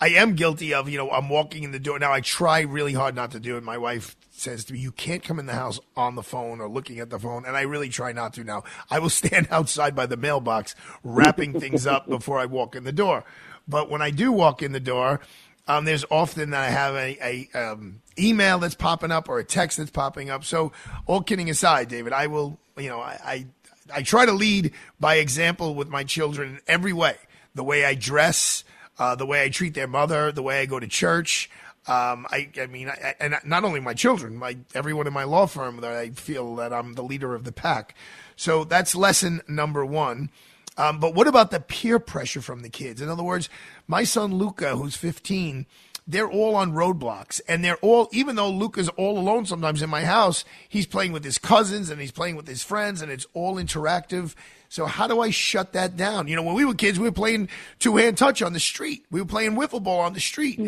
I 0.00 0.08
am 0.10 0.34
guilty 0.34 0.74
of 0.74 0.88
you 0.88 0.98
know 0.98 1.10
I'm 1.10 1.28
walking 1.28 1.62
in 1.62 1.70
the 1.70 1.78
door 1.78 1.98
now. 2.00 2.12
I 2.12 2.20
try 2.20 2.60
really 2.62 2.92
hard 2.92 3.14
not 3.14 3.30
to 3.32 3.40
do 3.40 3.56
it. 3.56 3.62
My 3.62 3.78
wife 3.78 4.16
says 4.32 4.64
to 4.66 4.72
me, 4.72 4.80
"You 4.80 4.90
can't 4.90 5.22
come 5.22 5.38
in 5.38 5.46
the 5.46 5.54
house 5.54 5.78
on 5.96 6.16
the 6.16 6.22
phone 6.24 6.60
or 6.60 6.68
looking 6.68 6.98
at 6.98 7.10
the 7.10 7.18
phone," 7.20 7.44
and 7.46 7.56
I 7.56 7.62
really 7.62 7.88
try 7.88 8.10
not 8.12 8.34
to 8.34 8.42
now. 8.44 8.64
I 8.90 8.98
will 8.98 9.10
stand 9.22 9.46
outside 9.50 9.94
by 9.94 10.06
the 10.06 10.16
mailbox 10.16 10.74
wrapping 11.04 11.58
things 11.60 11.86
up 11.86 12.08
before 12.08 12.38
I 12.40 12.46
walk 12.46 12.74
in 12.74 12.82
the 12.82 12.92
door. 12.92 13.24
But 13.66 13.88
when 13.88 14.02
I 14.02 14.10
do 14.10 14.30
walk 14.30 14.62
in 14.62 14.72
the 14.72 14.80
door, 14.80 15.20
um, 15.66 15.84
there's 15.84 16.04
often 16.10 16.50
that 16.50 16.62
I 16.62 16.70
have 16.70 16.94
a, 16.94 17.48
a 17.54 17.58
um, 17.58 18.02
email 18.18 18.58
that's 18.58 18.74
popping 18.74 19.10
up 19.10 19.28
or 19.28 19.38
a 19.38 19.44
text 19.44 19.78
that's 19.78 19.90
popping 19.90 20.30
up. 20.30 20.44
So, 20.44 20.72
all 21.06 21.22
kidding 21.22 21.48
aside, 21.48 21.88
David, 21.88 22.12
I 22.12 22.26
will, 22.26 22.58
you 22.76 22.88
know, 22.88 23.00
I, 23.00 23.18
I, 23.24 23.46
I 23.92 24.02
try 24.02 24.26
to 24.26 24.32
lead 24.32 24.72
by 25.00 25.16
example 25.16 25.74
with 25.74 25.88
my 25.88 26.04
children 26.04 26.50
in 26.50 26.60
every 26.66 26.92
way. 26.92 27.16
The 27.54 27.64
way 27.64 27.84
I 27.84 27.94
dress, 27.94 28.64
uh, 28.98 29.14
the 29.14 29.26
way 29.26 29.42
I 29.42 29.48
treat 29.48 29.74
their 29.74 29.86
mother, 29.86 30.32
the 30.32 30.42
way 30.42 30.60
I 30.60 30.66
go 30.66 30.80
to 30.80 30.88
church. 30.88 31.50
Um, 31.86 32.26
I, 32.30 32.48
I 32.60 32.66
mean, 32.66 32.88
I, 32.88 33.14
and 33.20 33.36
not 33.44 33.64
only 33.64 33.80
my 33.80 33.94
children, 33.94 34.36
my 34.36 34.56
everyone 34.74 35.06
in 35.06 35.12
my 35.12 35.24
law 35.24 35.46
firm 35.46 35.80
that 35.82 35.92
I 35.92 36.10
feel 36.10 36.56
that 36.56 36.72
I'm 36.72 36.94
the 36.94 37.02
leader 37.02 37.34
of 37.34 37.44
the 37.44 37.52
pack. 37.52 37.94
So 38.36 38.64
that's 38.64 38.94
lesson 38.94 39.42
number 39.46 39.84
one. 39.84 40.30
Um, 40.76 40.98
but 40.98 41.14
what 41.14 41.26
about 41.26 41.50
the 41.50 41.60
peer 41.60 41.98
pressure 41.98 42.40
from 42.40 42.60
the 42.60 42.68
kids? 42.68 43.00
In 43.00 43.08
other 43.08 43.22
words, 43.22 43.48
my 43.86 44.04
son 44.04 44.34
Luca, 44.34 44.76
who's 44.76 44.96
15, 44.96 45.66
they're 46.06 46.30
all 46.30 46.54
on 46.54 46.72
Roblox, 46.72 47.40
and 47.48 47.64
they're 47.64 47.76
all. 47.76 48.08
Even 48.12 48.36
though 48.36 48.50
Luca's 48.50 48.90
all 48.90 49.18
alone 49.18 49.46
sometimes 49.46 49.80
in 49.80 49.88
my 49.88 50.04
house, 50.04 50.44
he's 50.68 50.86
playing 50.86 51.12
with 51.12 51.24
his 51.24 51.38
cousins 51.38 51.88
and 51.88 51.98
he's 51.98 52.12
playing 52.12 52.36
with 52.36 52.46
his 52.46 52.62
friends, 52.62 53.00
and 53.00 53.10
it's 53.10 53.26
all 53.32 53.56
interactive. 53.56 54.34
So 54.68 54.84
how 54.86 55.06
do 55.06 55.20
I 55.20 55.30
shut 55.30 55.72
that 55.72 55.96
down? 55.96 56.28
You 56.28 56.36
know, 56.36 56.42
when 56.42 56.56
we 56.56 56.64
were 56.64 56.74
kids, 56.74 56.98
we 56.98 57.08
were 57.08 57.12
playing 57.12 57.48
two 57.78 57.96
hand 57.96 58.18
touch 58.18 58.42
on 58.42 58.52
the 58.52 58.60
street. 58.60 59.06
We 59.10 59.20
were 59.20 59.26
playing 59.26 59.52
wiffle 59.52 59.82
ball 59.82 60.00
on 60.00 60.12
the 60.12 60.20
street. 60.20 60.58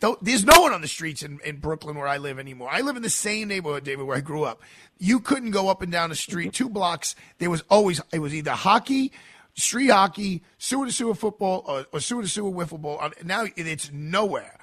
Though 0.00 0.18
There's 0.22 0.44
no 0.44 0.60
one 0.60 0.72
on 0.72 0.80
the 0.80 0.88
streets 0.88 1.22
in, 1.22 1.40
in 1.44 1.56
Brooklyn 1.56 1.96
where 1.96 2.06
I 2.06 2.18
live 2.18 2.38
anymore. 2.38 2.68
I 2.70 2.82
live 2.82 2.96
in 2.96 3.02
the 3.02 3.10
same 3.10 3.48
neighborhood, 3.48 3.82
David, 3.82 4.06
where 4.06 4.16
I 4.16 4.20
grew 4.20 4.44
up. 4.44 4.60
You 4.98 5.18
couldn't 5.18 5.50
go 5.50 5.70
up 5.70 5.82
and 5.82 5.90
down 5.90 6.10
the 6.10 6.16
street 6.16 6.52
two 6.52 6.68
blocks. 6.68 7.16
There 7.38 7.50
was 7.50 7.64
always 7.68 8.00
it 8.12 8.20
was 8.20 8.34
either 8.34 8.52
hockey 8.52 9.12
street 9.54 9.90
hockey, 9.90 10.42
sewer 10.58 10.86
to 10.86 10.92
sewer 10.92 11.14
football, 11.14 11.64
or, 11.66 11.86
or 11.92 12.00
sewer 12.00 12.22
to 12.22 12.28
sewer 12.28 12.50
wiffle 12.50 12.80
ball. 12.80 12.98
Uh, 13.00 13.10
Now 13.24 13.46
it's 13.56 13.90
nowhere. 13.92 14.58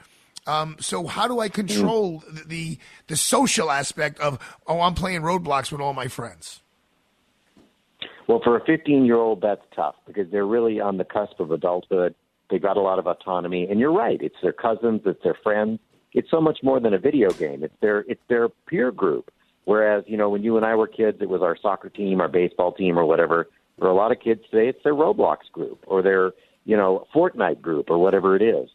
Um, 0.47 0.77
so 0.79 1.05
how 1.05 1.27
do 1.27 1.39
I 1.39 1.49
control 1.49 2.23
the, 2.27 2.43
the 2.43 2.77
the 3.07 3.15
social 3.15 3.69
aspect 3.69 4.19
of 4.19 4.39
oh 4.65 4.81
I'm 4.81 4.95
playing 4.95 5.21
Roblox 5.21 5.71
with 5.71 5.81
all 5.81 5.93
my 5.93 6.07
friends? 6.07 6.61
Well, 8.27 8.41
for 8.43 8.57
a 8.57 8.63
15 8.65 9.05
year 9.05 9.17
old, 9.17 9.41
that's 9.41 9.61
tough 9.75 9.95
because 10.07 10.31
they're 10.31 10.45
really 10.45 10.79
on 10.79 10.97
the 10.97 11.03
cusp 11.03 11.39
of 11.39 11.51
adulthood. 11.51 12.15
They've 12.49 12.61
got 12.61 12.77
a 12.77 12.81
lot 12.81 12.97
of 12.97 13.07
autonomy, 13.07 13.67
and 13.69 13.79
you're 13.79 13.93
right. 13.93 14.19
It's 14.21 14.35
their 14.41 14.53
cousins, 14.53 15.01
it's 15.05 15.23
their 15.23 15.37
friends. 15.43 15.79
It's 16.13 16.29
so 16.29 16.41
much 16.41 16.59
more 16.63 16.79
than 16.79 16.93
a 16.93 16.97
video 16.97 17.29
game. 17.31 17.63
It's 17.63 17.75
their 17.79 17.99
it's 18.07 18.21
their 18.27 18.49
peer 18.49 18.91
group. 18.91 19.31
Whereas 19.65 20.03
you 20.07 20.17
know 20.17 20.29
when 20.29 20.43
you 20.43 20.57
and 20.57 20.65
I 20.65 20.75
were 20.75 20.87
kids, 20.87 21.19
it 21.21 21.29
was 21.29 21.41
our 21.41 21.55
soccer 21.61 21.89
team, 21.89 22.19
our 22.19 22.27
baseball 22.27 22.71
team, 22.71 22.97
or 22.97 23.05
whatever. 23.05 23.47
For 23.81 23.87
a 23.87 23.95
lot 23.95 24.11
of 24.11 24.19
kids 24.19 24.41
today, 24.51 24.67
it's 24.67 24.83
their 24.83 24.93
Roblox 24.93 25.37
group 25.51 25.83
or 25.87 26.03
their 26.03 26.33
you 26.65 26.77
know 26.77 27.07
Fortnite 27.15 27.61
group 27.61 27.89
or 27.89 27.97
whatever 27.97 28.35
it 28.35 28.43
is. 28.43 28.69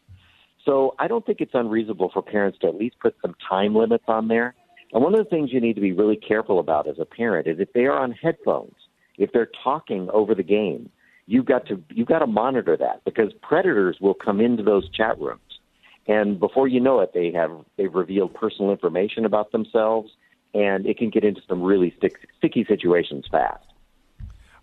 So 0.64 0.96
I 0.98 1.06
don't 1.06 1.24
think 1.24 1.40
it's 1.40 1.54
unreasonable 1.54 2.10
for 2.12 2.22
parents 2.22 2.58
to 2.62 2.66
at 2.66 2.74
least 2.74 2.96
put 2.98 3.14
some 3.22 3.36
time 3.48 3.76
limits 3.76 4.02
on 4.08 4.26
there. 4.26 4.56
And 4.92 5.04
one 5.04 5.14
of 5.14 5.24
the 5.24 5.30
things 5.30 5.52
you 5.52 5.60
need 5.60 5.74
to 5.74 5.80
be 5.80 5.92
really 5.92 6.16
careful 6.16 6.58
about 6.58 6.88
as 6.88 6.98
a 6.98 7.04
parent 7.04 7.46
is 7.46 7.60
if 7.60 7.72
they 7.72 7.84
are 7.84 7.96
on 7.96 8.10
headphones, 8.10 8.74
if 9.16 9.30
they're 9.30 9.48
talking 9.62 10.10
over 10.12 10.34
the 10.34 10.42
game, 10.42 10.90
you've 11.26 11.46
got 11.46 11.68
to 11.68 11.80
you've 11.90 12.08
got 12.08 12.18
to 12.18 12.26
monitor 12.26 12.76
that 12.76 13.04
because 13.04 13.32
predators 13.42 13.98
will 14.00 14.14
come 14.14 14.40
into 14.40 14.64
those 14.64 14.90
chat 14.90 15.16
rooms, 15.20 15.60
and 16.08 16.40
before 16.40 16.66
you 16.66 16.80
know 16.80 16.98
it, 16.98 17.12
they 17.14 17.30
have 17.30 17.52
they've 17.76 17.94
revealed 17.94 18.34
personal 18.34 18.72
information 18.72 19.24
about 19.24 19.52
themselves, 19.52 20.10
and 20.52 20.84
it 20.84 20.98
can 20.98 21.10
get 21.10 21.22
into 21.22 21.42
some 21.48 21.62
really 21.62 21.94
stick, 21.96 22.18
sticky 22.38 22.64
situations 22.64 23.24
fast. 23.30 23.62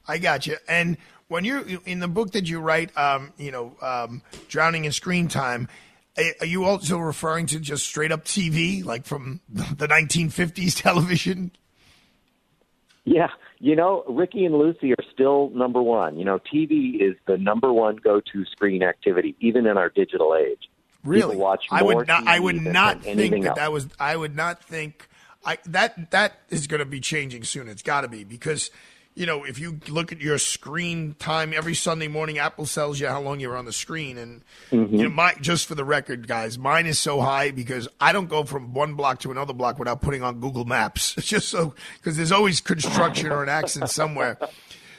I 0.08 0.18
got 0.18 0.48
you. 0.48 0.58
And 0.68 0.98
when 1.28 1.46
you're 1.46 1.63
in 1.86 2.00
the 2.00 2.08
book 2.08 2.32
that 2.32 2.48
you 2.50 2.60
write, 2.60 2.96
um, 2.98 3.34
you 3.38 3.52
know, 3.52 3.76
um, 3.82 4.22
drowning 4.48 4.86
in 4.86 4.92
screen 4.92 5.28
time. 5.28 5.68
Are 6.39 6.46
you 6.46 6.66
also 6.66 7.00
referring 7.00 7.48
to 7.48 7.60
just 7.60 7.88
straight 7.88 8.12
up 8.12 8.24
TV, 8.24 8.86
like 8.86 9.04
from 9.04 9.42
the 9.50 9.88
1950s 9.88 10.80
television? 10.80 11.52
Yeah, 13.04 13.30
you 13.60 13.76
know, 13.76 14.04
Ricky 14.08 14.46
and 14.46 14.56
Lucy 14.56 14.92
are 14.92 15.04
still 15.13 15.50
number 15.50 15.82
one. 15.82 16.18
You 16.18 16.26
know, 16.26 16.38
TV 16.38 17.02
is 17.02 17.16
the 17.26 17.38
number 17.38 17.72
one 17.72 17.96
go-to 17.96 18.46
screen 18.46 18.84
activity, 18.84 19.36
even 19.39 19.66
in 19.66 19.78
our 19.78 19.89
digital 19.89 20.36
age. 20.36 20.70
Really? 21.04 21.32
People 21.32 21.46
watch 21.46 21.66
I 21.72 21.82
would 21.82 22.08
not. 22.08 22.28
I 22.28 22.39
would 22.39 22.62
not 22.62 23.04
think 23.04 23.32
that 23.32 23.46
else. 23.46 23.58
that 23.58 23.72
was. 23.72 23.88
I 24.00 24.16
would 24.16 24.36
not 24.36 24.63
think. 24.63 25.08
I 25.46 25.58
that 25.66 26.12
that 26.12 26.42
is 26.50 26.68
going 26.68 26.80
to 26.80 26.86
be 26.86 27.00
changing 27.00 27.44
soon. 27.44 27.68
It's 27.68 27.82
got 27.82 28.02
to 28.02 28.08
be 28.08 28.24
because, 28.24 28.72
you 29.15 29.26
know, 29.26 29.43
if 29.43 29.60
you 29.60 29.80
look 29.88 30.12
at 30.12 30.19
your 30.21 30.38
screen 30.38 31.15
time 31.19 31.54
every 31.54 31.76
Sunday 31.76 32.08
morning, 32.08 32.39
Apple 32.39 32.65
tells 32.65 32.99
you 32.99 33.08
how 33.08 33.21
long 33.21 33.39
you're 33.39 33.56
on 33.58 33.65
the 33.65 33.73
screen, 33.73 34.17
and 34.17 34.41
Mm-hmm. 34.71 34.95
you 34.95 35.04
know, 35.04 35.10
my 35.10 35.36
just 35.39 35.67
for 35.67 35.76
the 35.76 35.86
record, 35.86 36.28
guys, 36.28 36.58
mine 36.58 36.86
is 36.88 36.97
so 36.97 37.21
high 37.21 37.52
because 37.52 37.88
I 38.02 38.12
don't 38.12 38.28
go 38.30 38.43
from 38.43 38.73
one 38.73 38.95
block 38.95 39.19
to 39.19 39.32
another 39.32 39.54
block 39.54 39.78
without 39.78 40.02
putting 40.02 40.23
on 40.23 40.39
Google 40.39 40.65
Maps. 40.65 41.15
It's 41.17 41.28
just 41.28 41.49
so 41.49 41.76
because 41.97 42.17
there's 42.17 42.32
always 42.32 42.60
construction 42.62 43.32
or 43.32 43.43
an 43.43 43.49
accident 43.49 43.91
somewhere. 43.91 44.38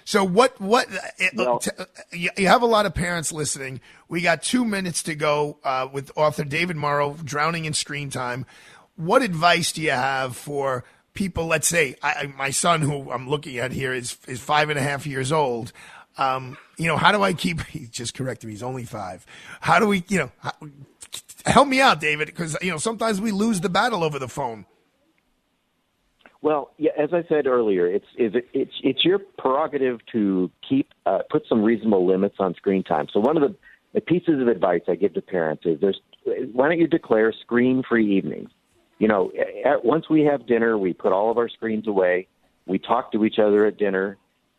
So 0.05 0.23
what? 0.23 0.61
What? 0.61 0.87
uh, 0.95 1.27
Well- 1.35 1.59
t- 1.59 1.71
uh, 1.79 1.85
you 2.13 2.31
you 2.37 2.47
have 2.49 2.63
a 2.63 2.67
lot 2.67 2.87
of 2.87 2.95
parents 2.95 3.33
listening. 3.33 3.81
We 4.09 4.21
got 4.21 4.43
two 4.43 4.65
minutes 4.65 5.03
to 5.05 5.15
go 5.15 5.59
uh, 5.65 5.89
with 5.93 6.13
author 6.15 6.45
David 6.45 6.77
Murrow, 6.77 7.23
"Drowning 7.25 7.65
in 7.65 7.73
Screen 7.75 8.11
Time." 8.11 8.47
What 8.97 9.23
advice 9.23 9.73
do 9.73 9.83
you 9.83 9.91
have 9.91 10.37
for 10.37 10.85
people? 11.15 11.47
Let's 11.47 11.69
say 11.69 11.97
I, 12.03 12.33
my 12.37 12.51
son, 12.51 12.83
who 12.83 13.11
I'm 13.11 13.29
looking 13.29 13.59
at 13.59 13.73
here, 13.73 13.95
is 13.95 14.19
is 14.29 14.41
five 14.41 14.71
and 14.71 14.79
a 14.79 14.83
half 14.83 15.07
years 15.07 15.33
old. 15.33 15.73
Um, 16.19 16.57
you 16.77 16.87
know, 16.87 16.97
how 16.97 17.13
do 17.13 17.23
I 17.23 17.33
keep? 17.33 17.61
He 17.67 17.87
just 17.87 18.15
corrected 18.15 18.47
me. 18.47 18.53
He's 18.53 18.63
only 18.63 18.85
five. 18.85 19.25
How 19.61 19.79
do 19.79 19.87
we? 19.87 20.05
You 20.09 20.19
know, 20.19 20.33
help 21.47 21.69
me 21.69 21.81
out, 21.81 22.01
David, 22.01 22.27
because 22.27 22.57
you 22.61 22.71
know 22.71 22.79
sometimes 22.79 23.21
we 23.21 23.31
lose 23.31 23.61
the 23.61 23.69
battle 23.69 24.05
over 24.05 24.19
the 24.19 24.29
phone. 24.29 24.67
Well, 26.45 26.73
yeah, 26.77 26.91
as 26.99 27.09
I 27.15 27.25
said 27.27 27.47
earlier, 27.47 27.87
it's 27.87 28.07
it's 28.17 28.37
it's 28.53 29.03
your 29.03 29.19
prerogative 29.39 30.01
to 30.13 30.51
keep 30.69 30.91
uh, 31.07 31.21
put 31.31 31.45
some 31.49 31.63
reasonable 31.63 32.07
limits 32.07 32.37
on 32.39 32.55
screen 32.55 32.83
time. 32.83 33.07
So 33.13 33.21
one 33.21 33.39
of 33.39 33.43
the, 33.43 33.57
the 33.95 34.03
pieces 34.03 34.43
of 34.43 34.49
advice 34.49 34.83
I 34.87 34.95
give 34.95 35.15
to 35.15 35.23
parents 35.23 35.65
is 35.65 35.81
there's 35.81 35.99
why 36.53 36.69
don't 36.69 36.79
you 36.79 36.87
declare 36.87 37.33
screen 37.33 37.83
free 37.89 38.19
evenings? 38.19 38.51
You 38.99 39.09
know, 39.09 39.33
at, 39.65 39.85
once 39.85 40.09
we 40.09 40.23
have 40.23 40.47
dinner, 40.47 40.79
we 40.79 40.93
put 40.93 41.13
all 41.13 41.31
of 41.31 41.39
our 41.39 41.49
screens 41.49 41.87
away. 41.87 42.29
We 42.67 42.79
talk 42.79 43.13
to 43.13 43.25
each 43.25 43.39
other 43.39 43.67
at 43.67 43.77
dinner. 43.77 44.17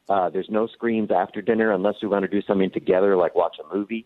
Uh, 0.07 0.29
there's 0.29 0.49
no 0.49 0.67
screens 0.67 1.09
after 1.11 1.41
dinner 1.41 1.71
unless 1.71 1.95
we 2.01 2.07
want 2.07 2.23
to 2.23 2.27
do 2.27 2.41
something 2.45 2.69
together, 2.69 3.15
like 3.15 3.33
watch 3.33 3.57
a 3.59 3.75
movie. 3.75 4.05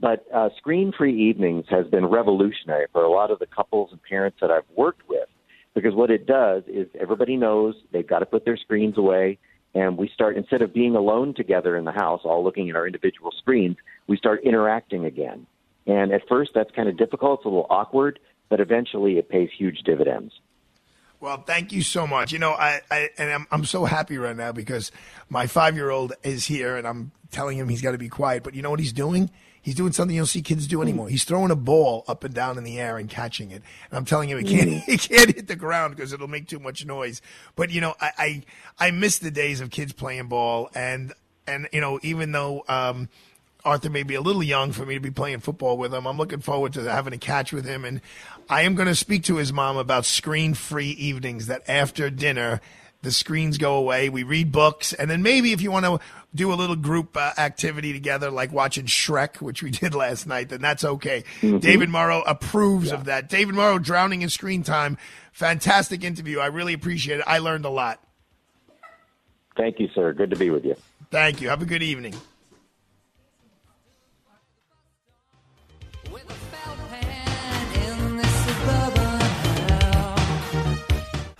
But 0.00 0.26
uh, 0.34 0.50
screen 0.56 0.92
free 0.96 1.28
evenings 1.28 1.66
has 1.70 1.86
been 1.86 2.06
revolutionary 2.06 2.86
for 2.92 3.02
a 3.02 3.10
lot 3.10 3.30
of 3.30 3.38
the 3.38 3.46
couples 3.46 3.90
and 3.92 4.02
parents 4.02 4.38
that 4.40 4.50
I've 4.50 4.68
worked 4.76 5.08
with 5.08 5.28
because 5.76 5.94
what 5.94 6.10
it 6.10 6.26
does 6.26 6.64
is 6.66 6.88
everybody 6.98 7.36
knows 7.36 7.76
they've 7.92 8.06
got 8.06 8.20
to 8.20 8.26
put 8.26 8.44
their 8.44 8.56
screens 8.56 8.98
away 8.98 9.38
and 9.74 9.96
we 9.98 10.08
start 10.08 10.36
instead 10.36 10.62
of 10.62 10.72
being 10.72 10.96
alone 10.96 11.34
together 11.34 11.76
in 11.76 11.84
the 11.84 11.92
house 11.92 12.22
all 12.24 12.42
looking 12.42 12.68
at 12.70 12.76
our 12.76 12.86
individual 12.86 13.30
screens 13.38 13.76
we 14.08 14.16
start 14.16 14.42
interacting 14.42 15.04
again 15.04 15.46
and 15.86 16.12
at 16.12 16.26
first 16.28 16.52
that's 16.54 16.70
kind 16.74 16.88
of 16.88 16.96
difficult 16.96 17.40
it's 17.40 17.44
a 17.44 17.48
little 17.48 17.66
awkward 17.70 18.18
but 18.48 18.60
eventually 18.60 19.18
it 19.18 19.28
pays 19.28 19.50
huge 19.56 19.80
dividends 19.84 20.32
Well, 21.20 21.42
thank 21.42 21.72
you 21.72 21.82
so 21.82 22.06
much. 22.06 22.32
You 22.32 22.38
know, 22.38 22.52
I, 22.52 22.80
I 22.90 23.10
and 23.18 23.30
I'm, 23.32 23.46
I'm 23.50 23.64
so 23.64 23.84
happy 23.86 24.18
right 24.18 24.36
now 24.36 24.52
because 24.52 24.92
my 25.30 25.46
five 25.46 25.74
year 25.74 25.90
old 25.90 26.12
is 26.22 26.44
here 26.46 26.76
and 26.76 26.86
I'm 26.86 27.10
telling 27.30 27.58
him 27.58 27.68
he's 27.68 27.82
got 27.82 27.92
to 27.92 27.98
be 27.98 28.08
quiet. 28.08 28.42
But 28.42 28.54
you 28.54 28.62
know 28.62 28.70
what 28.70 28.80
he's 28.80 28.92
doing? 28.92 29.30
He's 29.62 29.74
doing 29.74 29.92
something 29.92 30.14
you 30.14 30.20
don't 30.20 30.26
see 30.26 30.42
kids 30.42 30.68
do 30.68 30.80
anymore. 30.82 31.08
He's 31.08 31.24
throwing 31.24 31.50
a 31.50 31.56
ball 31.56 32.04
up 32.06 32.22
and 32.22 32.32
down 32.32 32.56
in 32.58 32.64
the 32.64 32.78
air 32.78 32.98
and 32.98 33.08
catching 33.10 33.50
it. 33.50 33.62
And 33.90 33.98
I'm 33.98 34.04
telling 34.04 34.28
him 34.28 34.38
he 34.38 34.44
can't 34.44 34.70
he 34.84 34.98
can't 34.98 35.34
hit 35.34 35.48
the 35.48 35.56
ground 35.56 35.96
because 35.96 36.12
it'll 36.12 36.28
make 36.28 36.46
too 36.46 36.60
much 36.60 36.84
noise. 36.86 37.22
But 37.56 37.70
you 37.70 37.80
know, 37.80 37.94
I, 38.00 38.10
I 38.18 38.42
I 38.78 38.90
miss 38.92 39.18
the 39.18 39.30
days 39.30 39.60
of 39.60 39.70
kids 39.70 39.92
playing 39.92 40.28
ball 40.28 40.70
and 40.74 41.12
and 41.46 41.66
you 41.72 41.80
know 41.80 41.98
even 42.02 42.32
though 42.32 42.64
um 42.68 43.08
Arthur 43.64 43.90
may 43.90 44.04
be 44.04 44.14
a 44.14 44.20
little 44.20 44.44
young 44.44 44.70
for 44.70 44.86
me 44.86 44.94
to 44.94 45.00
be 45.00 45.10
playing 45.10 45.40
football 45.40 45.76
with 45.76 45.92
him. 45.92 46.06
I'm 46.06 46.16
looking 46.16 46.40
forward 46.40 46.74
to 46.74 46.88
having 46.88 47.12
a 47.12 47.18
catch 47.18 47.52
with 47.52 47.64
him, 47.64 47.84
and 47.84 48.00
I 48.48 48.62
am 48.62 48.74
going 48.74 48.88
to 48.88 48.94
speak 48.94 49.24
to 49.24 49.36
his 49.36 49.52
mom 49.52 49.76
about 49.76 50.04
screen-free 50.04 50.90
evenings. 50.90 51.46
That 51.46 51.62
after 51.68 52.10
dinner, 52.10 52.60
the 53.02 53.10
screens 53.12 53.58
go 53.58 53.76
away. 53.76 54.08
We 54.08 54.22
read 54.22 54.52
books, 54.52 54.92
and 54.92 55.10
then 55.10 55.22
maybe 55.22 55.52
if 55.52 55.60
you 55.60 55.70
want 55.70 55.86
to 55.86 55.98
do 56.34 56.52
a 56.52 56.54
little 56.54 56.76
group 56.76 57.16
uh, 57.16 57.32
activity 57.38 57.92
together, 57.92 58.30
like 58.30 58.52
watching 58.52 58.86
Shrek, 58.86 59.40
which 59.40 59.62
we 59.62 59.70
did 59.82 59.94
last 59.94 60.26
night, 60.26 60.48
then 60.48 60.60
that's 60.60 60.84
okay. 60.84 61.24
David 61.40 61.88
Murrow 61.88 62.22
approves 62.26 62.92
of 62.92 63.04
that. 63.06 63.28
David 63.28 63.54
Murrow, 63.54 63.82
drowning 63.82 64.22
in 64.22 64.28
screen 64.28 64.62
time. 64.62 64.98
Fantastic 65.32 66.04
interview. 66.04 66.38
I 66.38 66.46
really 66.46 66.72
appreciate 66.72 67.18
it. 67.20 67.24
I 67.26 67.38
learned 67.38 67.64
a 67.64 67.70
lot. 67.70 68.00
Thank 69.56 69.80
you, 69.80 69.88
sir. 69.94 70.12
Good 70.12 70.30
to 70.30 70.36
be 70.36 70.50
with 70.50 70.64
you. 70.64 70.76
Thank 71.10 71.40
you. 71.40 71.48
Have 71.48 71.62
a 71.62 71.66
good 71.66 71.82
evening. 71.82 72.14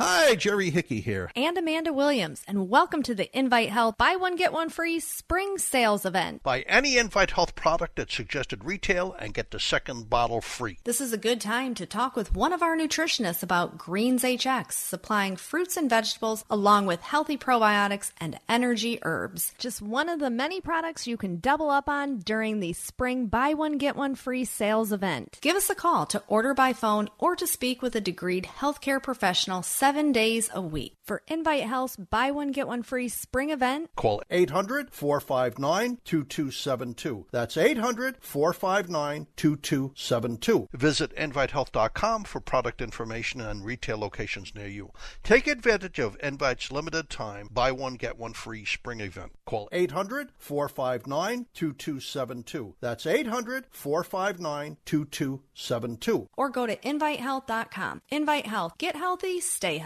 Hi, 0.08 0.36
Jerry 0.36 0.70
Hickey 0.70 1.00
here. 1.00 1.32
and 1.34 1.58
Amanda 1.58 1.92
Williams, 1.92 2.44
and 2.46 2.68
welcome 2.68 3.02
to 3.02 3.12
the 3.12 3.28
Invite 3.36 3.70
Health 3.70 3.96
Buy 3.98 4.14
One 4.14 4.36
Get 4.36 4.52
One 4.52 4.68
Free 4.68 5.00
Spring 5.00 5.58
Sales 5.58 6.06
event. 6.06 6.44
Buy 6.44 6.60
any 6.68 6.96
Invite 6.96 7.32
Health 7.32 7.56
product 7.56 7.98
at 7.98 8.12
suggested 8.12 8.64
retail 8.64 9.16
and 9.18 9.34
get 9.34 9.50
the 9.50 9.58
second 9.58 10.08
bottle 10.08 10.40
free. 10.40 10.78
This 10.84 11.00
is 11.00 11.12
a 11.12 11.18
good 11.18 11.40
time 11.40 11.74
to 11.74 11.86
talk 11.86 12.14
with 12.14 12.36
one 12.36 12.52
of 12.52 12.62
our 12.62 12.76
nutritionists 12.76 13.42
about 13.42 13.78
Greens 13.78 14.22
HX, 14.22 14.74
supplying 14.74 15.34
fruits 15.34 15.76
and 15.76 15.90
vegetables 15.90 16.44
along 16.48 16.86
with 16.86 17.00
healthy 17.00 17.36
probiotics 17.36 18.12
and 18.20 18.38
energy 18.48 19.00
herbs. 19.02 19.54
Just 19.58 19.82
one 19.82 20.08
of 20.08 20.20
the 20.20 20.30
many 20.30 20.60
products 20.60 21.08
you 21.08 21.16
can 21.16 21.40
double 21.40 21.68
up 21.68 21.88
on 21.88 22.18
during 22.18 22.60
the 22.60 22.74
spring 22.74 23.26
Buy 23.26 23.54
One 23.54 23.76
Get 23.76 23.96
One 23.96 24.14
Free 24.14 24.44
sales 24.44 24.92
event. 24.92 25.38
Give 25.40 25.56
us 25.56 25.68
a 25.68 25.74
call 25.74 26.06
to 26.06 26.22
order 26.28 26.54
by 26.54 26.74
phone 26.74 27.08
or 27.18 27.34
to 27.34 27.46
speak 27.48 27.82
with 27.82 27.96
a 27.96 28.00
degreed 28.00 28.44
healthcare 28.44 29.02
professional 29.02 29.64
seven 29.96 30.12
days 30.12 30.50
a 30.52 30.60
week. 30.60 30.92
For 31.06 31.22
Invite 31.28 31.62
Health's 31.62 31.96
Buy 31.96 32.32
One 32.32 32.50
Get 32.50 32.66
One 32.66 32.82
Free 32.82 33.08
spring 33.08 33.50
event, 33.50 33.90
Call 33.94 34.22
800 34.28 34.90
459 34.90 35.98
2272. 36.04 37.26
That's 37.30 37.56
800 37.56 38.16
459 38.20 39.28
2272. 39.36 40.68
Visit 40.72 41.14
InviteHealth.com 41.14 42.24
for 42.24 42.40
product 42.40 42.82
information 42.82 43.40
and 43.40 43.64
retail 43.64 43.98
locations 43.98 44.52
near 44.54 44.66
you. 44.66 44.90
Take 45.22 45.46
advantage 45.46 46.00
of 46.00 46.16
Invite's 46.20 46.72
limited 46.72 47.08
time 47.08 47.48
buy 47.52 47.70
one 47.70 47.94
get 47.94 48.18
one 48.18 48.32
free 48.32 48.64
spring 48.64 49.00
event. 49.00 49.30
Call 49.46 49.68
800 49.70 50.32
459 50.38 51.46
2272. 51.54 52.74
That's 52.80 53.06
800 53.06 53.66
459 53.70 54.76
2272. 54.84 56.28
or 56.36 56.50
go 56.50 56.66
to 56.66 56.76
invitehealth.com. 56.76 58.02
Invite 58.10 58.46
Health. 58.46 58.72
Get 58.78 58.96
healthy, 58.96 59.40
stay 59.40 59.78
healthy. 59.78 59.85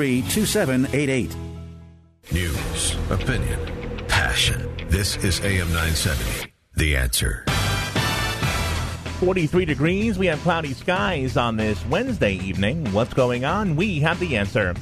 732-863-2788. 0.01 1.35
News, 2.31 2.95
opinion, 3.09 3.59
passion. 4.07 4.69
This 4.89 5.17
is 5.17 5.39
AM 5.41 5.67
970. 5.67 6.51
The 6.75 6.95
answer. 6.95 7.45
43 9.19 9.65
degrees. 9.65 10.17
We 10.17 10.25
have 10.27 10.39
cloudy 10.39 10.73
skies 10.73 11.37
on 11.37 11.57
this 11.57 11.85
Wednesday 11.85 12.33
evening. 12.33 12.91
What's 12.91 13.13
going 13.13 13.45
on? 13.45 13.75
We 13.75 13.99
have 13.99 14.19
the 14.19 14.37
answer. 14.37 14.73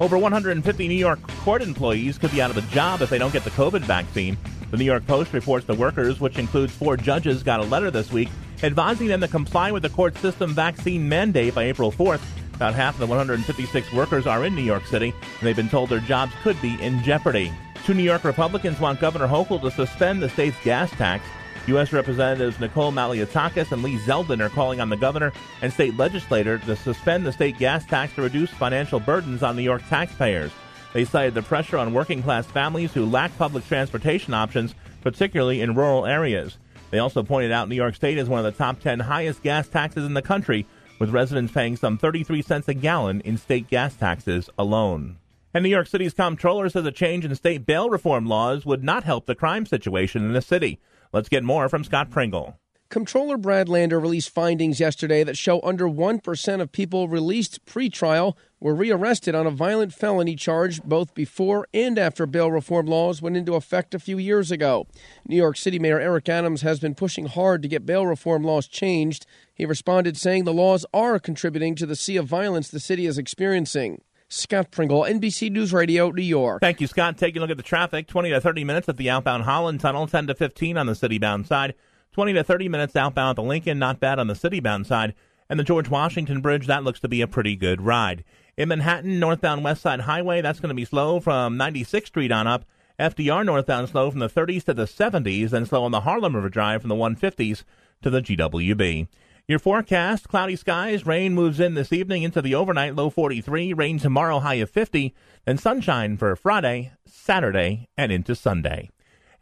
Over 0.00 0.16
150 0.18 0.88
New 0.88 0.94
York 0.94 1.20
court 1.44 1.62
employees 1.62 2.18
could 2.18 2.32
be 2.32 2.40
out 2.40 2.50
of 2.50 2.56
a 2.56 2.62
job 2.72 3.02
if 3.02 3.10
they 3.10 3.18
don't 3.18 3.32
get 3.32 3.44
the 3.44 3.50
COVID 3.50 3.82
vaccine. 3.82 4.38
The 4.70 4.78
New 4.78 4.84
York 4.84 5.06
Post 5.06 5.32
reports 5.32 5.66
the 5.66 5.74
workers, 5.74 6.20
which 6.20 6.38
includes 6.38 6.72
four 6.72 6.96
judges, 6.96 7.42
got 7.42 7.60
a 7.60 7.64
letter 7.64 7.90
this 7.90 8.10
week 8.10 8.28
advising 8.64 9.08
them 9.08 9.20
to 9.20 9.28
comply 9.28 9.70
with 9.70 9.82
the 9.82 9.90
court 9.90 10.16
system 10.18 10.54
vaccine 10.54 11.08
mandate 11.08 11.54
by 11.54 11.64
April 11.64 11.92
4th. 11.92 12.20
About 12.54 12.74
half 12.74 12.94
of 12.94 13.00
the 13.00 13.06
156 13.06 13.92
workers 13.92 14.26
are 14.26 14.44
in 14.44 14.54
New 14.54 14.62
York 14.62 14.86
City, 14.86 15.12
and 15.22 15.40
they've 15.42 15.56
been 15.56 15.68
told 15.68 15.88
their 15.88 15.98
jobs 15.98 16.32
could 16.42 16.60
be 16.62 16.80
in 16.80 17.02
jeopardy. 17.02 17.52
Two 17.84 17.94
New 17.94 18.04
York 18.04 18.22
Republicans 18.22 18.78
want 18.78 19.00
Governor 19.00 19.26
Hochul 19.26 19.60
to 19.60 19.70
suspend 19.72 20.22
the 20.22 20.28
state's 20.28 20.56
gas 20.62 20.90
tax. 20.92 21.26
U.S. 21.66 21.92
Representatives 21.92 22.60
Nicole 22.60 22.92
Malliotakis 22.92 23.72
and 23.72 23.82
Lee 23.82 23.98
Zeldin 23.98 24.40
are 24.40 24.50
calling 24.50 24.80
on 24.80 24.88
the 24.88 24.96
governor 24.96 25.32
and 25.62 25.72
state 25.72 25.96
legislator 25.96 26.58
to 26.58 26.76
suspend 26.76 27.26
the 27.26 27.32
state 27.32 27.58
gas 27.58 27.84
tax 27.86 28.14
to 28.14 28.22
reduce 28.22 28.50
financial 28.50 29.00
burdens 29.00 29.42
on 29.42 29.56
New 29.56 29.62
York 29.62 29.82
taxpayers. 29.88 30.52
They 30.92 31.04
cited 31.04 31.34
the 31.34 31.42
pressure 31.42 31.76
on 31.76 31.92
working 31.92 32.22
class 32.22 32.46
families 32.46 32.92
who 32.92 33.04
lack 33.04 33.36
public 33.36 33.66
transportation 33.66 34.32
options, 34.32 34.76
particularly 35.02 35.60
in 35.60 35.74
rural 35.74 36.06
areas. 36.06 36.56
They 36.90 37.00
also 37.00 37.24
pointed 37.24 37.50
out 37.50 37.68
New 37.68 37.74
York 37.74 37.96
State 37.96 38.18
is 38.18 38.28
one 38.28 38.44
of 38.44 38.44
the 38.44 38.56
top 38.56 38.78
10 38.78 39.00
highest 39.00 39.42
gas 39.42 39.66
taxes 39.66 40.06
in 40.06 40.14
the 40.14 40.22
country, 40.22 40.66
with 41.04 41.12
residents 41.12 41.52
paying 41.52 41.76
some 41.76 41.98
33 41.98 42.40
cents 42.40 42.66
a 42.66 42.72
gallon 42.72 43.20
in 43.20 43.36
state 43.36 43.68
gas 43.68 43.94
taxes 43.94 44.48
alone. 44.58 45.18
And 45.52 45.62
New 45.62 45.68
York 45.68 45.86
City's 45.86 46.14
comptroller 46.14 46.70
says 46.70 46.86
a 46.86 46.90
change 46.90 47.26
in 47.26 47.34
state 47.34 47.66
bail 47.66 47.90
reform 47.90 48.24
laws 48.24 48.64
would 48.64 48.82
not 48.82 49.04
help 49.04 49.26
the 49.26 49.34
crime 49.34 49.66
situation 49.66 50.24
in 50.24 50.32
the 50.32 50.40
city. 50.40 50.80
Let's 51.12 51.28
get 51.28 51.44
more 51.44 51.68
from 51.68 51.84
Scott 51.84 52.10
Pringle. 52.10 52.58
Comptroller 52.88 53.36
Brad 53.36 53.68
Lander 53.68 53.98
released 53.98 54.30
findings 54.30 54.78
yesterday 54.78 55.24
that 55.24 55.36
show 55.36 55.60
under 55.62 55.86
1% 55.86 56.60
of 56.60 56.72
people 56.72 57.08
released 57.08 57.64
pre-trial 57.66 58.36
were 58.60 58.74
rearrested 58.74 59.34
on 59.34 59.46
a 59.46 59.50
violent 59.50 59.92
felony 59.92 60.36
charge 60.36 60.82
both 60.82 61.12
before 61.12 61.66
and 61.74 61.98
after 61.98 62.24
bail 62.24 62.50
reform 62.50 62.86
laws 62.86 63.20
went 63.20 63.36
into 63.36 63.56
effect 63.56 63.94
a 63.94 63.98
few 63.98 64.16
years 64.16 64.50
ago. 64.50 64.86
New 65.26 65.36
York 65.36 65.56
City 65.56 65.78
Mayor 65.78 65.98
Eric 65.98 66.28
Adams 66.28 66.62
has 66.62 66.78
been 66.78 66.94
pushing 66.94 67.26
hard 67.26 67.62
to 67.62 67.68
get 67.68 67.84
bail 67.84 68.06
reform 68.06 68.44
laws 68.44 68.68
changed. 68.68 69.26
He 69.54 69.64
responded 69.64 70.16
saying 70.16 70.44
the 70.44 70.52
laws 70.52 70.84
are 70.92 71.20
contributing 71.20 71.76
to 71.76 71.86
the 71.86 71.94
sea 71.94 72.16
of 72.16 72.26
violence 72.26 72.68
the 72.68 72.80
city 72.80 73.06
is 73.06 73.18
experiencing. 73.18 74.02
Scott 74.28 74.72
Pringle, 74.72 75.02
NBC 75.02 75.50
News 75.50 75.72
Radio, 75.72 76.10
New 76.10 76.22
York. 76.22 76.60
Thank 76.60 76.80
you, 76.80 76.88
Scott. 76.88 77.16
Taking 77.16 77.38
a 77.38 77.40
look 77.42 77.50
at 77.50 77.56
the 77.56 77.62
traffic 77.62 78.08
20 78.08 78.30
to 78.30 78.40
30 78.40 78.64
minutes 78.64 78.88
at 78.88 78.96
the 78.96 79.08
outbound 79.08 79.44
Holland 79.44 79.78
Tunnel, 79.78 80.08
10 80.08 80.26
to 80.26 80.34
15 80.34 80.76
on 80.76 80.86
the 80.86 80.94
city 80.96 81.18
bound 81.18 81.46
side, 81.46 81.74
20 82.12 82.32
to 82.32 82.42
30 82.42 82.68
minutes 82.68 82.96
outbound 82.96 83.30
at 83.30 83.36
the 83.36 83.42
Lincoln, 83.42 83.78
not 83.78 84.00
bad 84.00 84.18
on 84.18 84.26
the 84.26 84.34
city 84.34 84.58
bound 84.58 84.88
side. 84.88 85.14
And 85.48 85.60
the 85.60 85.64
George 85.64 85.88
Washington 85.88 86.40
Bridge, 86.40 86.66
that 86.66 86.82
looks 86.82 86.98
to 87.00 87.08
be 87.08 87.20
a 87.20 87.28
pretty 87.28 87.54
good 87.54 87.80
ride. 87.80 88.24
In 88.56 88.70
Manhattan, 88.70 89.20
northbound 89.20 89.62
West 89.62 89.82
Side 89.82 90.00
Highway, 90.00 90.40
that's 90.40 90.58
going 90.58 90.70
to 90.70 90.74
be 90.74 90.84
slow 90.84 91.20
from 91.20 91.56
96th 91.56 92.06
Street 92.06 92.32
on 92.32 92.46
up. 92.46 92.64
FDR 92.98 93.44
northbound 93.44 93.88
slow 93.88 94.10
from 94.10 94.20
the 94.20 94.28
30s 94.28 94.64
to 94.64 94.74
the 94.74 94.84
70s, 94.84 95.50
then 95.50 95.66
slow 95.66 95.84
on 95.84 95.90
the 95.90 96.00
Harlem 96.00 96.34
River 96.34 96.48
Drive 96.48 96.80
from 96.80 96.88
the 96.88 96.94
150s 96.94 97.64
to 98.02 98.10
the 98.10 98.22
GWB. 98.22 99.06
Your 99.46 99.58
forecast 99.58 100.26
cloudy 100.26 100.56
skies, 100.56 101.04
rain 101.04 101.34
moves 101.34 101.60
in 101.60 101.74
this 101.74 101.92
evening 101.92 102.22
into 102.22 102.40
the 102.40 102.54
overnight, 102.54 102.94
low 102.94 103.10
43, 103.10 103.74
rain 103.74 103.98
tomorrow, 103.98 104.38
high 104.38 104.54
of 104.54 104.70
50, 104.70 105.14
then 105.44 105.58
sunshine 105.58 106.16
for 106.16 106.34
Friday, 106.34 106.92
Saturday, 107.04 107.90
and 107.94 108.10
into 108.10 108.34
Sunday. 108.34 108.88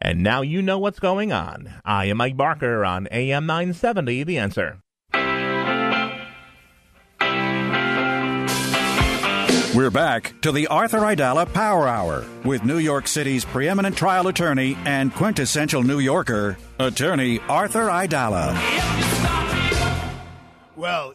And 0.01 0.21
now 0.21 0.41
you 0.41 0.61
know 0.61 0.77
what's 0.77 0.99
going 0.99 1.31
on. 1.31 1.75
I 1.85 2.07
am 2.07 2.17
Mike 2.17 2.35
Barker 2.35 2.83
on 2.83 3.07
AM 3.11 3.45
970, 3.45 4.23
The 4.23 4.37
Answer. 4.39 4.79
We're 9.73 9.89
back 9.89 10.33
to 10.41 10.51
the 10.51 10.67
Arthur 10.67 10.99
Aidala 10.99 11.51
Power 11.51 11.87
Hour 11.87 12.25
with 12.43 12.65
New 12.65 12.79
York 12.79 13.07
City's 13.07 13.45
preeminent 13.45 13.95
trial 13.95 14.27
attorney 14.27 14.77
and 14.83 15.15
quintessential 15.15 15.81
New 15.81 15.99
Yorker, 15.99 16.57
attorney 16.77 17.39
Arthur 17.47 17.87
Aidala. 17.87 19.12
Well, 20.75 21.13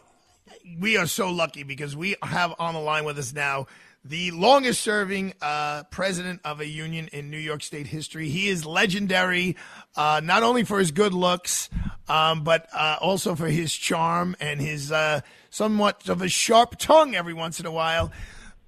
we 0.79 0.95
are 0.95 1.05
so 1.05 1.29
lucky 1.29 1.63
because 1.63 1.95
we 1.95 2.15
have 2.23 2.55
on 2.59 2.73
the 2.73 2.79
line 2.79 3.03
with 3.03 3.19
us 3.19 3.33
now 3.33 3.67
the 4.05 4.31
longest 4.31 4.79
serving 4.81 5.33
uh, 5.41 5.83
president 5.91 6.39
of 6.45 6.61
a 6.61 6.65
union 6.65 7.09
in 7.11 7.29
New 7.29 7.37
York 7.37 7.61
State 7.61 7.87
history. 7.87 8.29
He 8.29 8.47
is 8.47 8.65
legendary, 8.65 9.57
uh, 9.97 10.21
not 10.23 10.43
only 10.43 10.63
for 10.63 10.79
his 10.79 10.91
good 10.91 11.13
looks, 11.13 11.69
um, 12.07 12.45
but 12.45 12.69
uh, 12.73 12.97
also 13.01 13.35
for 13.35 13.47
his 13.47 13.73
charm 13.73 14.37
and 14.39 14.61
his 14.61 14.93
uh, 14.93 15.19
somewhat 15.49 16.07
of 16.07 16.21
a 16.21 16.29
sharp 16.29 16.77
tongue 16.77 17.13
every 17.13 17.33
once 17.33 17.59
in 17.59 17.65
a 17.65 17.71
while. 17.71 18.13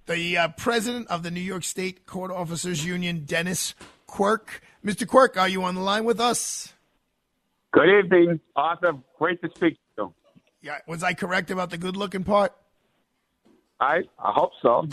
The 0.08 0.38
uh, 0.38 0.48
president 0.50 1.08
of 1.08 1.24
the 1.24 1.32
New 1.32 1.40
York 1.40 1.64
State 1.64 2.06
Court 2.06 2.32
Officers 2.32 2.86
Union, 2.86 3.24
Dennis 3.24 3.76
Quirk. 4.08 4.62
Mr. 4.84 5.08
Quirk, 5.08 5.38
are 5.38 5.48
you 5.48 5.64
on 5.64 5.76
the 5.76 5.82
line 5.82 6.04
with 6.04 6.20
us? 6.20 6.74
Good 7.72 7.88
evening, 7.88 8.42
Arthur. 8.58 8.96
Great 9.18 9.42
to 9.42 9.50
speak. 9.56 9.78
Yeah, 10.62 10.78
was 10.88 11.04
I 11.04 11.14
correct 11.14 11.52
about 11.52 11.72
the 11.72 11.78
good-looking 11.78 12.24
part? 12.24 12.54
I 13.80 14.04
I 14.20 14.32
hope 14.32 14.52
so. 14.62 14.88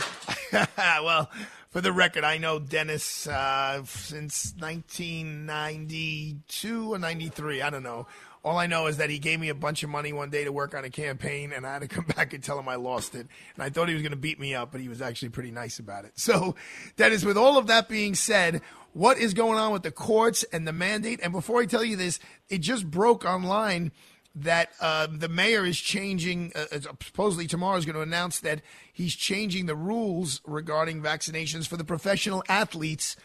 well, 0.77 1.29
for 1.69 1.81
the 1.81 1.91
record, 1.91 2.23
I 2.23 2.37
know 2.39 2.57
Dennis 2.57 3.27
uh, 3.27 3.83
since 3.85 4.55
1992 4.57 6.93
or 6.93 6.97
93. 6.97 7.61
I 7.61 7.69
don't 7.69 7.83
know. 7.83 8.07
All 8.43 8.57
I 8.57 8.65
know 8.67 8.87
is 8.87 8.97
that 8.97 9.11
he 9.11 9.19
gave 9.19 9.39
me 9.39 9.49
a 9.49 9.55
bunch 9.55 9.83
of 9.83 9.89
money 9.89 10.11
one 10.11 10.31
day 10.31 10.43
to 10.45 10.51
work 10.51 10.73
on 10.73 10.83
a 10.85 10.89
campaign, 10.89 11.53
and 11.53 11.67
I 11.67 11.73
had 11.73 11.83
to 11.83 11.87
come 11.87 12.05
back 12.05 12.33
and 12.33 12.43
tell 12.43 12.57
him 12.57 12.67
I 12.67 12.73
lost 12.75 13.13
it. 13.13 13.27
And 13.55 13.63
I 13.63 13.69
thought 13.69 13.89
he 13.89 13.93
was 13.93 14.01
going 14.01 14.13
to 14.13 14.17
beat 14.17 14.39
me 14.39 14.55
up, 14.55 14.71
but 14.71 14.81
he 14.81 14.89
was 14.89 15.03
actually 15.03 15.29
pretty 15.29 15.51
nice 15.51 15.77
about 15.77 16.05
it. 16.05 16.13
So, 16.15 16.55
Dennis, 16.95 17.23
with 17.23 17.37
all 17.37 17.59
of 17.59 17.67
that 17.67 17.87
being 17.87 18.15
said, 18.15 18.63
what 18.93 19.19
is 19.19 19.35
going 19.35 19.59
on 19.59 19.71
with 19.71 19.83
the 19.83 19.91
courts 19.91 20.43
and 20.51 20.67
the 20.67 20.73
mandate? 20.73 21.19
And 21.21 21.31
before 21.31 21.61
I 21.61 21.65
tell 21.65 21.83
you 21.83 21.95
this, 21.95 22.19
it 22.49 22.57
just 22.59 22.89
broke 22.89 23.25
online 23.25 23.91
that 24.35 24.69
uh, 24.79 25.07
the 25.11 25.29
mayor 25.29 25.65
is 25.65 25.79
changing. 25.79 26.51
Uh, 26.55 26.65
uh, 26.71 26.79
supposedly 27.01 27.47
tomorrow 27.47 27.77
is 27.77 27.85
going 27.85 27.95
to 27.95 28.01
announce 28.01 28.39
that 28.39 28.61
he's 28.91 29.15
changing 29.15 29.65
the 29.65 29.75
rules 29.75 30.41
regarding 30.45 31.01
vaccinations 31.01 31.67
for 31.67 31.77
the 31.77 31.83
professional 31.83 32.43
athletes, 32.47 33.15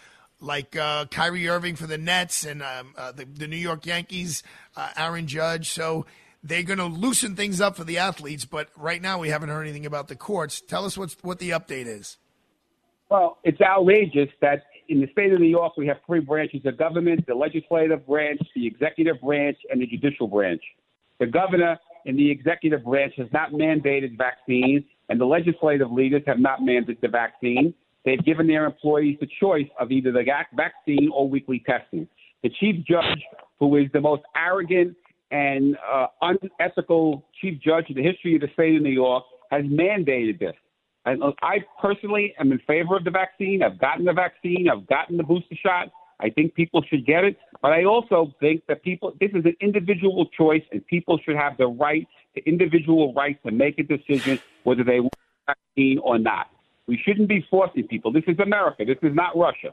like 0.40 0.76
uh, 0.76 1.06
Kyrie 1.06 1.48
Irving 1.48 1.76
for 1.76 1.86
the 1.86 1.98
Nets 1.98 2.44
and 2.44 2.62
um, 2.62 2.94
uh, 2.96 3.12
the, 3.12 3.24
the 3.24 3.46
New 3.46 3.56
York 3.56 3.86
Yankees, 3.86 4.42
uh, 4.76 4.90
Aaron 4.96 5.26
Judge. 5.26 5.70
So 5.70 6.06
they're 6.42 6.62
going 6.62 6.78
to 6.78 6.86
loosen 6.86 7.36
things 7.36 7.60
up 7.60 7.76
for 7.76 7.84
the 7.84 7.98
athletes. 7.98 8.44
But 8.44 8.68
right 8.76 9.00
now, 9.00 9.18
we 9.18 9.28
haven't 9.28 9.48
heard 9.48 9.62
anything 9.62 9.86
about 9.86 10.08
the 10.08 10.16
courts. 10.16 10.60
Tell 10.60 10.84
us 10.84 10.96
what's 10.96 11.16
what 11.22 11.38
the 11.38 11.50
update 11.50 11.86
is. 11.86 12.18
Well, 13.10 13.38
it's 13.44 13.60
outrageous 13.60 14.30
that 14.40 14.64
in 14.88 15.00
the 15.00 15.08
state 15.12 15.32
of 15.32 15.40
New 15.40 15.48
York 15.48 15.76
we 15.76 15.86
have 15.86 15.98
three 16.06 16.20
branches 16.20 16.64
of 16.64 16.76
government: 16.76 17.26
the 17.26 17.34
legislative 17.34 18.06
branch, 18.06 18.40
the 18.54 18.66
executive 18.66 19.20
branch, 19.20 19.58
and 19.70 19.80
the 19.80 19.86
judicial 19.86 20.26
branch. 20.26 20.62
The 21.24 21.30
governor 21.30 21.78
and 22.04 22.18
the 22.18 22.30
executive 22.30 22.84
branch 22.84 23.14
has 23.16 23.28
not 23.32 23.52
mandated 23.52 24.18
vaccines, 24.18 24.82
and 25.08 25.18
the 25.18 25.24
legislative 25.24 25.90
leaders 25.90 26.20
have 26.26 26.38
not 26.38 26.60
mandated 26.60 27.00
the 27.00 27.08
vaccine. 27.08 27.72
They've 28.04 28.22
given 28.22 28.46
their 28.46 28.66
employees 28.66 29.16
the 29.20 29.28
choice 29.40 29.68
of 29.80 29.90
either 29.90 30.12
the 30.12 30.22
vac- 30.22 30.54
vaccine 30.54 31.08
or 31.14 31.26
weekly 31.26 31.62
testing. 31.64 32.06
The 32.42 32.50
chief 32.60 32.84
judge, 32.84 33.22
who 33.58 33.74
is 33.76 33.86
the 33.94 34.02
most 34.02 34.22
arrogant 34.36 34.94
and 35.30 35.78
uh, 35.90 36.08
unethical 36.20 37.24
chief 37.40 37.58
judge 37.62 37.86
in 37.88 37.96
the 37.96 38.02
history 38.02 38.34
of 38.34 38.42
the 38.42 38.48
state 38.52 38.76
of 38.76 38.82
New 38.82 38.90
York, 38.90 39.24
has 39.50 39.64
mandated 39.64 40.38
this. 40.38 40.54
And 41.06 41.22
uh, 41.22 41.32
I 41.40 41.60
personally 41.80 42.34
am 42.38 42.52
in 42.52 42.58
favor 42.66 42.98
of 42.98 43.04
the 43.04 43.10
vaccine. 43.10 43.62
I've 43.62 43.78
gotten 43.78 44.04
the 44.04 44.12
vaccine. 44.12 44.66
I've 44.70 44.86
gotten 44.86 45.16
the 45.16 45.22
booster 45.22 45.56
shot. 45.62 45.88
I 46.20 46.30
think 46.30 46.54
people 46.54 46.82
should 46.88 47.06
get 47.06 47.24
it. 47.24 47.38
But 47.60 47.72
I 47.72 47.84
also 47.84 48.32
think 48.40 48.62
that 48.68 48.82
people, 48.82 49.12
this 49.20 49.30
is 49.34 49.44
an 49.44 49.56
individual 49.60 50.26
choice, 50.26 50.62
and 50.72 50.86
people 50.86 51.18
should 51.24 51.36
have 51.36 51.56
the 51.56 51.66
right, 51.66 52.06
the 52.34 52.42
individual 52.46 53.12
right 53.14 53.42
to 53.44 53.50
make 53.50 53.78
a 53.78 53.82
decision 53.82 54.38
whether 54.64 54.84
they 54.84 55.00
want 55.00 55.14
the 55.46 55.54
vaccine 55.54 55.98
or 55.98 56.18
not. 56.18 56.48
We 56.86 57.00
shouldn't 57.04 57.28
be 57.28 57.46
forcing 57.50 57.86
people. 57.88 58.12
This 58.12 58.24
is 58.26 58.38
America. 58.38 58.84
This 58.84 58.98
is 59.02 59.14
not 59.14 59.36
Russia. 59.36 59.70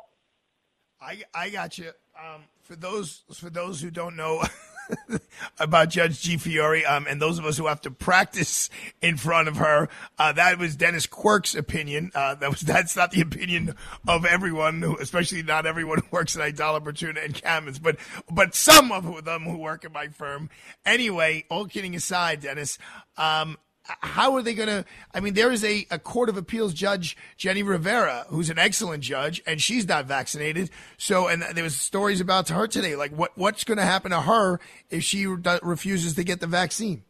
I 1.01 1.23
I 1.33 1.49
got 1.49 1.77
you. 1.77 1.91
Um, 2.17 2.43
for 2.61 2.75
those 2.75 3.23
for 3.33 3.49
those 3.49 3.81
who 3.81 3.91
don't 3.91 4.15
know 4.15 4.43
about 5.59 5.89
Judge 5.89 6.23
DiFiore, 6.23 6.89
um, 6.89 7.07
and 7.07 7.21
those 7.21 7.39
of 7.39 7.45
us 7.45 7.57
who 7.57 7.67
have 7.67 7.81
to 7.81 7.91
practice 7.91 8.69
in 9.01 9.17
front 9.17 9.47
of 9.47 9.57
her, 9.57 9.89
uh, 10.17 10.33
that 10.33 10.57
was 10.57 10.75
Dennis 10.75 11.07
Quirk's 11.07 11.55
opinion. 11.55 12.11
Uh, 12.13 12.35
that 12.35 12.49
was 12.49 12.59
that's 12.61 12.95
not 12.95 13.11
the 13.11 13.21
opinion 13.21 13.75
of 14.07 14.25
everyone, 14.25 14.81
who, 14.81 14.97
especially 14.97 15.43
not 15.43 15.65
everyone 15.65 15.99
who 15.99 16.07
works 16.11 16.35
at 16.35 16.41
Aidala, 16.41 16.81
Bertuna, 16.81 17.23
and 17.23 17.33
Kamins, 17.33 17.81
but 17.81 17.97
but 18.29 18.55
some 18.55 18.91
of 18.91 19.25
them 19.25 19.43
who 19.43 19.57
work 19.57 19.85
at 19.85 19.91
my 19.91 20.07
firm. 20.07 20.49
Anyway, 20.85 21.45
all 21.49 21.65
kidding 21.65 21.95
aside, 21.95 22.41
Dennis. 22.41 22.77
Um, 23.17 23.57
how 23.99 24.35
are 24.35 24.41
they 24.41 24.53
going 24.53 24.69
to? 24.69 24.85
I 25.13 25.19
mean, 25.19 25.33
there 25.33 25.51
is 25.51 25.63
a, 25.63 25.85
a 25.91 25.99
Court 25.99 26.29
of 26.29 26.37
Appeals 26.37 26.73
judge, 26.73 27.17
Jenny 27.37 27.63
Rivera, 27.63 28.25
who's 28.29 28.49
an 28.49 28.57
excellent 28.57 29.03
judge, 29.03 29.41
and 29.45 29.61
she's 29.61 29.87
not 29.87 30.05
vaccinated. 30.05 30.69
So, 30.97 31.27
and 31.27 31.43
there 31.53 31.63
was 31.63 31.75
stories 31.75 32.21
about 32.21 32.49
her 32.49 32.67
today. 32.67 32.95
Like, 32.95 33.11
what 33.11 33.31
what's 33.37 33.63
going 33.63 33.77
to 33.77 33.83
happen 33.83 34.11
to 34.11 34.21
her 34.21 34.59
if 34.89 35.03
she 35.03 35.25
re- 35.25 35.59
refuses 35.61 36.15
to 36.15 36.23
get 36.23 36.39
the 36.39 36.47
vaccine? 36.47 37.03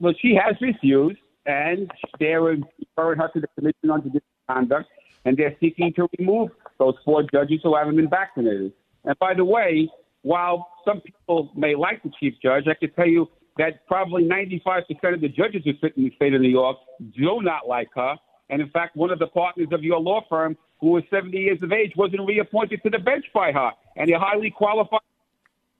Well, 0.00 0.14
she 0.20 0.34
has 0.34 0.56
refused, 0.60 1.18
and 1.46 1.90
they're 2.18 2.42
referring 2.42 3.18
her 3.18 3.30
to 3.32 3.40
the 3.40 3.48
Commission 3.58 3.90
on 3.90 4.02
Judicial 4.02 4.26
Conduct, 4.48 4.88
and 5.24 5.36
they're 5.36 5.56
seeking 5.60 5.92
to 5.94 6.08
remove 6.18 6.50
those 6.78 6.94
four 7.04 7.22
judges 7.22 7.60
who 7.62 7.74
haven't 7.74 7.96
been 7.96 8.10
vaccinated. 8.10 8.72
And 9.04 9.18
by 9.18 9.34
the 9.34 9.44
way, 9.44 9.88
while 10.22 10.68
some 10.84 11.00
people 11.00 11.50
may 11.56 11.74
like 11.74 12.02
the 12.02 12.10
chief 12.20 12.34
judge, 12.42 12.64
I 12.68 12.74
can 12.74 12.92
tell 12.92 13.06
you 13.06 13.28
that 13.58 13.86
probably 13.86 14.24
95% 14.24 15.14
of 15.14 15.20
the 15.20 15.28
judges 15.28 15.62
who 15.64 15.72
sit 15.80 15.96
in 15.96 16.04
the 16.04 16.12
state 16.16 16.34
of 16.34 16.40
New 16.40 16.48
York 16.48 16.76
do 17.16 17.40
not 17.42 17.66
like 17.66 17.88
her. 17.94 18.16
And 18.50 18.62
in 18.62 18.68
fact, 18.70 18.96
one 18.96 19.10
of 19.10 19.18
the 19.18 19.26
partners 19.26 19.68
of 19.72 19.82
your 19.82 19.98
law 19.98 20.24
firm, 20.28 20.56
who 20.80 20.88
was 20.88 21.02
70 21.10 21.36
years 21.36 21.58
of 21.62 21.72
age, 21.72 21.92
wasn't 21.96 22.26
reappointed 22.26 22.82
to 22.82 22.90
the 22.90 22.98
bench 22.98 23.24
by 23.34 23.52
her. 23.52 23.70
And 23.96 24.08
you're 24.08 24.20
highly 24.20 24.50
qualified 24.50 25.00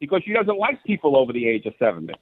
because 0.01 0.23
she 0.25 0.33
doesn't 0.33 0.59
like 0.59 0.83
people 0.85 1.17
over 1.17 1.33
the 1.33 1.47
age 1.49 1.67
of 1.67 1.75
70. 1.79 2.13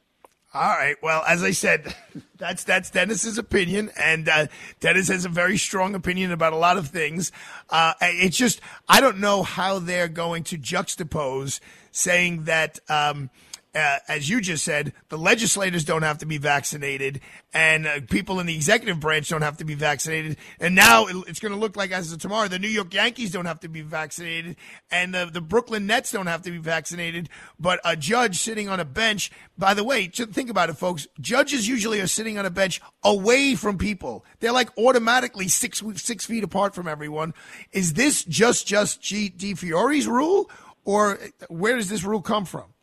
All 0.53 0.63
right. 0.63 0.95
Well, 1.03 1.25
as 1.27 1.43
I 1.43 1.51
said, 1.51 1.95
that's 2.37 2.63
that's 2.63 2.89
Dennis's 2.91 3.39
opinion, 3.39 3.91
and 3.99 4.29
uh, 4.29 4.47
Dennis 4.79 5.09
has 5.09 5.25
a 5.25 5.29
very 5.29 5.57
strong 5.57 5.97
opinion 5.97 6.31
about 6.31 6.53
a 6.53 6.57
lot 6.57 6.77
of 6.77 6.89
things. 6.89 7.33
Uh, 7.71 7.95
it's 8.01 8.37
just 8.37 8.61
I 8.89 9.01
don't 9.01 9.19
know 9.19 9.43
how 9.43 9.81
they're 9.81 10.07
going 10.07 10.45
to 10.45 10.59
juxtapose 10.59 11.59
saying 11.91 12.45
that. 12.45 12.79
Um, 12.89 13.31
uh, 13.75 13.99
as 14.09 14.29
you 14.29 14.41
just 14.41 14.65
said, 14.65 14.93
the 15.09 15.19
legislators 15.19 15.85
don't 15.85 16.03
have 16.03 16.19
to 16.19 16.27
be 16.27 16.39
vaccinated, 16.39 17.21
and 17.53 17.87
uh, 17.87 18.01
people 18.09 18.39
in 18.41 18.47
the 18.47 18.55
executive 18.55 19.01
branch 19.01 19.29
don't 19.29 19.43
have 19.43 19.57
to 19.57 19.65
be 19.65 19.75
vaccinated. 19.75 20.37
And 20.61 20.75
now 20.75 21.07
it- 21.07 21.17
it's 21.29 21.41
going 21.41 21.53
to 21.53 21.59
look 21.59 21.77
like, 21.77 21.91
as 21.91 22.13
of 22.13 22.19
tomorrow, 22.21 22.49
the 22.49 22.59
New 22.59 22.69
York 22.69 22.93
Yankees 22.95 23.31
don't 23.33 23.47
have 23.47 23.61
to 23.61 23.69
be 23.69 23.81
vaccinated, 23.83 24.57
and 24.91 25.15
the, 25.15 25.29
the 25.33 25.41
Brooklyn 25.41 25.87
Nets 25.87 26.13
don't 26.13 26.27
have 26.27 26.43
to 26.43 26.51
be 26.51 26.59
vaccinated. 26.59 27.29
But 27.59 27.81
a 27.85 27.97
judge 27.97 28.39
sitting 28.39 28.69
on 28.69 28.81
a 28.81 28.85
bench, 28.85 29.31
by 29.57 29.75
the 29.75 29.85
way, 29.85 30.07
think 30.07 30.51
about 30.51 30.71
it, 30.71 30.75
folks. 30.75 31.07
Judges 31.21 31.67
usually 31.67 32.01
are 32.01 32.07
sitting 32.07 32.39
on 32.39 32.47
a 32.47 32.51
bench 32.51 32.81
away 33.03 33.55
from 33.55 33.79
people. 33.79 34.25
They're 34.41 34.53
like 34.53 34.71
automatically 34.79 35.49
six 35.49 35.83
six 35.97 36.27
feet 36.27 36.45
apart 36.45 36.75
from 36.75 36.87
everyone. 36.89 37.35
Is 37.73 37.95
this 37.95 38.25
just 38.25 38.67
just 38.67 39.01
G. 39.03 39.31
DiFiore's 39.35 40.07
rule, 40.07 40.51
or 40.85 41.19
where 41.49 41.77
does 41.77 41.89
this 41.89 42.05
rule 42.05 42.21
come 42.23 42.45
from? 42.45 42.74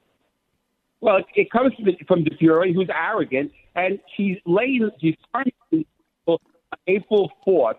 Well, 1.02 1.18
it, 1.18 1.26
it 1.36 1.52
comes 1.52 1.74
from, 1.74 1.86
the, 1.86 1.98
from 2.08 2.24
DiFiore, 2.24 2.74
who's 2.74 2.90
arrogant, 2.90 3.52
and 3.76 4.00
she's 4.16 4.38
laying, 4.46 4.90
she's 5.00 5.16
on 5.34 5.46
April 6.88 7.32
4th. 7.46 7.76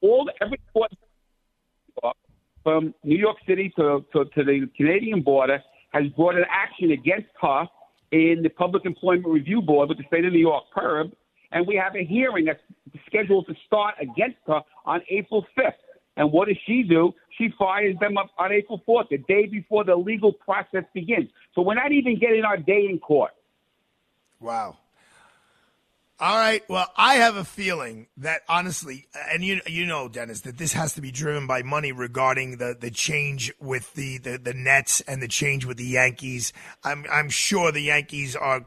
All 0.00 0.28
every 0.40 0.60
court 0.72 0.90
from 2.62 2.94
New 3.04 3.16
York 3.18 3.36
City 3.46 3.72
to, 3.76 4.04
to, 4.12 4.24
to 4.24 4.44
the 4.44 4.66
Canadian 4.76 5.20
border 5.20 5.62
has 5.92 6.06
brought 6.16 6.34
an 6.34 6.44
action 6.50 6.90
against 6.90 7.28
her 7.40 7.66
in 8.10 8.40
the 8.42 8.48
Public 8.48 8.84
Employment 8.86 9.26
Review 9.26 9.60
Board 9.60 9.90
with 9.90 9.98
the 9.98 10.04
state 10.08 10.24
of 10.24 10.32
New 10.32 10.38
York, 10.38 10.64
PERB, 10.76 11.12
and 11.52 11.66
we 11.66 11.76
have 11.76 11.94
a 11.94 12.04
hearing 12.04 12.46
that's 12.46 12.60
scheduled 13.06 13.46
to 13.46 13.54
start 13.66 13.94
against 14.00 14.38
her 14.46 14.60
on 14.86 15.02
April 15.10 15.46
5th. 15.56 15.72
And 16.16 16.30
what 16.32 16.48
does 16.48 16.58
she 16.66 16.82
do? 16.82 17.14
She 17.36 17.52
fires 17.58 17.96
them 18.00 18.16
up 18.16 18.30
on 18.38 18.52
April 18.52 18.80
4th, 18.86 19.08
the 19.10 19.18
day 19.18 19.46
before 19.46 19.84
the 19.84 19.96
legal 19.96 20.32
process 20.32 20.84
begins. 20.94 21.30
So 21.54 21.62
we're 21.62 21.74
not 21.74 21.92
even 21.92 22.18
getting 22.18 22.44
our 22.44 22.56
day 22.56 22.86
in 22.88 22.98
court. 22.98 23.32
Wow. 24.40 24.76
All 26.20 26.38
right. 26.38 26.62
Well, 26.68 26.86
I 26.96 27.16
have 27.16 27.34
a 27.34 27.44
feeling 27.44 28.06
that 28.18 28.42
honestly, 28.48 29.08
and 29.32 29.44
you 29.44 29.60
you 29.66 29.84
know, 29.84 30.08
Dennis, 30.08 30.42
that 30.42 30.58
this 30.58 30.72
has 30.72 30.94
to 30.94 31.00
be 31.00 31.10
driven 31.10 31.48
by 31.48 31.62
money 31.62 31.90
regarding 31.90 32.58
the, 32.58 32.76
the 32.78 32.92
change 32.92 33.52
with 33.60 33.92
the, 33.94 34.18
the, 34.18 34.38
the 34.38 34.54
Nets 34.54 35.00
and 35.02 35.20
the 35.20 35.26
change 35.26 35.66
with 35.66 35.76
the 35.76 35.84
Yankees. 35.84 36.52
I'm 36.84 37.04
I'm 37.10 37.30
sure 37.30 37.72
the 37.72 37.80
Yankees 37.80 38.36
are 38.36 38.64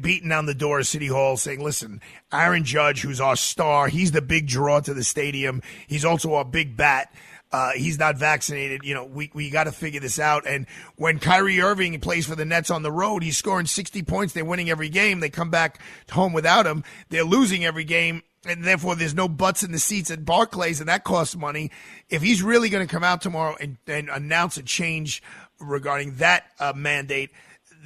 beating 0.00 0.28
down 0.28 0.46
the 0.46 0.54
door 0.54 0.78
of 0.78 0.86
City 0.86 1.06
Hall 1.06 1.36
saying, 1.36 1.62
"Listen, 1.62 2.00
Aaron 2.32 2.64
Judge, 2.64 3.02
who's 3.02 3.20
our 3.20 3.36
star, 3.36 3.88
he's 3.88 4.12
the 4.12 4.22
big 4.22 4.46
draw 4.46 4.80
to 4.80 4.94
the 4.94 5.04
stadium. 5.04 5.62
He's 5.86 6.04
also 6.04 6.34
our 6.34 6.44
big 6.44 6.76
bat." 6.76 7.12
Uh, 7.52 7.70
he's 7.72 7.98
not 7.98 8.16
vaccinated. 8.16 8.82
You 8.82 8.94
know, 8.94 9.04
we, 9.04 9.30
we 9.32 9.50
got 9.50 9.64
to 9.64 9.72
figure 9.72 10.00
this 10.00 10.18
out. 10.18 10.46
And 10.46 10.66
when 10.96 11.20
Kyrie 11.20 11.60
Irving 11.60 11.98
plays 12.00 12.26
for 12.26 12.34
the 12.34 12.44
Nets 12.44 12.70
on 12.70 12.82
the 12.82 12.90
road, 12.90 13.22
he's 13.22 13.38
scoring 13.38 13.66
60 13.66 14.02
points. 14.02 14.34
They're 14.34 14.44
winning 14.44 14.68
every 14.68 14.88
game. 14.88 15.20
They 15.20 15.30
come 15.30 15.50
back 15.50 15.80
home 16.10 16.32
without 16.32 16.66
him. 16.66 16.82
They're 17.08 17.24
losing 17.24 17.64
every 17.64 17.84
game. 17.84 18.22
And 18.46 18.64
therefore, 18.64 18.94
there's 18.94 19.14
no 19.14 19.28
butts 19.28 19.62
in 19.62 19.72
the 19.72 19.78
seats 19.78 20.10
at 20.10 20.24
Barclays, 20.24 20.80
and 20.80 20.88
that 20.88 21.02
costs 21.02 21.34
money. 21.34 21.70
If 22.08 22.22
he's 22.22 22.42
really 22.42 22.68
going 22.68 22.86
to 22.86 22.92
come 22.92 23.02
out 23.02 23.20
tomorrow 23.20 23.56
and, 23.60 23.76
and 23.86 24.08
announce 24.08 24.56
a 24.56 24.62
change 24.62 25.22
regarding 25.58 26.16
that 26.16 26.44
uh, 26.60 26.72
mandate, 26.76 27.30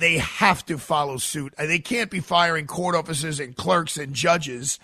they 0.00 0.18
have 0.18 0.64
to 0.66 0.78
follow 0.78 1.18
suit. 1.18 1.54
Uh, 1.56 1.66
They 1.66 1.78
can't 1.78 2.10
be 2.10 2.20
firing 2.20 2.66
court 2.66 2.94
officers 2.94 3.38
and 3.38 3.56
clerks 3.56 3.96
and 3.96 4.14
judges 4.14 4.79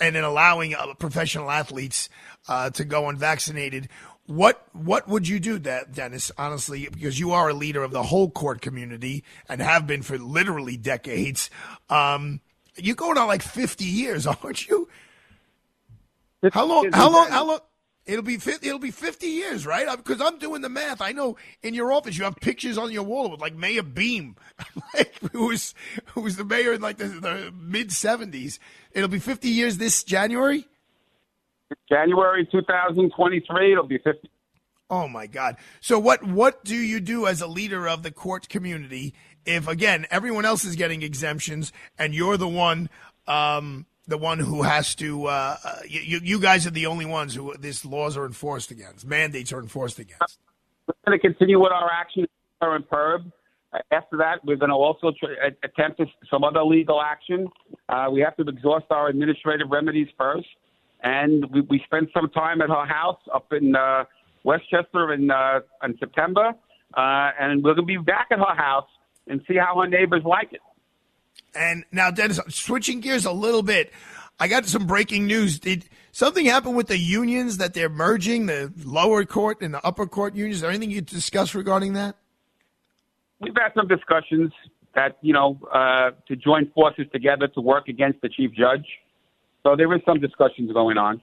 and 0.00 0.14
then 0.14 0.24
allowing 0.24 0.74
uh, 0.74 0.94
professional 0.94 1.50
athletes 1.50 2.08
uh, 2.48 2.70
to 2.70 2.84
go 2.84 3.08
unvaccinated. 3.08 3.88
What 4.26 4.62
what 4.74 5.08
would 5.08 5.26
you 5.26 5.40
do, 5.40 5.58
that 5.60 5.92
Dennis? 5.94 6.30
Honestly, 6.36 6.86
because 6.92 7.18
you 7.18 7.32
are 7.32 7.48
a 7.48 7.54
leader 7.54 7.82
of 7.82 7.92
the 7.92 8.02
whole 8.02 8.30
court 8.30 8.60
community 8.60 9.24
and 9.48 9.62
have 9.62 9.86
been 9.86 10.02
for 10.02 10.18
literally 10.18 10.76
decades. 10.76 11.48
Um, 11.88 12.40
you're 12.76 12.94
going 12.94 13.16
on 13.18 13.26
like 13.26 13.42
50 13.42 13.84
years, 13.84 14.26
aren't 14.26 14.68
you? 14.68 14.88
How 16.52 16.66
long? 16.66 16.90
How 16.92 17.10
long? 17.10 17.28
How 17.30 17.46
long? 17.46 17.60
It'll 18.08 18.24
be 18.24 18.38
50, 18.38 18.66
it'll 18.66 18.78
be 18.78 18.90
50 18.90 19.26
years, 19.26 19.66
right? 19.66 19.86
Because 19.94 20.22
I'm 20.22 20.38
doing 20.38 20.62
the 20.62 20.70
math. 20.70 21.02
I 21.02 21.12
know 21.12 21.36
in 21.62 21.74
your 21.74 21.92
office 21.92 22.16
you 22.16 22.24
have 22.24 22.36
pictures 22.36 22.78
on 22.78 22.90
your 22.90 23.02
wall 23.02 23.30
with 23.30 23.40
like 23.40 23.54
Mayor 23.54 23.82
Beame, 23.82 24.34
like, 24.94 25.14
who 25.30 25.48
was 25.48 25.74
who 26.06 26.22
was 26.22 26.36
the 26.36 26.44
mayor 26.44 26.72
in 26.72 26.80
like 26.80 26.96
the, 26.96 27.04
the 27.04 27.52
mid 27.54 27.90
70s. 27.90 28.58
It'll 28.92 29.10
be 29.10 29.18
50 29.18 29.50
years 29.50 29.76
this 29.76 30.02
January. 30.04 30.66
January 31.86 32.48
2023, 32.50 33.72
it'll 33.72 33.86
be 33.86 33.98
50. 33.98 34.30
Oh 34.88 35.06
my 35.06 35.26
God! 35.26 35.58
So 35.82 35.98
what 35.98 36.24
what 36.24 36.64
do 36.64 36.76
you 36.76 37.00
do 37.00 37.26
as 37.26 37.42
a 37.42 37.46
leader 37.46 37.86
of 37.86 38.02
the 38.02 38.10
court 38.10 38.48
community 38.48 39.14
if 39.44 39.68
again 39.68 40.06
everyone 40.10 40.46
else 40.46 40.64
is 40.64 40.76
getting 40.76 41.02
exemptions 41.02 41.74
and 41.98 42.14
you're 42.14 42.38
the 42.38 42.48
one 42.48 42.88
um, 43.26 43.84
the 44.08 44.18
one 44.18 44.38
who 44.38 44.62
has 44.62 44.94
to? 44.96 45.26
Uh, 45.26 45.56
uh, 45.62 45.76
you 45.86 46.18
you 46.22 46.40
guys 46.40 46.66
are 46.66 46.70
the 46.70 46.86
only 46.86 47.04
ones 47.04 47.34
who 47.34 47.54
these 47.58 47.84
laws 47.84 48.16
are 48.16 48.26
enforced 48.26 48.70
against, 48.70 49.06
mandates 49.06 49.52
are 49.52 49.60
enforced 49.60 49.98
against. 49.98 50.38
We're 50.86 50.94
going 51.06 51.20
to 51.20 51.28
continue 51.28 51.60
with 51.60 51.72
our 51.72 51.90
action 51.92 52.26
in 52.62 52.82
PERB. 52.90 53.30
After 53.90 54.16
that, 54.16 54.42
we're 54.44 54.56
going 54.56 54.70
to 54.70 54.76
also 54.76 55.12
try, 55.20 55.28
attempt 55.62 56.00
some 56.30 56.42
other 56.42 56.64
legal 56.64 57.02
action. 57.02 57.46
Uh, 57.90 58.08
we 58.10 58.20
have 58.20 58.34
to 58.38 58.42
exhaust 58.42 58.86
our 58.90 59.08
administrative 59.08 59.68
remedies 59.70 60.08
first, 60.16 60.48
and 61.02 61.44
we, 61.52 61.60
we 61.68 61.82
spent 61.84 62.08
some 62.14 62.30
time 62.30 62.62
at 62.62 62.70
her 62.70 62.86
house 62.86 63.20
up 63.32 63.52
in 63.52 63.76
uh, 63.76 64.04
Westchester 64.44 65.12
in 65.12 65.30
uh, 65.30 65.60
in 65.84 65.96
September, 65.98 66.54
uh, 66.96 67.30
and 67.38 67.62
we're 67.62 67.74
going 67.74 67.86
to 67.86 67.94
be 67.98 67.98
back 67.98 68.28
at 68.30 68.38
her 68.38 68.56
house 68.56 68.88
and 69.26 69.42
see 69.46 69.56
how 69.56 69.78
her 69.78 69.86
neighbors 69.86 70.22
like 70.24 70.52
it. 70.52 70.60
And 71.54 71.84
now, 71.90 72.10
Dennis, 72.10 72.40
switching 72.48 73.00
gears 73.00 73.24
a 73.24 73.32
little 73.32 73.62
bit, 73.62 73.92
I 74.38 74.48
got 74.48 74.66
some 74.66 74.86
breaking 74.86 75.26
news. 75.26 75.58
Did 75.58 75.84
something 76.12 76.46
happen 76.46 76.74
with 76.74 76.86
the 76.86 76.98
unions 76.98 77.58
that 77.58 77.74
they're 77.74 77.88
merging 77.88 78.46
the 78.46 78.72
lower 78.84 79.24
court 79.24 79.60
and 79.60 79.74
the 79.74 79.84
upper 79.84 80.06
court 80.06 80.34
unions? 80.34 80.56
Is 80.56 80.60
there 80.62 80.70
anything 80.70 80.90
you 80.90 81.00
discuss 81.00 81.54
regarding 81.54 81.94
that? 81.94 82.16
We've 83.40 83.54
had 83.56 83.72
some 83.74 83.88
discussions 83.88 84.52
that 84.94 85.16
you 85.20 85.32
know 85.32 85.58
uh, 85.72 86.10
to 86.26 86.36
join 86.36 86.70
forces 86.74 87.06
together 87.12 87.48
to 87.48 87.60
work 87.60 87.88
against 87.88 88.20
the 88.20 88.28
chief 88.28 88.52
judge. 88.52 88.86
So 89.62 89.76
there 89.76 89.92
is 89.94 90.02
some 90.04 90.20
discussions 90.20 90.72
going 90.72 90.98
on. 90.98 91.20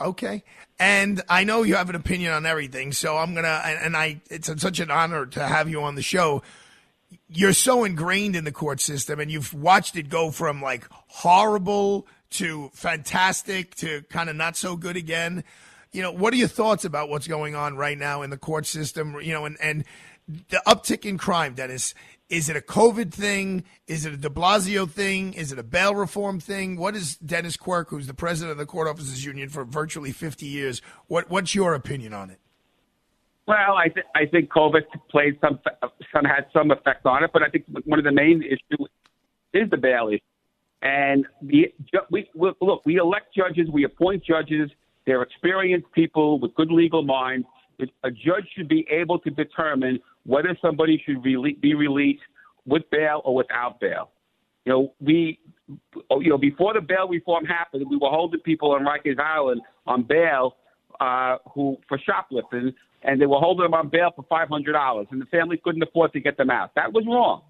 Okay. 0.00 0.44
And 0.78 1.22
I 1.28 1.44
know 1.44 1.62
you 1.62 1.76
have 1.76 1.88
an 1.88 1.96
opinion 1.96 2.32
on 2.32 2.44
everything, 2.44 2.92
so 2.92 3.16
I'm 3.16 3.34
gonna 3.34 3.62
and, 3.64 3.78
and 3.86 3.96
I 3.96 4.20
it's 4.30 4.50
such 4.60 4.80
an 4.80 4.90
honor 4.90 5.26
to 5.26 5.46
have 5.46 5.68
you 5.68 5.82
on 5.82 5.94
the 5.94 6.02
show. 6.02 6.42
You're 7.28 7.52
so 7.52 7.84
ingrained 7.84 8.36
in 8.36 8.44
the 8.44 8.52
court 8.52 8.80
system 8.80 9.20
and 9.20 9.30
you've 9.30 9.52
watched 9.54 9.96
it 9.96 10.08
go 10.08 10.30
from 10.30 10.62
like 10.62 10.86
horrible 10.90 12.06
to 12.30 12.70
fantastic 12.74 13.74
to 13.76 14.02
kind 14.10 14.28
of 14.28 14.36
not 14.36 14.56
so 14.56 14.76
good 14.76 14.96
again. 14.96 15.44
You 15.92 16.02
know, 16.02 16.12
what 16.12 16.34
are 16.34 16.36
your 16.36 16.48
thoughts 16.48 16.84
about 16.84 17.08
what's 17.08 17.26
going 17.26 17.54
on 17.54 17.76
right 17.76 17.96
now 17.96 18.22
in 18.22 18.30
the 18.30 18.36
court 18.36 18.66
system? 18.66 19.20
You 19.20 19.32
know, 19.32 19.44
and, 19.44 19.56
and 19.60 19.84
the 20.26 20.62
uptick 20.66 21.04
in 21.04 21.18
crime, 21.18 21.54
Dennis. 21.54 21.94
Is 22.28 22.48
it 22.48 22.56
a 22.56 22.60
COVID 22.60 23.12
thing? 23.12 23.64
Is 23.86 24.04
it 24.04 24.12
a 24.12 24.16
de 24.16 24.28
Blasio 24.28 24.90
thing? 24.90 25.32
Is 25.34 25.52
it 25.52 25.60
a 25.60 25.62
bail 25.62 25.94
reform 25.94 26.40
thing? 26.40 26.76
What 26.76 26.96
is 26.96 27.16
Dennis 27.18 27.56
Quirk, 27.56 27.90
who's 27.90 28.08
the 28.08 28.14
president 28.14 28.52
of 28.52 28.58
the 28.58 28.66
Court 28.66 28.88
Officers 28.88 29.24
Union 29.24 29.48
for 29.48 29.64
virtually 29.64 30.10
50 30.10 30.44
years, 30.44 30.82
what, 31.06 31.30
what's 31.30 31.54
your 31.54 31.74
opinion 31.74 32.12
on 32.12 32.30
it? 32.30 32.40
Well, 33.46 33.76
I, 33.76 33.88
th- 33.88 34.06
I 34.14 34.26
think 34.26 34.50
COVID 34.50 34.82
played 35.08 35.38
some, 35.40 35.60
some 36.12 36.24
had 36.24 36.46
some 36.52 36.70
effect 36.72 37.06
on 37.06 37.22
it, 37.22 37.30
but 37.32 37.42
I 37.42 37.48
think 37.48 37.64
one 37.84 37.98
of 37.98 38.04
the 38.04 38.12
main 38.12 38.42
issues 38.42 38.88
is 39.54 39.70
the 39.70 39.76
bail 39.76 40.08
issue. 40.08 40.20
And 40.82 41.26
the, 41.42 41.72
we, 42.10 42.28
we, 42.34 42.52
look, 42.60 42.84
we 42.84 42.96
elect 42.96 43.34
judges, 43.34 43.68
we 43.72 43.84
appoint 43.84 44.24
judges. 44.24 44.70
They're 45.06 45.22
experienced 45.22 45.90
people 45.92 46.40
with 46.40 46.54
good 46.54 46.70
legal 46.72 47.02
minds. 47.02 47.46
A 48.02 48.10
judge 48.10 48.46
should 48.56 48.68
be 48.68 48.86
able 48.90 49.18
to 49.20 49.30
determine 49.30 50.00
whether 50.24 50.56
somebody 50.60 51.02
should 51.06 51.22
rele- 51.22 51.60
be 51.60 51.74
released 51.74 52.22
with 52.66 52.82
bail 52.90 53.20
or 53.24 53.34
without 53.34 53.78
bail. 53.80 54.10
You 54.64 54.72
know, 54.72 54.92
we, 55.00 55.38
you 56.10 56.30
know, 56.30 56.38
before 56.38 56.74
the 56.74 56.80
bail 56.80 57.08
reform 57.08 57.44
happened, 57.44 57.86
we 57.88 57.96
were 57.96 58.08
holding 58.08 58.40
people 58.40 58.72
on 58.72 58.84
Rikers 58.84 59.20
Island 59.20 59.60
on 59.86 60.02
bail 60.02 60.56
uh, 61.00 61.38
who 61.52 61.76
for 61.88 61.98
shoplifting, 61.98 62.74
and 63.02 63.20
they 63.20 63.26
were 63.26 63.38
holding 63.38 63.64
them 63.64 63.74
on 63.74 63.88
bail 63.88 64.10
for 64.14 64.24
five 64.28 64.48
hundred 64.48 64.72
dollars, 64.72 65.06
and 65.10 65.20
the 65.20 65.26
family 65.26 65.56
couldn't 65.62 65.82
afford 65.82 66.12
to 66.12 66.20
get 66.20 66.36
them 66.36 66.50
out. 66.50 66.74
That 66.74 66.92
was 66.92 67.04
wrong. 67.06 67.42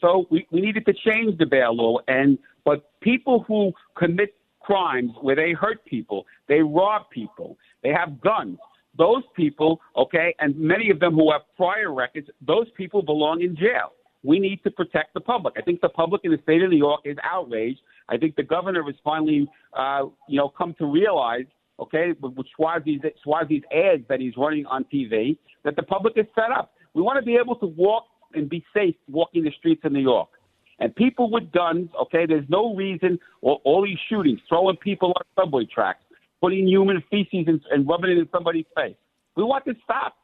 So 0.00 0.26
we, 0.30 0.46
we 0.50 0.60
needed 0.60 0.84
to 0.86 0.92
change 0.92 1.38
the 1.38 1.46
bail 1.46 1.74
law, 1.74 1.98
and 2.08 2.38
but 2.64 2.90
people 3.00 3.44
who 3.46 3.72
commit 3.96 4.34
crimes 4.60 5.12
where 5.20 5.36
they 5.36 5.52
hurt 5.52 5.84
people, 5.84 6.26
they 6.48 6.60
rob 6.60 7.10
people, 7.10 7.56
they 7.82 7.90
have 7.90 8.20
guns. 8.20 8.58
Those 8.98 9.22
people, 9.34 9.80
okay, 9.96 10.34
and 10.38 10.54
many 10.58 10.90
of 10.90 11.00
them 11.00 11.14
who 11.14 11.32
have 11.32 11.42
prior 11.56 11.94
records, 11.94 12.28
those 12.46 12.66
people 12.76 13.02
belong 13.02 13.40
in 13.40 13.56
jail. 13.56 13.92
We 14.22 14.38
need 14.38 14.62
to 14.64 14.70
protect 14.70 15.14
the 15.14 15.20
public. 15.20 15.54
I 15.56 15.62
think 15.62 15.80
the 15.80 15.88
public 15.88 16.20
in 16.24 16.30
the 16.30 16.38
state 16.42 16.62
of 16.62 16.70
New 16.70 16.76
York 16.76 17.00
is 17.04 17.16
outraged. 17.24 17.80
I 18.08 18.18
think 18.18 18.36
the 18.36 18.42
governor 18.42 18.82
has 18.84 18.94
finally, 19.02 19.48
uh, 19.72 20.02
you 20.28 20.38
know, 20.38 20.48
come 20.48 20.74
to 20.78 20.86
realize, 20.86 21.46
okay, 21.82 22.12
with 22.20 22.34
with 22.34 22.46
Suozzi's, 22.58 23.02
Suozzi's 23.26 23.64
ads 23.72 24.04
that 24.08 24.20
he's 24.20 24.36
running 24.36 24.66
on 24.66 24.84
TV, 24.92 25.36
that 25.64 25.76
the 25.76 25.82
public 25.82 26.14
is 26.16 26.26
fed 26.34 26.50
up. 26.56 26.72
We 26.94 27.02
want 27.02 27.18
to 27.18 27.24
be 27.24 27.36
able 27.36 27.56
to 27.56 27.66
walk 27.66 28.04
and 28.34 28.48
be 28.48 28.64
safe 28.74 28.94
walking 29.08 29.44
the 29.44 29.52
streets 29.58 29.82
of 29.84 29.92
New 29.92 30.00
York. 30.00 30.28
And 30.78 30.94
people 30.96 31.30
with 31.30 31.52
guns, 31.52 31.90
okay, 32.02 32.26
there's 32.26 32.48
no 32.48 32.74
reason, 32.74 33.18
all, 33.40 33.60
all 33.64 33.84
these 33.84 33.98
shootings, 34.08 34.40
throwing 34.48 34.76
people 34.76 35.12
on 35.16 35.22
subway 35.44 35.64
tracks, 35.72 36.02
putting 36.40 36.66
human 36.66 37.02
feces 37.10 37.44
and, 37.46 37.60
and 37.70 37.86
rubbing 37.86 38.10
it 38.10 38.18
in 38.18 38.28
somebody's 38.32 38.64
face. 38.76 38.96
We 39.36 39.44
want 39.44 39.64
this 39.64 39.76
stopped. 39.84 40.16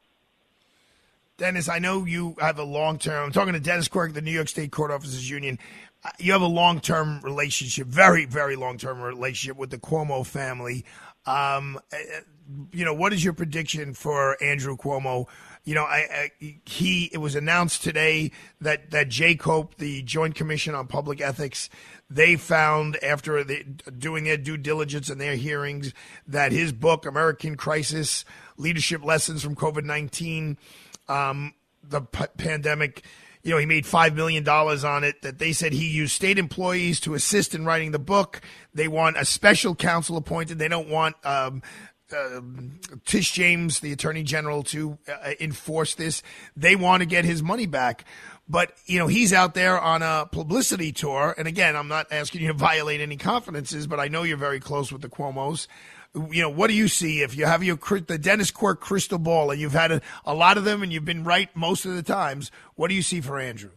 Dennis, 1.37 1.69
I 1.69 1.79
know 1.79 2.03
you 2.05 2.35
have 2.39 2.59
a 2.59 2.63
long 2.63 2.97
term. 2.99 3.25
I'm 3.27 3.31
talking 3.31 3.53
to 3.53 3.59
Dennis 3.61 3.87
Quirk, 3.87 4.13
the 4.13 4.21
New 4.21 4.31
York 4.31 4.49
State 4.49 4.71
Court 4.71 4.91
Officers 4.91 5.29
Union. 5.29 5.57
Uh, 6.03 6.09
You 6.19 6.33
have 6.33 6.41
a 6.41 6.47
long 6.47 6.81
term 6.81 7.21
relationship, 7.21 7.87
very, 7.87 8.25
very 8.25 8.57
long 8.57 8.77
term 8.77 9.01
relationship 9.01 9.55
with 9.57 9.69
the 9.69 9.77
Cuomo 9.77 10.25
family. 10.25 10.83
Um, 11.29 11.79
uh, 11.93 11.97
you 12.71 12.83
know, 12.83 12.93
what 12.93 13.13
is 13.13 13.23
your 13.23 13.33
prediction 13.33 13.93
for 13.93 14.41
Andrew 14.41 14.75
Cuomo? 14.75 15.27
You 15.63 15.75
know, 15.75 15.83
I, 15.83 16.31
I, 16.41 16.59
he 16.65 17.11
it 17.13 17.19
was 17.19 17.35
announced 17.35 17.83
today 17.83 18.31
that 18.59 18.89
that 18.89 19.09
JCOPE, 19.09 19.75
the 19.75 20.01
Joint 20.01 20.33
Commission 20.33 20.73
on 20.73 20.87
Public 20.87 21.21
Ethics, 21.21 21.69
they 22.09 22.35
found 22.35 22.97
after 23.03 23.43
the, 23.43 23.63
doing 23.97 24.23
their 24.23 24.37
due 24.37 24.57
diligence 24.57 25.11
and 25.11 25.21
their 25.21 25.35
hearings 25.35 25.93
that 26.25 26.51
his 26.51 26.71
book 26.71 27.05
American 27.05 27.55
Crisis: 27.55 28.25
Leadership 28.57 29.03
Lessons 29.05 29.43
from 29.43 29.55
COVID 29.55 29.83
nineteen 29.83 30.57
um, 31.07 31.53
the 31.83 32.01
p- 32.01 32.25
pandemic. 32.37 33.03
You 33.41 33.51
know, 33.51 33.57
he 33.57 33.65
made 33.65 33.85
$5 33.85 34.15
million 34.15 34.47
on 34.47 35.03
it 35.03 35.21
that 35.21 35.39
they 35.39 35.53
said 35.53 35.71
he 35.71 35.87
used 35.87 36.13
state 36.13 36.37
employees 36.37 36.99
to 37.01 37.13
assist 37.13 37.55
in 37.55 37.65
writing 37.65 37.91
the 37.91 37.99
book. 37.99 38.41
They 38.73 38.87
want 38.87 39.17
a 39.17 39.23
special 39.23 39.75
counsel 39.75 40.17
appointed. 40.17 40.59
They 40.59 40.67
don't 40.67 40.89
want 40.89 41.15
um, 41.25 41.61
uh, 42.15 42.41
Tish 43.05 43.31
James, 43.31 43.79
the 43.79 43.91
attorney 43.91 44.23
general, 44.23 44.63
to 44.63 44.97
uh, 45.07 45.31
enforce 45.39 45.95
this. 45.95 46.21
They 46.55 46.75
want 46.75 47.01
to 47.01 47.05
get 47.05 47.23
his 47.23 47.41
money 47.41 47.65
back. 47.65 48.03
But, 48.49 48.73
you 48.85 48.97
know, 48.97 49.07
he's 49.07 49.31
out 49.31 49.53
there 49.53 49.79
on 49.79 50.01
a 50.01 50.27
publicity 50.31 50.91
tour. 50.91 51.35
And 51.37 51.47
again, 51.47 51.75
I'm 51.75 51.87
not 51.87 52.07
asking 52.11 52.41
you 52.41 52.47
to 52.47 52.53
violate 52.55 52.99
any 52.99 53.15
confidences, 53.15 53.85
but 53.85 53.99
I 53.99 54.07
know 54.07 54.23
you're 54.23 54.37
very 54.37 54.59
close 54.59 54.91
with 54.91 55.01
the 55.01 55.09
Cuomo's 55.09 55.67
you 56.31 56.41
know, 56.41 56.49
what 56.49 56.67
do 56.67 56.73
you 56.73 56.87
see 56.87 57.21
if 57.21 57.37
you 57.37 57.45
have 57.45 57.63
your 57.63 57.77
the 58.07 58.17
Dennis 58.17 58.51
Quirk 58.51 58.79
crystal 58.79 59.19
ball 59.19 59.51
and 59.51 59.61
you've 59.61 59.73
had 59.73 59.91
a, 59.91 60.01
a 60.25 60.33
lot 60.33 60.57
of 60.57 60.63
them 60.63 60.81
and 60.81 60.91
you've 60.91 61.05
been 61.05 61.23
right 61.23 61.55
most 61.55 61.85
of 61.85 61.95
the 61.95 62.03
times? 62.03 62.51
What 62.75 62.87
do 62.87 62.95
you 62.95 63.01
see 63.01 63.21
for 63.21 63.39
Andrew? 63.39 63.71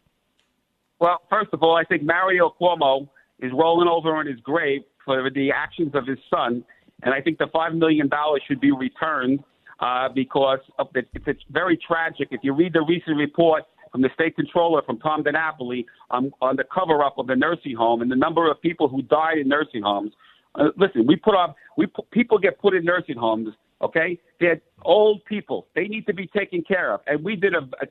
Well, 0.98 1.20
first 1.28 1.50
of 1.52 1.62
all, 1.62 1.76
I 1.76 1.84
think 1.84 2.02
Mario 2.02 2.54
Cuomo 2.60 3.08
is 3.40 3.52
rolling 3.52 3.88
over 3.88 4.14
on 4.16 4.26
his 4.26 4.40
grave 4.40 4.82
for 5.04 5.28
the 5.30 5.50
actions 5.50 5.94
of 5.94 6.06
his 6.06 6.18
son, 6.30 6.64
and 7.02 7.12
I 7.12 7.20
think 7.20 7.38
the 7.38 7.48
five 7.52 7.74
million 7.74 8.08
dollars 8.08 8.42
should 8.46 8.60
be 8.60 8.70
returned 8.70 9.40
uh, 9.80 10.08
because 10.14 10.60
the, 10.94 11.02
it's 11.26 11.42
very 11.50 11.76
tragic. 11.76 12.28
If 12.30 12.40
you 12.44 12.54
read 12.54 12.72
the 12.72 12.82
recent 12.82 13.16
report 13.16 13.64
from 13.92 14.02
the 14.02 14.08
state 14.14 14.34
controller 14.34 14.82
from 14.82 14.98
Tom 14.98 15.22
DiNapoli 15.22 15.84
um, 16.10 16.32
on 16.40 16.56
the 16.56 16.64
cover 16.64 17.04
up 17.04 17.18
of 17.18 17.26
the 17.26 17.36
nursing 17.36 17.76
home 17.76 18.02
and 18.02 18.10
the 18.10 18.16
number 18.16 18.50
of 18.50 18.60
people 18.60 18.88
who 18.88 19.02
died 19.02 19.38
in 19.38 19.48
nursing 19.48 19.82
homes. 19.82 20.12
Uh, 20.54 20.68
listen, 20.76 21.06
we 21.06 21.14
put 21.14 21.34
up, 21.34 21.54
we 21.76 21.86
put, 21.86 22.10
people 22.10 22.38
get 22.38 22.58
put 22.58 22.74
in 22.74 22.84
nursing 22.84 23.16
homes. 23.16 23.48
Okay, 23.82 24.18
they're 24.40 24.60
old 24.82 25.24
people. 25.24 25.66
They 25.74 25.88
need 25.88 26.06
to 26.06 26.14
be 26.14 26.28
taken 26.28 26.62
care 26.62 26.94
of, 26.94 27.00
and 27.06 27.22
we 27.24 27.34
did 27.36 27.52
a, 27.52 27.68
a 27.80 27.86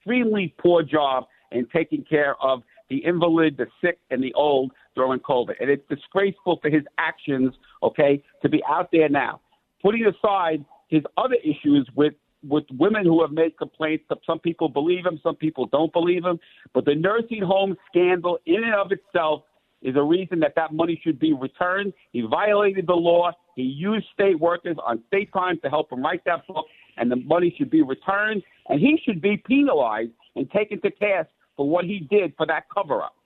extremely 0.00 0.54
poor 0.58 0.82
job 0.82 1.26
in 1.50 1.66
taking 1.72 2.04
care 2.04 2.36
of 2.42 2.62
the 2.88 3.04
invalid, 3.04 3.56
the 3.56 3.66
sick, 3.80 3.98
and 4.10 4.22
the 4.22 4.34
old 4.34 4.72
during 4.94 5.20
COVID. 5.20 5.54
And 5.60 5.70
it's 5.70 5.86
disgraceful 5.88 6.58
for 6.60 6.68
his 6.68 6.82
actions, 6.98 7.54
okay, 7.82 8.22
to 8.42 8.48
be 8.48 8.62
out 8.68 8.90
there 8.92 9.08
now. 9.08 9.40
Putting 9.82 10.04
aside 10.06 10.64
his 10.88 11.02
other 11.16 11.36
issues 11.42 11.88
with 11.94 12.12
with 12.42 12.64
women 12.78 13.04
who 13.04 13.20
have 13.22 13.32
made 13.32 13.56
complaints. 13.58 14.04
Some 14.26 14.38
people 14.38 14.68
believe 14.68 15.06
him, 15.06 15.20
some 15.22 15.36
people 15.36 15.66
don't 15.66 15.92
believe 15.92 16.24
him. 16.24 16.38
But 16.72 16.84
the 16.84 16.94
nursing 16.94 17.42
home 17.42 17.76
scandal, 17.88 18.38
in 18.46 18.64
and 18.64 18.74
of 18.74 18.92
itself, 18.92 19.42
is 19.82 19.96
a 19.96 20.02
reason 20.02 20.40
that 20.40 20.54
that 20.56 20.72
money 20.72 21.00
should 21.02 21.18
be 21.18 21.32
returned. 21.32 21.92
He 22.12 22.22
violated 22.22 22.86
the 22.86 22.94
law. 22.94 23.32
He 23.56 23.62
used 23.62 24.06
state 24.12 24.38
workers 24.38 24.76
on 24.84 25.02
state 25.08 25.32
time 25.32 25.58
to 25.62 25.70
help 25.70 25.90
him 25.92 26.02
write 26.02 26.24
that 26.26 26.46
book, 26.46 26.66
and 26.96 27.10
the 27.10 27.16
money 27.16 27.54
should 27.56 27.70
be 27.70 27.82
returned. 27.82 28.42
And 28.68 28.80
he 28.80 29.00
should 29.04 29.20
be 29.20 29.36
penalized 29.36 30.12
and 30.36 30.50
taken 30.50 30.80
to 30.82 30.90
task 30.90 31.28
for 31.56 31.68
what 31.68 31.84
he 31.84 32.06
did 32.10 32.34
for 32.36 32.46
that 32.46 32.64
cover 32.72 33.02
up. 33.02 33.16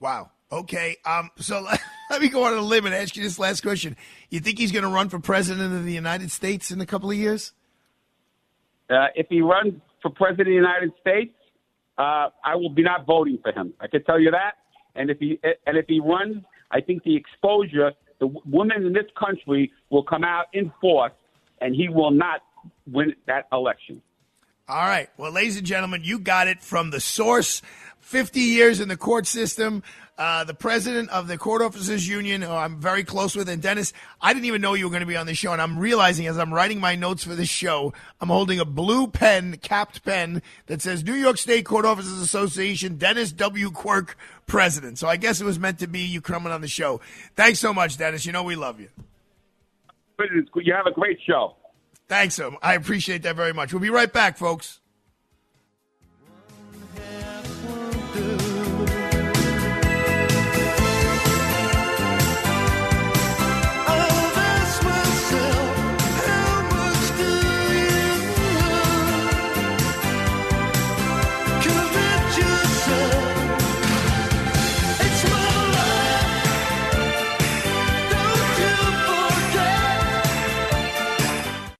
Wow. 0.00 0.30
Okay. 0.52 0.96
Um. 1.04 1.30
So 1.38 1.66
let 2.10 2.20
me 2.20 2.28
go 2.28 2.44
on 2.44 2.54
a 2.54 2.60
limb 2.60 2.86
and 2.86 2.94
ask 2.94 3.16
you 3.16 3.22
this 3.22 3.38
last 3.38 3.62
question. 3.62 3.96
You 4.30 4.40
think 4.40 4.58
he's 4.58 4.72
going 4.72 4.84
to 4.84 4.90
run 4.90 5.08
for 5.08 5.18
president 5.18 5.72
of 5.72 5.84
the 5.84 5.92
United 5.92 6.30
States 6.30 6.70
in 6.70 6.80
a 6.80 6.86
couple 6.86 7.10
of 7.10 7.16
years? 7.16 7.52
Uh, 8.88 9.06
if 9.14 9.26
he 9.28 9.40
runs 9.40 9.74
for 10.02 10.10
president 10.10 10.48
of 10.48 10.52
the 10.52 10.54
United 10.54 10.92
States, 11.00 11.34
uh, 11.98 12.28
I 12.44 12.54
will 12.54 12.70
be 12.70 12.82
not 12.82 13.06
voting 13.06 13.38
for 13.42 13.52
him. 13.52 13.72
I 13.80 13.86
can 13.86 14.04
tell 14.04 14.20
you 14.20 14.30
that. 14.30 14.52
And 14.94 15.10
if 15.10 15.18
he 15.18 15.38
and 15.66 15.76
if 15.76 15.86
he 15.88 16.00
runs, 16.00 16.42
I 16.70 16.80
think 16.80 17.02
the 17.04 17.16
exposure, 17.16 17.92
the 18.18 18.28
women 18.44 18.86
in 18.86 18.92
this 18.92 19.06
country 19.18 19.72
will 19.90 20.02
come 20.02 20.24
out 20.24 20.46
in 20.52 20.72
force, 20.80 21.12
and 21.60 21.74
he 21.74 21.88
will 21.88 22.10
not 22.10 22.40
win 22.86 23.14
that 23.26 23.46
election. 23.52 24.02
All 24.68 24.84
right. 24.84 25.08
Well, 25.16 25.30
ladies 25.30 25.56
and 25.58 25.66
gentlemen, 25.66 26.02
you 26.02 26.18
got 26.18 26.48
it 26.48 26.60
from 26.60 26.90
the 26.90 27.00
source. 27.00 27.62
50 28.00 28.40
years 28.40 28.80
in 28.80 28.88
the 28.88 28.96
court 28.96 29.26
system, 29.26 29.82
uh, 30.18 30.44
the 30.44 30.54
president 30.54 31.10
of 31.10 31.28
the 31.28 31.36
Court 31.36 31.60
Officers 31.60 32.08
Union, 32.08 32.40
who 32.40 32.50
I'm 32.50 32.80
very 32.80 33.04
close 33.04 33.36
with. 33.36 33.48
And 33.48 33.60
Dennis, 33.60 33.92
I 34.20 34.32
didn't 34.32 34.46
even 34.46 34.62
know 34.62 34.74
you 34.74 34.84
were 34.84 34.90
going 34.90 35.00
to 35.00 35.06
be 35.06 35.16
on 35.16 35.26
the 35.26 35.34
show. 35.34 35.52
And 35.52 35.60
I'm 35.60 35.78
realizing 35.78 36.26
as 36.26 36.38
I'm 36.38 36.54
writing 36.54 36.80
my 36.80 36.94
notes 36.94 37.24
for 37.24 37.34
this 37.34 37.48
show, 37.48 37.92
I'm 38.20 38.28
holding 38.28 38.58
a 38.58 38.64
blue 38.64 39.08
pen, 39.08 39.58
capped 39.60 40.04
pen 40.04 40.42
that 40.66 40.80
says 40.80 41.04
New 41.04 41.14
York 41.14 41.36
State 41.36 41.66
Court 41.66 41.84
Officers 41.84 42.18
Association, 42.20 42.96
Dennis 42.96 43.30
W. 43.32 43.70
Quirk, 43.70 44.16
president. 44.46 44.98
So 44.98 45.06
I 45.06 45.16
guess 45.16 45.40
it 45.40 45.44
was 45.44 45.58
meant 45.58 45.78
to 45.80 45.86
be 45.86 46.00
you 46.00 46.20
coming 46.20 46.52
on 46.52 46.62
the 46.62 46.68
show. 46.68 47.00
Thanks 47.34 47.58
so 47.58 47.74
much, 47.74 47.98
Dennis. 47.98 48.24
You 48.24 48.32
know 48.32 48.42
we 48.42 48.56
love 48.56 48.80
you. 48.80 48.88
You 50.18 50.72
have 50.72 50.86
a 50.86 50.92
great 50.92 51.18
show. 51.26 51.56
Thanks, 52.08 52.38
um, 52.38 52.56
I 52.62 52.74
appreciate 52.74 53.22
that 53.24 53.36
very 53.36 53.52
much. 53.52 53.72
We'll 53.72 53.82
be 53.82 53.90
right 53.90 54.10
back, 54.10 54.38
folks. 54.38 54.80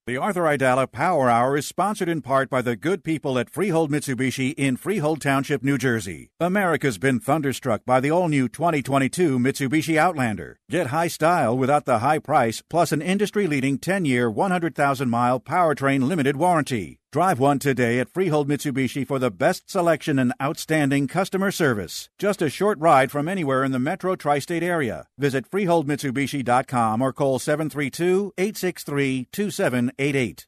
The 0.07 0.19
Arthur 0.19 0.43
Aidala 0.43 0.93
Power 0.93 1.29
Hour 1.29 1.57
is 1.57 1.67
sponsored 1.67 2.09
in 2.09 2.23
part 2.23 2.49
by 2.49 2.63
the 2.63 2.77
good 2.77 3.03
people 3.03 3.41
at 3.41 3.51
Freehold 3.51 3.91
Mitsubishi 3.91 4.55
in 4.57 4.77
Freehold 4.77 5.21
Township, 5.21 5.65
New 5.65 5.77
Jersey. 5.77 6.31
America's 6.39 6.97
been 6.97 7.19
thunderstruck 7.19 7.85
by 7.85 7.99
the 7.99 8.13
all 8.13 8.29
new 8.29 8.49
2022 8.49 9.37
Mitsubishi 9.41 9.97
Outlander. 9.97 10.61
Get 10.71 10.89
high 10.89 11.09
style 11.09 11.59
without 11.59 11.87
the 11.87 11.99
high 11.99 12.21
price, 12.21 12.63
plus 12.71 12.93
an 12.93 13.03
industry 13.03 13.49
leading 13.49 13.79
10 13.79 14.05
year, 14.05 14.31
100,000 14.31 15.11
mile 15.11 15.41
powertrain 15.41 16.07
limited 16.07 16.37
warranty. 16.37 17.01
Drive 17.13 17.39
one 17.39 17.59
today 17.59 18.01
at 18.01 18.11
Freehold 18.11 18.49
Mitsubishi 18.49 19.07
for 19.07 19.19
the 19.19 19.31
best 19.31 19.71
selection 19.71 20.19
and 20.19 20.35
outstanding 20.43 21.07
customer 21.07 21.51
service. 21.51 22.11
Just 22.19 22.43
a 22.43 22.51
short 22.51 22.79
ride 22.81 23.11
from 23.11 23.29
anywhere 23.29 23.65
in 23.65 23.73
the 23.73 23.79
metro 23.79 24.17
tri 24.17 24.39
state 24.41 24.63
area. 24.63 25.07
Visit 25.17 25.49
FreeholdMitsubishi.com 25.51 27.01
or 27.01 27.13
call 27.13 27.39
732 27.39 28.33
863 28.37 29.29
2788. 29.33 30.47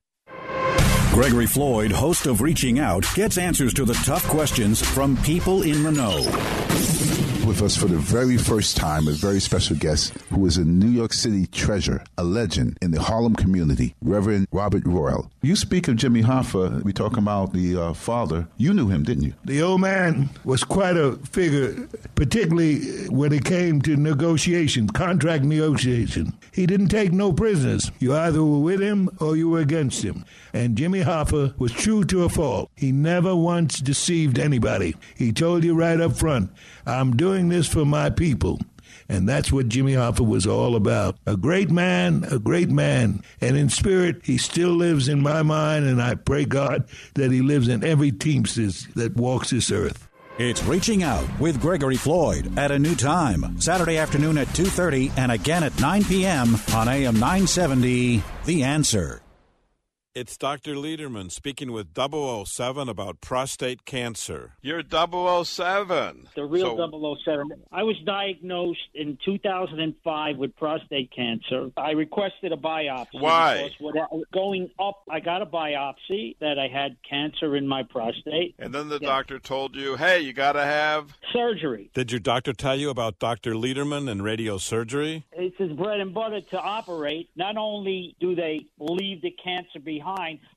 Gregory 1.13 1.47
Floyd, 1.47 1.91
host 1.91 2.27
of 2.27 2.43
Reaching 2.43 2.79
Out, 2.79 3.05
gets 3.15 3.39
answers 3.39 3.73
to 3.75 3.85
the 3.85 3.95
tough 4.05 4.27
questions 4.29 4.81
from 4.81 5.17
people 5.19 5.63
in 5.63 5.83
the 5.83 5.91
know. 5.91 7.08
With 7.49 7.63
us 7.63 7.79
for 7.79 7.87
the 7.87 7.97
very 7.97 8.37
first 8.37 8.77
time, 8.77 9.09
a 9.09 9.13
very 9.13 9.41
special 9.41 9.75
guest 9.75 10.13
who 10.29 10.45
is 10.45 10.59
a 10.59 10.67
New 10.67 10.91
York 10.91 11.15
City 11.15 11.47
treasure, 11.47 12.05
a 12.19 12.23
legend 12.23 12.77
in 12.83 12.91
the 12.91 13.01
Harlem 13.01 13.35
community, 13.35 13.95
Reverend 14.03 14.49
Robert 14.53 14.83
Royal. 14.85 15.31
You 15.41 15.57
speak 15.57 15.89
of 15.89 15.97
Jimmy 15.97 16.23
Hoffa, 16.23 16.85
we 16.85 16.93
talk 16.93 17.17
about 17.17 17.55
the 17.55 17.75
uh, 17.75 17.95
father. 17.95 18.49
You 18.59 18.75
knew 18.75 18.89
him, 18.89 19.03
didn't 19.03 19.25
you? 19.25 19.33
The 19.47 19.63
old 19.63 19.81
man 19.81 20.29
was 20.45 20.63
quite 20.63 20.99
a 20.99 21.13
figure, 21.31 21.89
particularly 22.17 23.07
when 23.07 23.33
it 23.33 23.47
came 23.47 23.81
to 23.81 23.97
negotiation, 23.97 24.89
contract 24.89 25.43
negotiation. 25.43 26.35
He 26.53 26.67
didn't 26.67 26.89
take 26.89 27.13
no 27.13 27.33
prisoners. 27.33 27.91
You 27.99 28.15
either 28.15 28.45
were 28.45 28.59
with 28.59 28.83
him 28.83 29.09
or 29.21 29.37
you 29.37 29.49
were 29.49 29.61
against 29.61 30.03
him. 30.03 30.27
And 30.53 30.77
Jimmy 30.77 31.03
Hoffa 31.03 31.59
was 31.59 31.73
true 31.73 32.05
to 32.05 32.25
a 32.25 32.29
fault. 32.29 32.71
He 32.77 32.93
never 32.93 33.35
once 33.35 33.79
deceived 33.79 34.39
anybody. 34.39 34.97
He 35.17 35.33
told 35.33 35.65
you 35.65 35.75
right 35.75 36.01
up 36.01 36.17
front, 36.17 36.51
I'm 36.85 37.17
doing 37.17 37.38
this 37.47 37.68
for 37.68 37.84
my 37.84 38.11
people. 38.11 38.59
And 39.09 39.28
that's 39.28 39.53
what 39.53 39.68
Jimmy 39.68 39.95
Hoffa 39.95 40.26
was 40.26 40.47
all 40.47 40.76
about. 40.76 41.16
A 41.26 41.36
great 41.36 41.70
man, 41.70 42.26
a 42.30 42.39
great 42.39 42.68
man. 42.68 43.22
And 43.41 43.57
in 43.57 43.68
spirit, 43.68 44.20
he 44.24 44.36
still 44.36 44.70
lives 44.70 45.09
in 45.09 45.22
my 45.22 45.43
mind, 45.43 45.86
and 45.86 46.03
I 46.03 46.14
pray 46.14 46.45
God 46.45 46.89
that 47.14 47.30
he 47.30 47.41
lives 47.41 47.68
in 47.68 47.84
every 47.84 48.11
Teamsters 48.11 48.86
that 48.97 49.16
walks 49.16 49.51
this 49.51 49.70
earth. 49.70 50.09
It's 50.39 50.62
Reaching 50.64 51.03
Out 51.03 51.26
with 51.41 51.61
Gregory 51.61 51.97
Floyd 51.97 52.59
at 52.59 52.70
a 52.70 52.78
new 52.78 52.95
time, 52.95 53.61
Saturday 53.61 53.99
afternoon 53.99 54.39
at 54.39 54.47
2:30 54.49 55.11
and 55.16 55.32
again 55.32 55.64
at 55.64 55.80
9 55.80 56.05
p.m. 56.05 56.57
on 56.74 56.89
AM 56.89 57.14
970 57.14 58.22
The 58.45 58.62
Answer. 58.62 59.20
It's 60.19 60.37
Dr. 60.37 60.75
Lederman 60.75 61.31
speaking 61.31 61.71
with 61.71 61.95
007 61.97 62.89
about 62.89 63.21
prostate 63.21 63.85
cancer. 63.85 64.55
You're 64.62 64.83
007. 64.83 66.27
The 66.35 66.45
real 66.45 66.77
So- 66.77 67.14
007. 67.25 67.53
I 67.71 67.85
was 67.85 67.97
diagnosed 68.05 68.81
in 68.97 69.16
2005 69.25 70.37
with 70.37 70.57
prostate 70.57 71.12
cancer. 71.12 71.71
I 71.77 71.93
requested 71.93 72.51
a 72.51 72.57
biopsy. 72.57 73.21
Why? 73.21 73.71
because 73.79 74.25
Going 74.33 74.69
up, 74.81 75.03
I 75.09 75.21
got 75.21 75.41
a 75.41 75.47
biopsy 75.47 76.37
that 76.41 76.59
I 76.59 76.66
had 76.66 76.97
cancer 77.09 77.55
in 77.55 77.69
my 77.69 77.85
prostate. 77.85 78.57
And 78.59 78.75
then 78.75 78.89
the 78.89 78.99
Yeah. 79.01 79.11
doctor 79.11 79.39
told 79.39 79.77
you, 79.77 79.95
hey, 79.95 80.19
you 80.19 80.33
got 80.33 80.55
to 80.55 80.62
have. 80.64 81.16
Surgery. 81.33 81.91
Did 81.95 82.11
your 82.11 82.19
doctor 82.19 82.53
tell 82.53 82.75
you 82.75 82.91
about 82.91 83.21
Dr. 83.21 83.53
Lederman 83.55 84.11
and 84.11 84.23
radiosurgery? 84.23 85.23
It's 85.31 85.57
his 85.59 85.71
bread 85.75 86.01
and 86.01 86.12
butter 86.12 86.41
to 86.41 86.61
operate. 86.61 87.29
Not 87.37 87.57
only 87.57 88.16
do 88.19 88.35
they 88.35 88.66
leave 88.81 89.23
the 89.23 89.31
cancer 89.31 89.79
behind, 89.79 90.08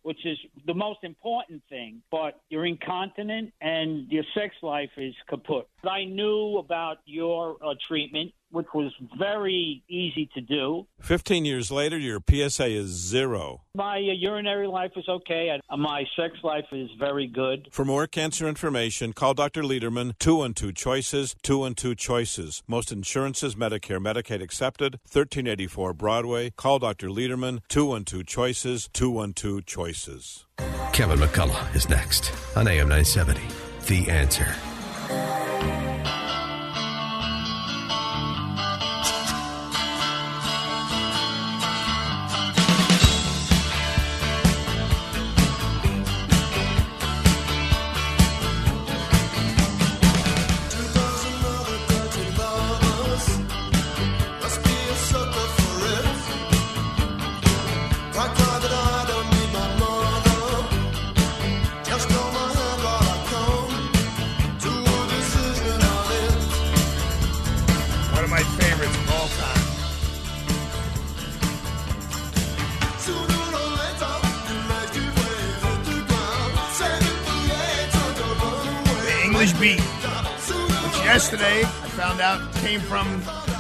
which 0.04 0.26
is 0.26 0.38
the 0.66 0.74
most 0.74 1.00
important 1.04 1.62
thing, 1.70 2.02
but 2.12 2.42
you're 2.50 2.66
incontinent 2.66 3.52
and 3.62 4.12
your 4.12 4.24
sex 4.34 4.56
life 4.62 4.90
is 4.98 5.14
kaput. 5.30 5.68
I 5.84 6.06
knew 6.06 6.58
about 6.58 6.98
your 7.06 7.58
uh, 7.64 7.76
treatment, 7.88 8.32
which 8.52 8.68
was 8.74 8.92
very 9.18 9.84
easy 9.90 10.30
to 10.34 10.42
do. 10.42 10.88
15 11.02 11.46
years 11.46 11.72
later, 11.72 11.98
your 11.98 12.22
PSA 12.28 12.68
is 12.68 12.90
zero. 12.90 13.62
My 13.76 13.98
uh, 13.98 14.14
urinary 14.14 14.68
life 14.68 14.92
is 14.96 15.08
okay. 15.08 15.50
and 15.50 15.82
My 15.82 16.04
sex 16.16 16.36
life 16.44 16.66
is 16.72 16.90
very 17.00 17.28
good. 17.28 17.68
For 17.72 17.86
more 17.86 18.08
cancer 18.08 18.48
information, 18.48 19.14
call 19.14 19.34
Dr. 19.34 19.64
Lederman, 19.64 20.18
212 20.20 20.76
Choices, 20.76 21.36
212 21.44 21.98
Choices. 21.98 22.64
Most 22.68 22.92
insurances, 22.92 23.56
Medicare, 23.56 24.00
Medicaid 24.00 24.42
accepted, 24.42 24.94
1384 25.04 25.94
Broadway. 25.94 26.52
Call 26.52 26.80
Dr. 26.80 27.08
Lederman, 27.08 27.60
212 27.70 28.26
Choices, 28.26 28.90
212 28.94 29.66
Choices. 29.66 30.46
Kevin 30.94 31.20
McCullough 31.20 31.76
is 31.76 31.90
next 31.90 32.32
on 32.56 32.68
AM 32.68 32.90
970. 32.90 33.42
The 33.88 34.10
answer. 34.12 34.56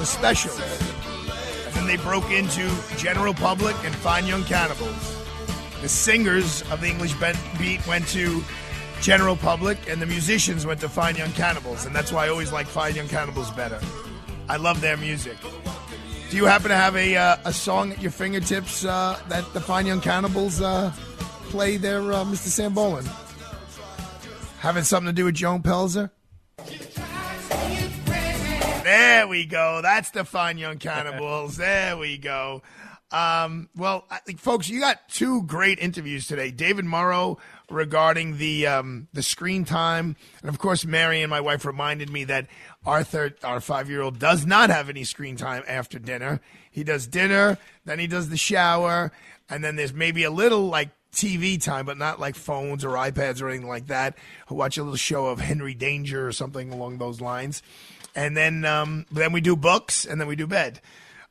The 0.01 0.07
specials. 0.07 0.59
And 1.67 1.75
then 1.75 1.85
they 1.85 1.97
broke 1.97 2.31
into 2.31 2.67
General 2.97 3.35
Public 3.35 3.75
and 3.85 3.93
Fine 3.93 4.25
Young 4.25 4.43
Cannibals. 4.45 5.15
The 5.83 5.89
singers 5.89 6.63
of 6.71 6.81
the 6.81 6.87
English 6.87 7.13
Beat 7.59 7.85
went 7.85 8.07
to 8.07 8.43
General 9.01 9.35
Public, 9.35 9.77
and 9.87 10.01
the 10.01 10.07
musicians 10.07 10.65
went 10.65 10.79
to 10.79 10.89
Fine 10.89 11.17
Young 11.17 11.31
Cannibals. 11.33 11.85
And 11.85 11.95
that's 11.95 12.11
why 12.11 12.25
I 12.25 12.29
always 12.29 12.51
like 12.51 12.65
Fine 12.65 12.95
Young 12.95 13.07
Cannibals 13.09 13.51
better. 13.51 13.79
I 14.49 14.57
love 14.57 14.81
their 14.81 14.97
music. 14.97 15.37
Do 16.31 16.37
you 16.37 16.45
happen 16.45 16.69
to 16.69 16.75
have 16.75 16.95
a, 16.95 17.15
uh, 17.15 17.37
a 17.45 17.53
song 17.53 17.91
at 17.91 18.01
your 18.01 18.09
fingertips 18.09 18.83
uh, 18.83 19.19
that 19.29 19.53
the 19.53 19.61
Fine 19.61 19.85
Young 19.85 20.01
Cannibals 20.01 20.61
uh, 20.61 20.91
play 21.51 21.77
there, 21.77 22.01
uh, 22.11 22.23
Mr. 22.25 22.49
Sambolin? 22.49 23.05
Having 24.61 24.83
something 24.83 25.09
to 25.09 25.13
do 25.13 25.25
with 25.25 25.35
Joan 25.35 25.61
Pelzer? 25.61 26.09
There 28.83 29.27
we 29.27 29.45
go. 29.45 29.81
That's 29.83 30.11
the 30.11 30.25
Fine 30.25 30.57
Young 30.57 30.77
Cannibals. 30.77 31.57
there 31.57 31.97
we 31.97 32.17
go. 32.17 32.63
Um, 33.11 33.69
well, 33.75 34.05
I 34.09 34.19
folks, 34.37 34.69
you 34.69 34.79
got 34.79 35.07
two 35.09 35.43
great 35.43 35.79
interviews 35.79 36.27
today. 36.27 36.49
David 36.49 36.85
Murrow 36.85 37.37
regarding 37.69 38.37
the 38.37 38.67
um, 38.67 39.07
the 39.13 39.21
screen 39.21 39.65
time, 39.65 40.15
and 40.41 40.49
of 40.49 40.57
course, 40.59 40.85
Mary 40.85 41.21
and 41.21 41.29
my 41.29 41.41
wife 41.41 41.65
reminded 41.65 42.09
me 42.09 42.23
that 42.23 42.47
Arthur, 42.85 43.35
our 43.43 43.59
five 43.59 43.89
year 43.89 44.01
old, 44.01 44.17
does 44.17 44.45
not 44.45 44.69
have 44.69 44.89
any 44.89 45.03
screen 45.03 45.35
time 45.35 45.63
after 45.67 45.99
dinner. 45.99 46.39
He 46.71 46.83
does 46.83 47.05
dinner, 47.05 47.57
then 47.85 47.99
he 47.99 48.07
does 48.07 48.29
the 48.29 48.37
shower, 48.37 49.11
and 49.49 49.63
then 49.63 49.75
there's 49.75 49.93
maybe 49.93 50.23
a 50.23 50.31
little 50.31 50.67
like 50.67 50.89
TV 51.13 51.61
time, 51.61 51.85
but 51.85 51.97
not 51.97 52.19
like 52.19 52.35
phones 52.35 52.85
or 52.85 52.91
iPads 52.91 53.41
or 53.41 53.49
anything 53.49 53.67
like 53.67 53.87
that. 53.87 54.17
Watch 54.49 54.77
a 54.77 54.83
little 54.83 54.95
show 54.95 55.25
of 55.27 55.39
Henry 55.41 55.73
Danger 55.73 56.25
or 56.25 56.31
something 56.31 56.71
along 56.71 56.97
those 56.97 57.19
lines, 57.19 57.61
and 58.15 58.35
then 58.35 58.65
um, 58.65 59.05
then 59.11 59.31
we 59.31 59.41
do 59.41 59.55
books, 59.55 60.05
and 60.05 60.19
then 60.19 60.27
we 60.27 60.35
do 60.35 60.47
bed. 60.47 60.81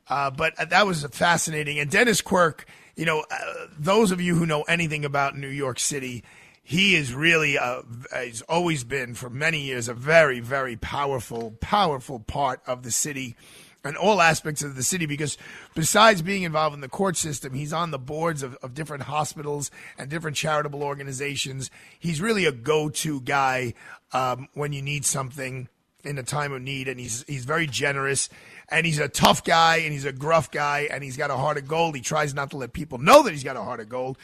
Uh, 0.07 0.29
but 0.29 0.53
that 0.69 0.85
was 0.85 1.05
fascinating. 1.05 1.79
And 1.79 1.89
Dennis 1.89 2.21
Quirk, 2.21 2.65
you 2.95 3.05
know, 3.05 3.23
uh, 3.31 3.67
those 3.77 4.11
of 4.11 4.19
you 4.19 4.35
who 4.35 4.45
know 4.45 4.63
anything 4.63 5.05
about 5.05 5.37
New 5.37 5.47
York 5.47 5.79
City, 5.79 6.23
he 6.63 6.95
is 6.95 7.13
really, 7.13 7.57
uh, 7.57 7.81
he's 8.21 8.41
always 8.43 8.83
been 8.83 9.13
for 9.13 9.29
many 9.29 9.61
years 9.61 9.87
a 9.87 9.93
very, 9.93 10.39
very 10.39 10.75
powerful, 10.75 11.51
powerful 11.61 12.19
part 12.19 12.61
of 12.67 12.83
the 12.83 12.91
city 12.91 13.35
and 13.83 13.97
all 13.97 14.21
aspects 14.21 14.61
of 14.61 14.75
the 14.75 14.83
city 14.83 15.05
because 15.05 15.37
besides 15.73 16.21
being 16.21 16.43
involved 16.43 16.75
in 16.75 16.81
the 16.81 16.89
court 16.89 17.17
system, 17.17 17.53
he's 17.53 17.73
on 17.73 17.91
the 17.91 17.97
boards 17.97 18.43
of, 18.43 18.55
of 18.61 18.73
different 18.73 19.03
hospitals 19.03 19.71
and 19.97 20.09
different 20.09 20.37
charitable 20.37 20.83
organizations. 20.83 21.71
He's 21.99 22.21
really 22.21 22.45
a 22.45 22.51
go 22.51 22.89
to 22.89 23.21
guy 23.21 23.73
um, 24.13 24.49
when 24.53 24.73
you 24.73 24.81
need 24.81 25.05
something 25.05 25.67
in 26.03 26.17
a 26.17 26.23
time 26.23 26.53
of 26.53 26.61
need, 26.61 26.87
and 26.87 26.99
he's 26.99 27.23
he's 27.27 27.45
very 27.45 27.67
generous, 27.67 28.29
and 28.69 28.85
he's 28.85 28.99
a 28.99 29.07
tough 29.07 29.43
guy, 29.43 29.77
and 29.77 29.91
he's 29.91 30.05
a 30.05 30.11
gruff 30.11 30.51
guy, 30.51 30.87
and 30.91 31.03
he's 31.03 31.17
got 31.17 31.31
a 31.31 31.37
heart 31.37 31.57
of 31.57 31.67
gold. 31.67 31.95
He 31.95 32.01
tries 32.01 32.33
not 32.33 32.51
to 32.51 32.57
let 32.57 32.73
people 32.73 32.97
know 32.97 33.23
that 33.23 33.31
he's 33.31 33.43
got 33.43 33.55
a 33.55 33.61
heart 33.61 33.79
of 33.79 33.89
gold. 33.89 34.17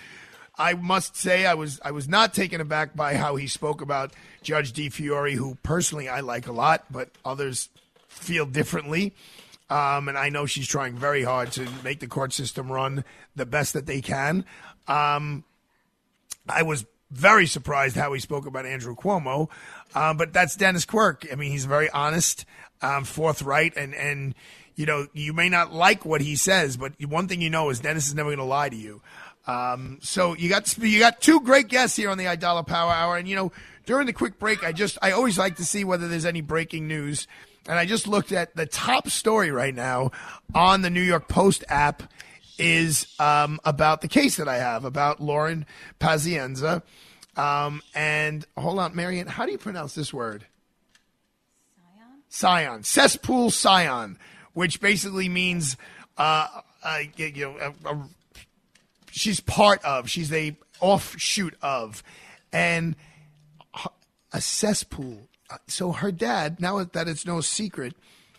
I 0.58 0.74
must 0.74 1.16
say, 1.16 1.46
I 1.46 1.54
was 1.54 1.80
I 1.84 1.92
was 1.92 2.08
not 2.08 2.34
taken 2.34 2.62
aback 2.62 2.96
by 2.96 3.16
how 3.16 3.36
he 3.36 3.48
spoke 3.48 3.82
about 3.82 4.14
Judge 4.42 4.74
DiFiore, 4.74 5.34
who 5.34 5.56
personally 5.62 6.10
I 6.10 6.22
like 6.22 6.48
a 6.48 6.52
lot, 6.52 6.86
but 6.90 7.12
others 7.24 7.70
feel 8.08 8.46
differently. 8.46 9.14
Um, 9.70 10.08
and 10.08 10.18
I 10.18 10.30
know 10.30 10.46
she's 10.46 10.68
trying 10.68 10.96
very 10.96 11.24
hard 11.24 11.52
to 11.54 11.68
make 11.84 12.00
the 12.00 12.08
court 12.08 12.34
system 12.34 12.72
run 12.72 13.04
the 13.36 13.46
best 13.46 13.74
that 13.74 13.86
they 13.86 14.02
can. 14.02 14.46
Um, 14.88 15.44
I 16.48 16.64
was 16.64 16.86
very 17.12 17.46
surprised 17.48 17.96
how 17.96 18.14
he 18.14 18.20
spoke 18.20 18.46
about 18.46 18.66
Andrew 18.66 18.96
Cuomo, 18.96 19.50
um, 19.98 20.16
but 20.18 20.32
that's 20.32 20.56
Dennis 20.56 20.86
Quirk. 20.86 21.26
I 21.32 21.36
mean, 21.36 21.52
he's 21.52 21.66
very 21.66 21.90
honest, 21.90 22.46
um, 22.84 23.04
forthright, 23.04 23.76
and 23.76 23.96
and 23.96 24.36
you 24.76 24.86
know 24.86 25.08
you 25.14 25.34
may 25.34 25.50
not 25.50 25.74
like 25.74 26.06
what 26.06 26.22
he 26.22 26.36
says, 26.36 26.78
but 26.78 26.94
one 27.04 27.28
thing 27.28 27.42
you 27.42 27.50
know 27.50 27.72
is 27.72 27.80
Dennis 27.80 28.08
is 28.08 28.14
never 28.14 28.30
going 28.30 28.38
to 28.38 28.44
lie 28.44 28.70
to 28.70 28.76
you. 28.76 29.02
Um, 29.48 29.98
so 30.04 30.36
you 30.36 30.50
got 30.50 30.78
you 30.78 31.00
got 31.00 31.20
two 31.20 31.42
great 31.42 31.68
guests 31.68 31.98
here 31.98 32.12
on 32.12 32.20
the 32.20 32.26
Aidala 32.26 32.68
Power 32.68 32.92
Hour, 32.92 33.18
and 33.18 33.28
you 33.28 33.36
know 33.36 33.52
during 33.88 34.06
the 34.06 34.14
quick 34.14 34.38
break, 34.38 34.64
I 34.64 34.72
just 34.72 35.00
I 35.02 35.12
always 35.12 35.40
like 35.40 35.56
to 35.56 35.66
see 35.66 35.84
whether 35.84 36.08
there's 36.08 36.26
any 36.26 36.42
breaking 36.42 36.88
news, 36.88 37.28
and 37.68 37.80
I 37.80 37.86
just 37.86 38.08
looked 38.08 38.32
at 38.32 38.56
the 38.56 38.68
top 38.68 39.10
story 39.10 39.50
right 39.50 39.74
now 39.74 40.12
on 40.54 40.84
the 40.84 40.92
New 40.92 41.02
York 41.02 41.28
Post 41.28 41.64
app 41.70 42.04
is 42.60 43.08
um, 43.20 43.60
about 43.66 44.02
the 44.02 44.08
case 44.08 44.38
that 44.38 44.48
I 44.48 44.58
have 44.58 44.86
about 44.86 45.22
Lauren 45.22 45.66
Pazienza. 46.00 46.84
Um, 47.38 47.82
and 47.94 48.46
hold 48.58 48.80
on, 48.80 48.96
Marion, 48.96 49.28
how 49.28 49.46
do 49.46 49.52
you 49.52 49.58
pronounce 49.60 49.94
this 49.94 50.12
word? 50.14 50.46
Scion. 51.76 52.24
Scion. 52.30 52.84
Cesspool 52.84 53.52
Scion, 53.52 54.18
which 54.54 54.82
basically 54.82 55.30
means, 55.30 55.78
uh, 56.18 56.48
uh, 56.84 57.00
you 57.16 57.32
know, 57.46 57.74
a, 57.86 57.94
a, 57.94 58.10
she's 59.12 59.40
part 59.40 59.84
of, 59.86 60.10
she's 60.10 60.34
a 60.34 60.56
offshoot 60.80 61.56
of, 61.62 62.04
and 62.52 62.96
a 64.34 64.42
cesspool. 64.42 65.28
Uh, 65.50 65.58
So 65.68 65.92
her 65.92 66.12
dad, 66.12 66.60
now 66.60 66.84
that 66.84 67.08
it's 67.08 67.26
no 67.26 67.42
secret, 67.42 67.96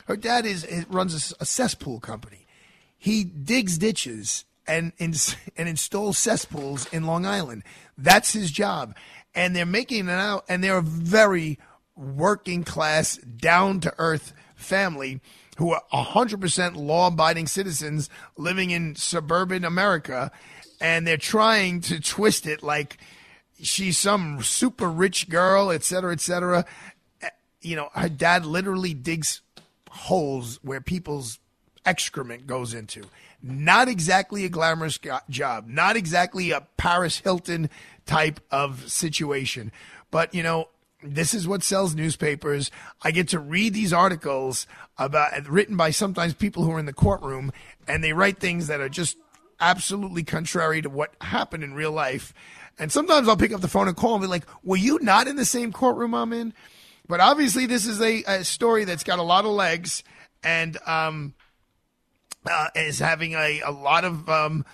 her 0.07 0.17
dad 0.17 0.45
is 0.45 0.65
it 0.65 0.87
runs 0.91 1.33
a, 1.33 1.43
a 1.43 1.47
cesspool 1.47 2.01
company. 2.01 2.47
He 2.97 3.23
digs 3.23 3.79
ditches 3.79 4.45
and 4.69 4.93
ins- 4.99 5.35
and 5.57 5.69
installs 5.69 6.19
cesspools 6.19 6.87
in 6.93 7.05
Long 7.07 7.27
Island. 7.27 7.65
That's 7.97 8.33
his 8.33 8.53
job, 8.53 8.95
and 9.35 9.57
they're 9.57 9.67
making 9.67 10.07
it 10.09 10.13
out, 10.13 10.45
and 10.49 10.63
they're 10.63 10.79
a 10.79 10.83
very 10.83 11.59
working 11.97 12.63
class, 12.63 13.17
down 13.17 13.81
to 13.81 13.93
earth 13.99 14.33
family 14.55 15.21
who 15.57 15.73
are 15.73 15.83
100% 15.93 16.77
law 16.77 17.09
abiding 17.09 17.49
citizens 17.49 18.09
living 18.37 18.71
in 18.71 18.95
suburban 18.95 19.65
America, 19.65 20.31
and 20.81 21.05
they're 21.05 21.17
trying 21.17 21.81
to 21.81 21.99
twist 21.99 22.47
it 22.47 22.63
like 22.63 22.99
she's 23.61 23.99
some 23.99 24.41
super 24.45 24.89
rich 24.89 25.29
girl, 25.29 25.73
et 25.73 25.83
cetera, 25.83 26.13
et 26.13 26.21
cetera. 26.21 26.65
Eh, 27.21 27.29
You 27.61 27.75
know, 27.75 27.89
her 27.95 28.09
dad 28.09 28.47
literally 28.47 28.95
digs 28.95 29.41
holes 29.91 30.61
where 30.63 30.81
people's 30.81 31.41
excrement 31.85 32.47
goes 32.47 32.75
into. 32.75 33.03
Not 33.43 33.89
exactly 33.89 34.45
a 34.45 34.49
glamorous 34.49 34.99
job, 35.29 35.67
not 35.69 35.97
exactly 35.97 36.51
a 36.51 36.67
Paris 36.77 37.19
Hilton 37.19 37.71
type 38.05 38.41
of 38.51 38.91
situation. 38.91 39.71
But, 40.11 40.35
you 40.35 40.43
know, 40.43 40.69
this 41.03 41.35
is 41.35 41.47
what 41.47 41.63
sells 41.63 41.95
newspapers. 41.95 42.71
I 43.03 43.13
get 43.13 43.29
to 43.29 43.39
read 43.39 43.75
these 43.75 43.93
articles 43.93 44.67
about 44.97 45.49
written 45.49 45.77
by 45.77 45.91
sometimes 45.91 46.35
people 46.35 46.65
who 46.65 46.73
are 46.73 46.79
in 46.81 46.87
the 46.87 46.93
courtroom 46.93 47.53
and 47.87 48.03
they 48.03 48.13
write 48.13 48.39
things 48.39 48.67
that 48.67 48.81
are 48.81 48.89
just 48.89 49.17
absolutely 49.61 50.25
contrary 50.25 50.83
to 50.83 50.91
what 50.91 51.15
happened 51.21 51.63
in 51.63 51.75
real 51.75 51.93
life. 51.93 52.35
And 52.79 52.91
sometimes 52.91 53.29
I'll 53.29 53.37
pick 53.37 53.53
up 53.53 53.61
the 53.61 53.69
phone 53.69 53.89
and 53.89 53.97
call 53.97 54.15
and 54.15 54.23
be 54.23 54.29
like, 54.29 54.47
"Were 54.63 54.77
you 54.77 54.99
not 55.03 55.27
in 55.27 55.37
the 55.37 55.45
same 55.45 55.73
courtroom 55.73 56.15
I'm 56.15 56.33
in?" 56.33 56.55
But 57.09 57.21
obviously, 57.21 57.67
this 57.67 57.87
is 57.87 58.01
a, 58.01 58.23
a 58.25 58.45
story 58.45 58.85
that's 58.85 59.03
got 59.03 59.19
a 59.19 59.23
lot 59.23 59.45
of 59.45 59.51
legs 59.53 60.05
and 60.43 60.77
um, 60.87 61.35
uh, 62.47 62.69
is 62.75 62.99
having 62.99 63.35
a, 63.35 63.61
a 63.61 63.71
lot 63.71 64.05
of. 64.05 64.29
Um, 64.29 64.65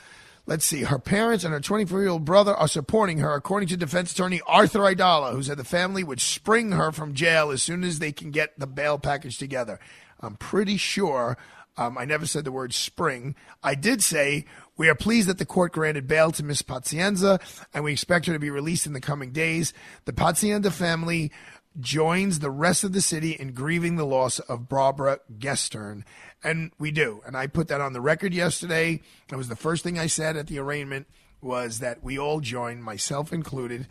let's 0.46 0.64
see, 0.64 0.82
her 0.82 0.98
parents 0.98 1.44
and 1.44 1.52
her 1.52 1.60
24 1.60 2.00
year 2.00 2.10
old 2.10 2.24
brother 2.24 2.54
are 2.54 2.68
supporting 2.68 3.18
her, 3.18 3.34
according 3.34 3.68
to 3.68 3.76
defense 3.76 4.12
attorney 4.12 4.40
Arthur 4.46 4.80
Aidala, 4.80 5.32
who 5.32 5.42
said 5.42 5.56
the 5.56 5.64
family 5.64 6.04
would 6.04 6.20
spring 6.20 6.72
her 6.72 6.92
from 6.92 7.14
jail 7.14 7.50
as 7.50 7.62
soon 7.62 7.84
as 7.84 7.98
they 7.98 8.12
can 8.12 8.30
get 8.30 8.58
the 8.58 8.66
bail 8.66 8.98
package 8.98 9.38
together. 9.38 9.78
I'm 10.20 10.36
pretty 10.36 10.76
sure. 10.76 11.36
Um, 11.76 11.98
I 11.98 12.04
never 12.04 12.24
said 12.24 12.44
the 12.44 12.52
word 12.52 12.72
spring. 12.72 13.34
I 13.62 13.74
did 13.74 14.02
say 14.02 14.44
we 14.76 14.88
are 14.88 14.94
pleased 14.94 15.28
that 15.28 15.38
the 15.38 15.46
court 15.46 15.72
granted 15.72 16.06
bail 16.06 16.30
to 16.32 16.44
Miss 16.44 16.62
Pazienza, 16.62 17.40
and 17.72 17.82
we 17.82 17.92
expect 17.92 18.26
her 18.26 18.32
to 18.32 18.38
be 18.38 18.50
released 18.50 18.86
in 18.86 18.92
the 18.92 19.00
coming 19.00 19.32
days. 19.32 19.72
The 20.04 20.12
Pazienza 20.12 20.70
family 20.70 21.32
joins 21.80 22.38
the 22.38 22.50
rest 22.50 22.84
of 22.84 22.92
the 22.92 23.00
city 23.00 23.32
in 23.32 23.52
grieving 23.52 23.96
the 23.96 24.06
loss 24.06 24.38
of 24.38 24.68
Barbara 24.68 25.18
Gustern. 25.38 26.04
And 26.44 26.70
we 26.78 26.90
do. 26.90 27.22
And 27.26 27.36
I 27.36 27.46
put 27.46 27.68
that 27.68 27.80
on 27.80 27.94
the 27.94 28.02
record 28.02 28.34
yesterday. 28.34 29.00
That 29.28 29.36
was 29.36 29.48
the 29.48 29.56
first 29.56 29.82
thing 29.82 29.98
I 29.98 30.06
said 30.06 30.36
at 30.36 30.46
the 30.46 30.58
arraignment 30.58 31.06
was 31.40 31.78
that 31.78 32.04
we 32.04 32.18
all 32.18 32.40
join, 32.40 32.82
myself 32.82 33.32
included, 33.32 33.88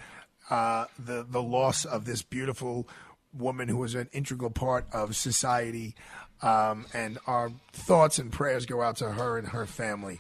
uh, 0.49 0.85
the, 0.97 1.25
the 1.27 1.41
loss 1.41 1.83
of 1.83 2.05
this 2.05 2.21
beautiful 2.21 2.87
woman 3.33 3.67
who 3.67 3.77
was 3.77 3.95
an 3.95 4.07
integral 4.13 4.51
part 4.51 4.85
of 4.93 5.15
society. 5.15 5.95
Um, 6.43 6.85
and 6.93 7.17
our 7.25 7.51
thoughts 7.71 8.19
and 8.19 8.31
prayers 8.31 8.65
go 8.65 8.81
out 8.81 8.97
to 8.97 9.11
her 9.11 9.37
and 9.37 9.47
her 9.47 9.65
family. 9.65 10.19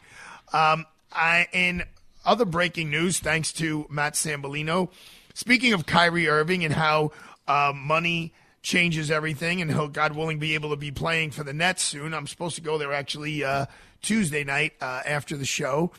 Um, 0.51 0.85
I, 1.11 1.47
in 1.53 1.83
other 2.25 2.45
breaking 2.45 2.89
news, 2.89 3.19
thanks 3.19 3.51
to 3.53 3.85
Matt 3.89 4.13
Sambolino, 4.13 4.89
speaking 5.33 5.73
of 5.73 5.85
Kyrie 5.85 6.27
Irving 6.27 6.63
and 6.63 6.73
how 6.73 7.11
uh, 7.47 7.73
money 7.75 8.33
changes 8.63 9.11
everything, 9.11 9.61
and 9.61 9.69
he'll, 9.69 9.89
God 9.89 10.15
willing, 10.15 10.39
be 10.39 10.55
able 10.55 10.71
to 10.71 10.77
be 10.77 10.89
playing 10.89 11.31
for 11.31 11.43
the 11.43 11.53
Nets 11.53 11.83
soon. 11.83 12.13
I'm 12.13 12.25
supposed 12.25 12.55
to 12.55 12.61
go 12.61 12.77
there 12.77 12.93
actually 12.93 13.43
uh, 13.43 13.67
Tuesday 14.01 14.43
night 14.43 14.73
uh, 14.81 15.01
after 15.05 15.37
the 15.37 15.45
show. 15.45 15.91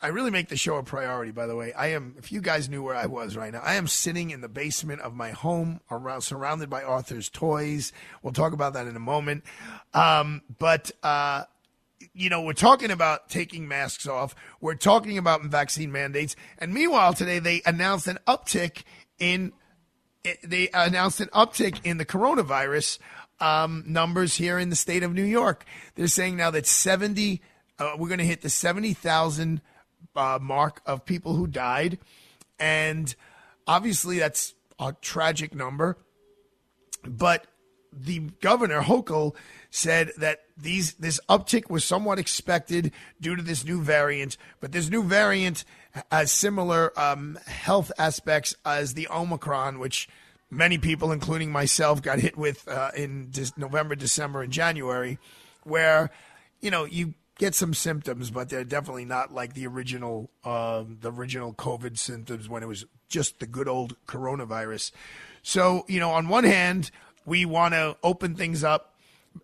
I 0.00 0.08
really 0.08 0.30
make 0.30 0.48
the 0.48 0.56
show 0.56 0.76
a 0.76 0.82
priority. 0.82 1.32
By 1.32 1.46
the 1.46 1.56
way, 1.56 1.72
I 1.72 1.88
am. 1.88 2.14
If 2.18 2.30
you 2.30 2.40
guys 2.40 2.68
knew 2.68 2.82
where 2.82 2.94
I 2.94 3.06
was 3.06 3.36
right 3.36 3.52
now, 3.52 3.62
I 3.64 3.74
am 3.74 3.86
sitting 3.86 4.30
in 4.30 4.42
the 4.42 4.48
basement 4.48 5.00
of 5.00 5.14
my 5.14 5.30
home, 5.30 5.80
around 5.90 6.20
surrounded 6.20 6.68
by 6.68 6.82
Arthur's 6.82 7.28
toys. 7.28 7.92
We'll 8.22 8.32
talk 8.32 8.52
about 8.52 8.74
that 8.74 8.86
in 8.86 8.94
a 8.94 9.00
moment. 9.00 9.42
Um, 9.94 10.42
but 10.58 10.92
uh, 11.02 11.44
you 12.12 12.30
know, 12.30 12.42
we're 12.42 12.52
talking 12.52 12.92
about 12.92 13.28
taking 13.28 13.66
masks 13.66 14.06
off. 14.06 14.36
We're 14.60 14.76
talking 14.76 15.18
about 15.18 15.42
vaccine 15.44 15.90
mandates, 15.90 16.36
and 16.58 16.72
meanwhile, 16.72 17.12
today 17.12 17.40
they 17.40 17.62
announced 17.66 18.06
an 18.06 18.18
uptick 18.26 18.84
in 19.18 19.52
they 20.42 20.68
announced 20.72 21.20
an 21.20 21.28
uptick 21.28 21.80
in 21.84 21.98
the 21.98 22.04
coronavirus 22.04 22.98
um, 23.40 23.84
numbers 23.86 24.36
here 24.36 24.58
in 24.58 24.70
the 24.70 24.76
state 24.76 25.02
of 25.02 25.12
New 25.14 25.24
York. 25.24 25.64
They're 25.94 26.06
saying 26.08 26.36
now 26.36 26.50
that 26.50 26.66
70, 26.66 27.40
uh, 27.78 27.92
we're 27.98 28.08
going 28.08 28.18
to 28.18 28.24
hit 28.24 28.42
the 28.42 28.50
70,000 28.50 29.60
uh, 30.16 30.38
mark 30.40 30.80
of 30.86 31.04
people 31.04 31.34
who 31.34 31.46
died. 31.46 31.98
And 32.58 33.14
obviously, 33.66 34.18
that's 34.18 34.54
a 34.78 34.94
tragic 35.00 35.54
number. 35.54 35.96
But 37.04 37.46
the 37.92 38.20
governor, 38.40 38.82
Hochul, 38.82 39.34
said 39.70 40.12
that 40.18 40.40
these 40.56 40.94
this 40.94 41.20
uptick 41.28 41.70
was 41.70 41.84
somewhat 41.84 42.18
expected 42.18 42.92
due 43.20 43.36
to 43.36 43.42
this 43.42 43.64
new 43.64 43.80
variant, 43.80 44.36
but 44.60 44.72
this 44.72 44.90
new 44.90 45.02
variant 45.02 45.64
has 46.10 46.30
similar 46.30 46.98
um, 46.98 47.38
health 47.46 47.92
aspects 47.98 48.54
as 48.64 48.94
the 48.94 49.08
Omicron, 49.08 49.78
which 49.78 50.08
many 50.50 50.78
people, 50.78 51.12
including 51.12 51.50
myself, 51.50 52.02
got 52.02 52.18
hit 52.18 52.36
with 52.36 52.66
uh, 52.68 52.90
in 52.96 53.30
dis- 53.30 53.56
November, 53.56 53.94
December, 53.94 54.42
and 54.42 54.52
January, 54.52 55.18
where 55.64 56.10
you 56.60 56.70
know 56.70 56.84
you 56.84 57.14
get 57.38 57.54
some 57.54 57.72
symptoms, 57.72 58.30
but 58.30 58.48
they're 58.48 58.64
definitely 58.64 59.04
not 59.04 59.32
like 59.32 59.54
the 59.54 59.66
original 59.66 60.30
um, 60.44 60.98
the 61.00 61.12
original 61.12 61.54
COVID 61.54 61.98
symptoms 61.98 62.48
when 62.48 62.62
it 62.62 62.66
was 62.66 62.84
just 63.08 63.40
the 63.40 63.46
good 63.46 63.68
old 63.68 63.96
coronavirus. 64.06 64.92
So 65.42 65.84
you 65.88 66.00
know, 66.00 66.10
on 66.10 66.28
one 66.28 66.44
hand, 66.44 66.90
we 67.24 67.44
want 67.44 67.74
to 67.74 67.96
open 68.02 68.34
things 68.34 68.64
up. 68.64 68.94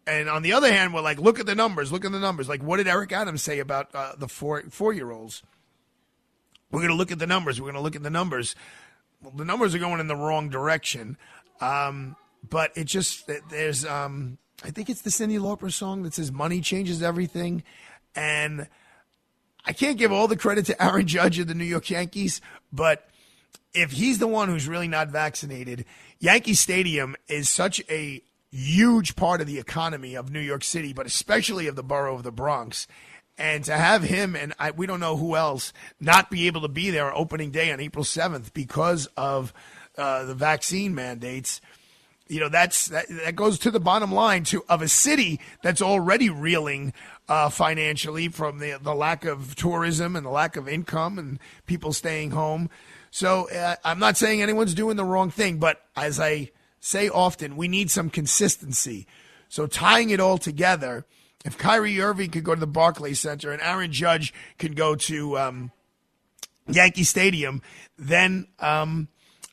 And 0.09 0.29
on 0.29 0.43
the 0.43 0.55
other 0.55 0.73
hand, 0.73 0.93
we're 0.93 1.03
like, 1.03 1.21
look 1.21 1.39
at 1.39 1.47
the 1.47 1.55
numbers. 1.55 1.93
Look 1.93 2.05
at 2.05 2.11
the 2.11 2.19
numbers. 2.19 2.49
Like, 2.49 2.63
what 2.63 2.79
did 2.79 2.89
Eric 2.89 3.13
Adams 3.13 3.43
say 3.43 3.61
about 3.61 3.95
uh, 3.95 4.15
the 4.17 4.27
four 4.27 4.63
four 4.71 4.93
year 4.93 5.13
olds? 5.13 5.43
We're 6.75 6.81
going 6.81 6.91
to 6.91 6.97
look 6.97 7.13
at 7.13 7.21
the 7.21 7.27
numbers. 7.27 7.61
We're 7.61 7.67
going 7.67 7.77
to 7.77 7.81
look 7.81 7.95
at 7.95 8.03
the 8.03 8.11
numbers. 8.11 8.57
Well, 9.23 9.33
the 9.37 9.45
numbers 9.45 9.75
are 9.77 9.79
going 9.79 10.01
in 10.01 10.09
the 10.09 10.17
wrong 10.17 10.49
direction. 10.51 11.17
Um, 11.61 12.17
but 12.51 12.73
it 12.77 12.85
just 12.85 13.31
there's 13.49 13.85
um, 13.85 14.39
I 14.65 14.71
think 14.71 14.91
it's 14.91 15.03
the 15.03 15.11
Cyndi 15.11 15.39
Lauper 15.39 15.73
song 15.73 16.03
that 16.03 16.15
says 16.15 16.33
"Money 16.33 16.61
changes 16.61 17.01
everything," 17.01 17.63
and 18.17 18.67
I 19.65 19.73
can't 19.73 19.97
give 19.97 20.11
all 20.11 20.27
the 20.27 20.37
credit 20.37 20.67
to 20.67 20.85
Aaron 20.85 21.07
Judge 21.07 21.39
of 21.39 21.47
the 21.47 21.55
New 21.55 21.65
York 21.65 21.89
Yankees, 21.91 22.41
but 22.73 23.09
if 23.73 23.93
he's 23.93 24.19
the 24.19 24.29
one 24.29 24.49
who's 24.49 24.69
really 24.69 24.89
not 24.89 25.09
vaccinated, 25.09 25.85
Yankee 26.19 26.55
Stadium 26.55 27.17
is 27.29 27.49
such 27.49 27.83
a 27.89 28.21
huge 28.51 29.17
part 29.17 29.41
of 29.41 29.47
the 29.47 29.59
economy 29.59 30.15
of 30.15 30.31
New 30.31 30.41
York 30.41 30.65
City, 30.65 30.93
but 30.93 31.07
especially 31.07 31.67
of 31.67 31.77
the 31.77 31.83
borough 31.83 32.15
of 32.15 32.25
the 32.25 32.33
Bronx. 32.33 32.87
And 33.37 33.65
to 33.65 33.73
have 33.73 34.05
him 34.05 34.37
and 34.37 34.55
I, 34.59 34.71
we 34.71 34.87
don't 34.87 35.01
know 35.01 35.17
who 35.17 35.35
else 35.35 35.73
not 36.01 36.31
be 36.31 36.47
able 36.47 36.61
to 36.61 36.69
be 36.69 36.91
there 36.91 37.13
opening 37.13 37.51
day 37.51 37.73
on 37.73 37.81
April 37.81 38.05
7th 38.05 38.53
because 38.53 39.07
of 39.17 39.53
uh, 39.99 40.25
the 40.25 40.35
vaccine 40.35 40.95
mandates, 40.95 41.61
you 42.29 42.41
know, 42.41 42.49
that's 42.49 42.87
that, 42.89 43.07
that 43.09 43.37
goes 43.37 43.59
to 43.61 43.71
the 43.71 43.81
bottom 43.81 44.13
line 44.13 44.45
to 44.45 44.65
of 44.69 44.83
a 44.83 44.89
city 44.89 45.41
that's 45.63 45.83
already 45.83 46.31
reeling 46.31 46.93
uh, 47.29 47.49
financially 47.49 48.29
from 48.29 48.59
the 48.59 48.79
the 48.81 48.95
lack 48.95 49.25
of 49.25 49.55
tourism 49.57 50.17
and 50.17 50.25
the 50.25 50.31
lack 50.31 50.57
of 50.57 50.69
income 50.69 51.19
and 51.19 51.39
people 51.67 51.93
staying 51.93 52.31
home. 52.31 52.71
So 53.11 53.51
uh, 53.51 53.77
I'm 53.85 53.99
not 53.99 54.17
saying 54.17 54.43
anyone's 54.43 54.75
doing 54.75 54.97
the 54.97 55.05
wrong 55.05 55.31
thing, 55.31 55.59
but 55.59 55.83
as 55.97 56.19
I 56.19 56.51
say 56.81 57.09
often, 57.09 57.57
we 57.57 57.69
need 57.69 57.91
some 57.91 58.11
consistency. 58.11 59.07
So 59.49 59.67
tying 59.67 60.11
it 60.11 60.19
all 60.19 60.39
together, 60.39 61.05
if 61.45 61.59
Kyrie 61.59 62.01
Irving 62.01 62.31
could 62.31 62.45
go 62.45 62.55
to 62.55 62.61
the 62.61 62.67
Barclays 62.67 63.21
Center 63.21 63.53
and 63.53 63.61
Aaron 63.61 63.93
Judge 63.93 64.33
could 64.59 64.77
go 64.77 64.95
to 64.95 65.39
um, 65.39 65.71
Yankee 66.67 67.05
Stadium, 67.05 67.61
then 67.99 68.49
um, 68.59 69.09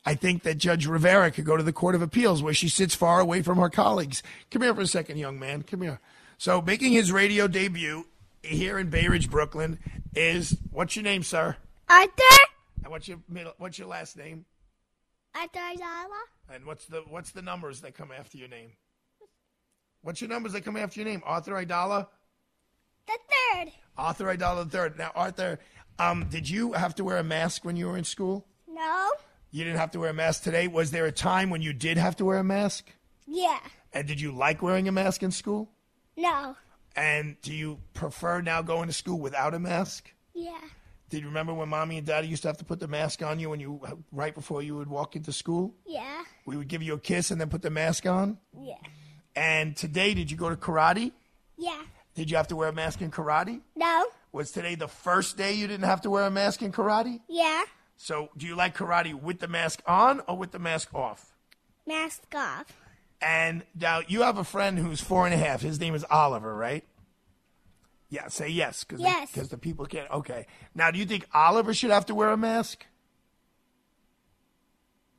I 0.05 0.15
think 0.15 0.43
that 0.43 0.57
Judge 0.57 0.87
Rivera 0.87 1.29
could 1.31 1.45
go 1.45 1.57
to 1.57 1.63
the 1.63 1.73
Court 1.73 1.95
of 1.95 2.01
Appeals 2.01 2.41
where 2.41 2.53
she 2.53 2.69
sits 2.69 2.95
far 2.95 3.19
away 3.19 3.41
from 3.41 3.57
her 3.57 3.69
colleagues. 3.69 4.23
Come 4.49 4.61
here 4.61 4.73
for 4.73 4.81
a 4.81 4.87
second, 4.87 5.17
young 5.17 5.37
man. 5.37 5.63
Come 5.63 5.81
here. 5.81 5.99
So 6.37 6.61
making 6.61 6.93
his 6.93 7.11
radio 7.11 7.47
debut 7.47 8.07
here 8.41 8.79
in 8.79 8.89
Bay 8.89 9.07
Ridge, 9.07 9.29
Brooklyn, 9.29 9.77
is 10.15 10.57
what's 10.71 10.95
your 10.95 11.03
name, 11.03 11.23
sir? 11.23 11.57
Arthur? 11.89 12.23
And 12.83 12.91
what's 12.91 13.07
your 13.07 13.19
middle? 13.29 13.53
What's 13.57 13.77
your 13.77 13.87
last 13.87 14.17
name? 14.17 14.45
Arthur 15.35 15.59
Ayala? 15.59 16.23
And 16.51 16.65
what's 16.65 16.85
the 16.85 17.03
what's 17.07 17.31
the 17.31 17.41
numbers 17.41 17.81
that 17.81 17.95
come 17.95 18.11
after 18.17 18.37
your 18.37 18.47
name? 18.47 18.71
What's 20.01 20.21
your 20.21 20.29
numbers 20.29 20.53
that 20.53 20.61
come 20.65 20.77
after 20.77 20.99
your 20.99 21.09
name? 21.09 21.21
Arthur 21.25 21.53
Aidala? 21.53 22.07
The 23.07 23.17
third. 23.53 23.71
Arthur 23.97 24.25
Aidala 24.25 24.65
the 24.65 24.69
third. 24.69 24.97
Now, 24.97 25.11
Arthur, 25.15 25.59
um, 25.99 26.27
did 26.29 26.49
you 26.49 26.73
have 26.73 26.95
to 26.95 27.03
wear 27.03 27.17
a 27.17 27.23
mask 27.23 27.63
when 27.63 27.75
you 27.75 27.87
were 27.87 27.97
in 27.97 28.03
school? 28.03 28.47
No? 28.67 29.11
You 29.51 29.63
didn't 29.63 29.79
have 29.79 29.91
to 29.91 29.99
wear 29.99 30.09
a 30.09 30.13
mask 30.13 30.43
today. 30.43 30.67
Was 30.67 30.91
there 30.91 31.05
a 31.05 31.11
time 31.11 31.49
when 31.49 31.61
you 31.61 31.73
did 31.73 31.97
have 31.97 32.15
to 32.17 32.25
wear 32.25 32.39
a 32.39 32.43
mask? 32.43 32.89
Yeah. 33.27 33.59
And 33.93 34.07
did 34.07 34.19
you 34.19 34.31
like 34.31 34.61
wearing 34.61 34.87
a 34.87 34.91
mask 34.91 35.21
in 35.23 35.31
school? 35.31 35.69
No. 36.17 36.55
And 36.95 37.35
do 37.41 37.53
you 37.53 37.79
prefer 37.93 38.41
now 38.41 38.61
going 38.61 38.87
to 38.87 38.93
school 38.93 39.19
without 39.19 39.53
a 39.53 39.59
mask? 39.59 40.11
Yeah. 40.33 40.57
Did 41.09 41.21
you 41.21 41.27
remember 41.27 41.53
when 41.53 41.67
mommy 41.69 41.97
and 41.97 42.07
daddy 42.07 42.27
used 42.27 42.41
to 42.43 42.47
have 42.47 42.57
to 42.57 42.65
put 42.65 42.79
the 42.79 42.87
mask 42.87 43.21
on 43.21 43.39
you 43.39 43.49
when 43.49 43.59
you 43.59 43.81
right 44.13 44.33
before 44.33 44.61
you 44.61 44.77
would 44.77 44.87
walk 44.87 45.15
into 45.17 45.33
school? 45.33 45.75
Yeah. 45.85 46.23
We 46.45 46.55
would 46.55 46.69
give 46.69 46.81
you 46.81 46.93
a 46.93 46.99
kiss 46.99 47.31
and 47.31 47.39
then 47.39 47.49
put 47.49 47.61
the 47.61 47.69
mask 47.69 48.05
on. 48.05 48.37
Yeah. 48.57 48.75
And 49.35 49.75
today, 49.75 50.13
did 50.13 50.29
you 50.29 50.37
go 50.37 50.49
to 50.49 50.55
karate? 50.55 51.11
Yeah. 51.57 51.81
Did 52.15 52.29
you 52.29 52.37
have 52.37 52.47
to 52.49 52.55
wear 52.55 52.69
a 52.69 52.73
mask 52.73 53.01
in 53.01 53.11
karate? 53.11 53.61
No. 53.75 54.07
Was 54.31 54.51
today 54.51 54.75
the 54.75 54.87
first 54.87 55.37
day 55.37 55.53
you 55.53 55.67
didn't 55.67 55.85
have 55.85 56.01
to 56.01 56.09
wear 56.09 56.23
a 56.25 56.31
mask 56.31 56.61
in 56.61 56.71
karate? 56.71 57.21
Yeah. 57.29 57.63
So, 57.97 58.29
do 58.35 58.45
you 58.45 58.55
like 58.55 58.75
karate 58.75 59.13
with 59.13 59.39
the 59.39 59.47
mask 59.47 59.81
on 59.85 60.21
or 60.27 60.37
with 60.37 60.51
the 60.51 60.59
mask 60.59 60.93
off? 60.93 61.35
Mask 61.85 62.23
off. 62.35 62.65
And 63.21 63.63
now 63.79 64.01
you 64.07 64.23
have 64.23 64.37
a 64.37 64.43
friend 64.43 64.79
who's 64.79 64.99
four 64.99 65.25
and 65.25 65.33
a 65.33 65.37
half. 65.37 65.61
His 65.61 65.79
name 65.79 65.93
is 65.93 66.05
Oliver, 66.09 66.55
right? 66.55 66.83
Yeah, 68.09 68.27
say 68.27 68.49
yes. 68.49 68.83
Cause 68.83 68.99
Yes. 68.99 69.31
Because 69.31 69.49
the 69.49 69.57
people 69.57 69.85
can't. 69.85 70.09
Okay. 70.11 70.47
Now, 70.75 70.91
do 70.91 70.99
you 70.99 71.05
think 71.05 71.25
Oliver 71.33 71.73
should 71.73 71.91
have 71.91 72.05
to 72.07 72.15
wear 72.15 72.31
a 72.31 72.37
mask? 72.37 72.85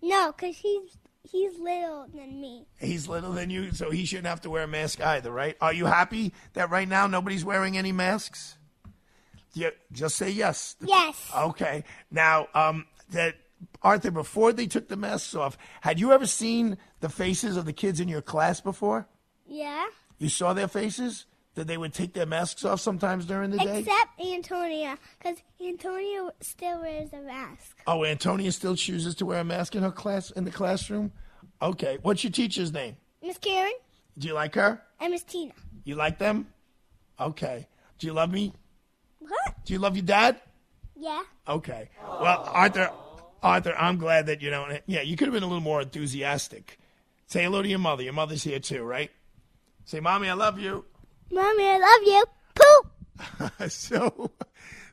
No, 0.02 0.32
because 0.36 0.56
he's 0.58 0.98
he's 1.30 1.58
little 1.58 2.06
than 2.14 2.40
me. 2.40 2.66
He's 2.78 3.08
little 3.08 3.32
than 3.32 3.50
you, 3.50 3.72
so 3.72 3.90
he 3.90 4.04
shouldn't 4.04 4.26
have 4.26 4.40
to 4.42 4.50
wear 4.50 4.64
a 4.64 4.68
mask 4.68 5.00
either, 5.00 5.30
right? 5.30 5.56
Are 5.60 5.72
you 5.72 5.86
happy 5.86 6.32
that 6.54 6.70
right 6.70 6.88
now 6.88 7.06
nobody's 7.06 7.44
wearing 7.44 7.76
any 7.76 7.92
masks? 7.92 8.56
Yeah, 9.54 9.70
just 9.92 10.16
say 10.16 10.30
yes. 10.30 10.76
Yes. 10.80 11.30
Okay. 11.36 11.84
Now, 12.10 12.48
um, 12.54 12.86
that 13.10 13.36
Arthur, 13.82 14.10
before 14.10 14.52
they 14.52 14.66
took 14.66 14.88
the 14.88 14.96
masks 14.96 15.34
off, 15.34 15.58
had 15.82 16.00
you 16.00 16.12
ever 16.12 16.26
seen 16.26 16.78
the 17.00 17.08
faces 17.08 17.56
of 17.56 17.64
the 17.64 17.72
kids 17.72 18.00
in 18.00 18.08
your 18.08 18.22
class 18.22 18.60
before? 18.60 19.06
Yeah. 19.46 19.86
You 20.18 20.28
saw 20.28 20.52
their 20.52 20.68
faces? 20.68 21.26
That 21.54 21.66
they 21.66 21.76
would 21.76 21.92
take 21.92 22.14
their 22.14 22.24
masks 22.24 22.64
off 22.64 22.80
sometimes 22.80 23.26
during 23.26 23.50
the 23.50 23.58
day? 23.58 23.80
Except 23.80 24.18
Antonia, 24.18 24.96
because 25.18 25.36
Antonia 25.62 26.30
still 26.40 26.80
wears 26.80 27.12
a 27.12 27.20
mask. 27.20 27.76
Oh, 27.86 28.06
Antonia 28.06 28.50
still 28.52 28.74
chooses 28.74 29.14
to 29.16 29.26
wear 29.26 29.40
a 29.40 29.44
mask 29.44 29.74
in 29.74 29.82
her 29.82 29.90
class 29.92 30.30
in 30.30 30.44
the 30.44 30.50
classroom? 30.50 31.12
Okay. 31.60 31.98
What's 32.00 32.24
your 32.24 32.30
teacher's 32.30 32.72
name? 32.72 32.96
Miss 33.22 33.36
Karen 33.36 33.72
Do 34.16 34.28
you 34.28 34.34
like 34.34 34.54
her? 34.54 34.80
and 34.98 35.10
Miss 35.12 35.24
Tina. 35.24 35.52
You 35.84 35.94
like 35.96 36.18
them? 36.18 36.46
Okay. 37.20 37.68
Do 37.98 38.06
you 38.06 38.14
love 38.14 38.32
me? 38.32 38.54
What? 39.18 39.54
Do 39.66 39.74
you 39.74 39.78
love 39.78 39.94
your 39.94 40.06
dad? 40.06 40.40
Yeah. 40.96 41.22
Okay. 41.46 41.90
Well, 42.02 42.48
Arthur, 42.50 42.90
Arthur, 43.42 43.74
I'm 43.76 43.98
glad 43.98 44.26
that 44.26 44.40
you 44.40 44.48
don't. 44.48 44.80
Yeah, 44.86 45.02
you 45.02 45.16
could 45.16 45.26
have 45.28 45.34
been 45.34 45.42
a 45.42 45.46
little 45.46 45.60
more 45.60 45.82
enthusiastic. 45.82 46.78
Say 47.26 47.44
hello 47.44 47.60
to 47.60 47.68
your 47.68 47.78
mother. 47.78 48.02
Your 48.02 48.12
mother's 48.14 48.42
here 48.42 48.58
too, 48.60 48.82
right? 48.82 49.10
Say, 49.84 50.00
mommy, 50.00 50.28
I 50.28 50.34
love 50.34 50.58
you. 50.58 50.84
Mommy, 51.32 51.64
I 51.66 51.78
love 51.78 52.02
you. 52.06 52.24
Poop. 52.54 53.70
so 53.70 54.30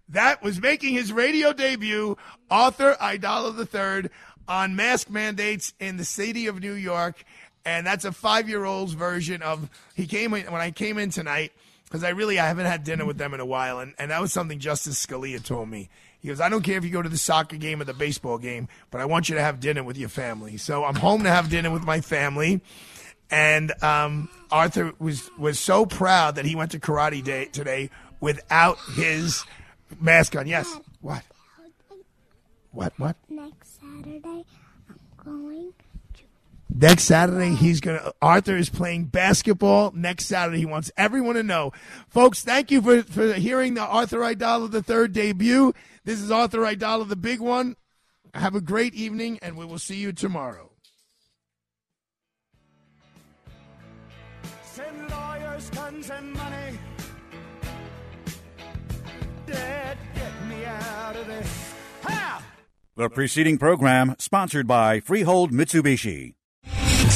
that 0.08 0.42
was 0.42 0.62
making 0.62 0.94
his 0.94 1.12
radio 1.12 1.52
debut, 1.52 2.18
Arthur 2.50 2.96
Aidala 3.02 3.56
the 3.56 3.66
Third, 3.66 4.10
on 4.48 4.76
mask 4.76 5.10
mandates 5.10 5.74
in 5.80 5.98
the 5.98 6.06
city 6.06 6.48
of 6.48 6.62
New 6.62 6.74
York. 6.74 7.24
And 7.66 7.86
that's 7.86 8.06
a 8.06 8.12
five 8.12 8.48
year 8.48 8.64
old's 8.64 8.94
version 8.94 9.42
of 9.42 9.70
he 9.94 10.08
came 10.08 10.34
in 10.34 10.52
when 10.52 10.62
I 10.62 10.72
came 10.72 10.98
in 10.98 11.10
tonight, 11.10 11.52
because 11.84 12.04
I 12.04 12.10
really 12.10 12.40
I 12.40 12.48
haven't 12.48 12.66
had 12.66 12.84
dinner 12.86 13.06
with 13.06 13.18
them 13.18 13.34
in 13.34 13.42
a 13.42 13.46
while, 13.46 13.80
and, 13.80 13.94
and 14.00 14.10
that 14.12 14.22
was 14.22 14.32
something 14.32 14.60
Justice 14.60 15.06
Scalia 15.06 15.44
told 15.44 15.70
me. 15.70 15.90
He 16.20 16.28
goes, 16.30 16.42
I 16.42 16.50
don't 16.50 16.64
care 16.64 16.78
if 16.78 16.84
you 16.84 16.90
go 16.90 17.02
to 17.02 17.10
the 17.10 17.18
soccer 17.18 17.58
game 17.58 17.82
or 17.82 17.86
the 17.86 17.94
baseball 17.94 18.38
game, 18.38 18.68
but 18.92 19.02
I 19.02 19.06
want 19.06 19.30
you 19.30 19.36
to 19.36 19.42
have 19.42 19.60
dinner 19.60 19.84
with 19.84 19.98
your 19.98 20.10
family. 20.10 20.58
So 20.58 20.84
I'm 20.84 20.96
home 20.96 21.24
to 21.24 21.30
have 21.30 21.50
dinner 21.50 21.72
with 21.72 21.84
my 21.84 22.02
family. 22.02 22.62
And 23.32 23.72
um, 23.84 24.30
Arthur 24.52 24.94
was 25.00 25.30
was 25.38 25.60
so 25.60 25.86
proud 25.86 26.36
that 26.36 26.46
he 26.46 26.56
went 26.56 26.72
to 26.72 26.80
karate 26.80 27.24
day 27.24 27.46
today 27.46 27.90
without 28.20 28.78
his 28.96 29.46
Mask 30.00 30.36
on, 30.36 30.48
yes. 30.48 30.80
What? 31.02 31.24
What? 32.72 32.94
What? 32.98 33.16
Next 33.30 33.80
Saturday, 33.80 34.46
I'm 34.88 35.00
going. 35.24 35.74
To- 36.16 36.24
next 36.70 37.04
Saturday, 37.04 37.56
he's 37.56 37.80
gonna. 37.80 38.14
Arthur 38.22 38.56
is 38.56 38.70
playing 38.70 39.06
basketball. 39.06 39.92
Next 39.96 40.26
Saturday, 40.26 40.60
he 40.60 40.66
wants 40.66 40.92
everyone 40.96 41.36
to 41.36 41.44
know, 41.44 41.74
folks. 42.08 42.44
Thank 42.44 42.70
you 42.70 42.82
for 42.82 43.02
for 43.04 43.34
hearing 43.34 43.74
the 43.74 43.82
Arthur 43.82 44.20
Aidala 44.20 44.70
the 44.70 44.84
third 44.84 45.14
debut. 45.14 45.74
This 46.06 46.22
is 46.22 46.30
Arthur 46.30 46.60
Aidala, 46.60 47.08
the 47.08 47.16
big 47.16 47.40
one. 47.40 47.76
Have 48.36 48.54
a 48.54 48.62
great 48.62 48.94
evening, 48.94 49.40
and 49.42 49.58
we 49.58 49.66
will 49.66 49.80
see 49.80 49.98
you 49.98 50.14
tomorrow. 50.14 50.69
Guns, 55.70 56.10
and 56.10 56.34
money. 56.34 56.80
Dad, 59.46 59.98
get 60.16 60.48
me 60.48 60.66
out 60.66 61.16
of 61.16 61.28
this. 61.28 61.74
The 63.00 63.10
preceding 63.10 63.58
program 63.58 64.16
sponsored 64.20 64.68
by 64.68 65.00
Freehold 65.00 65.54
Mitsubishi. 65.54 66.34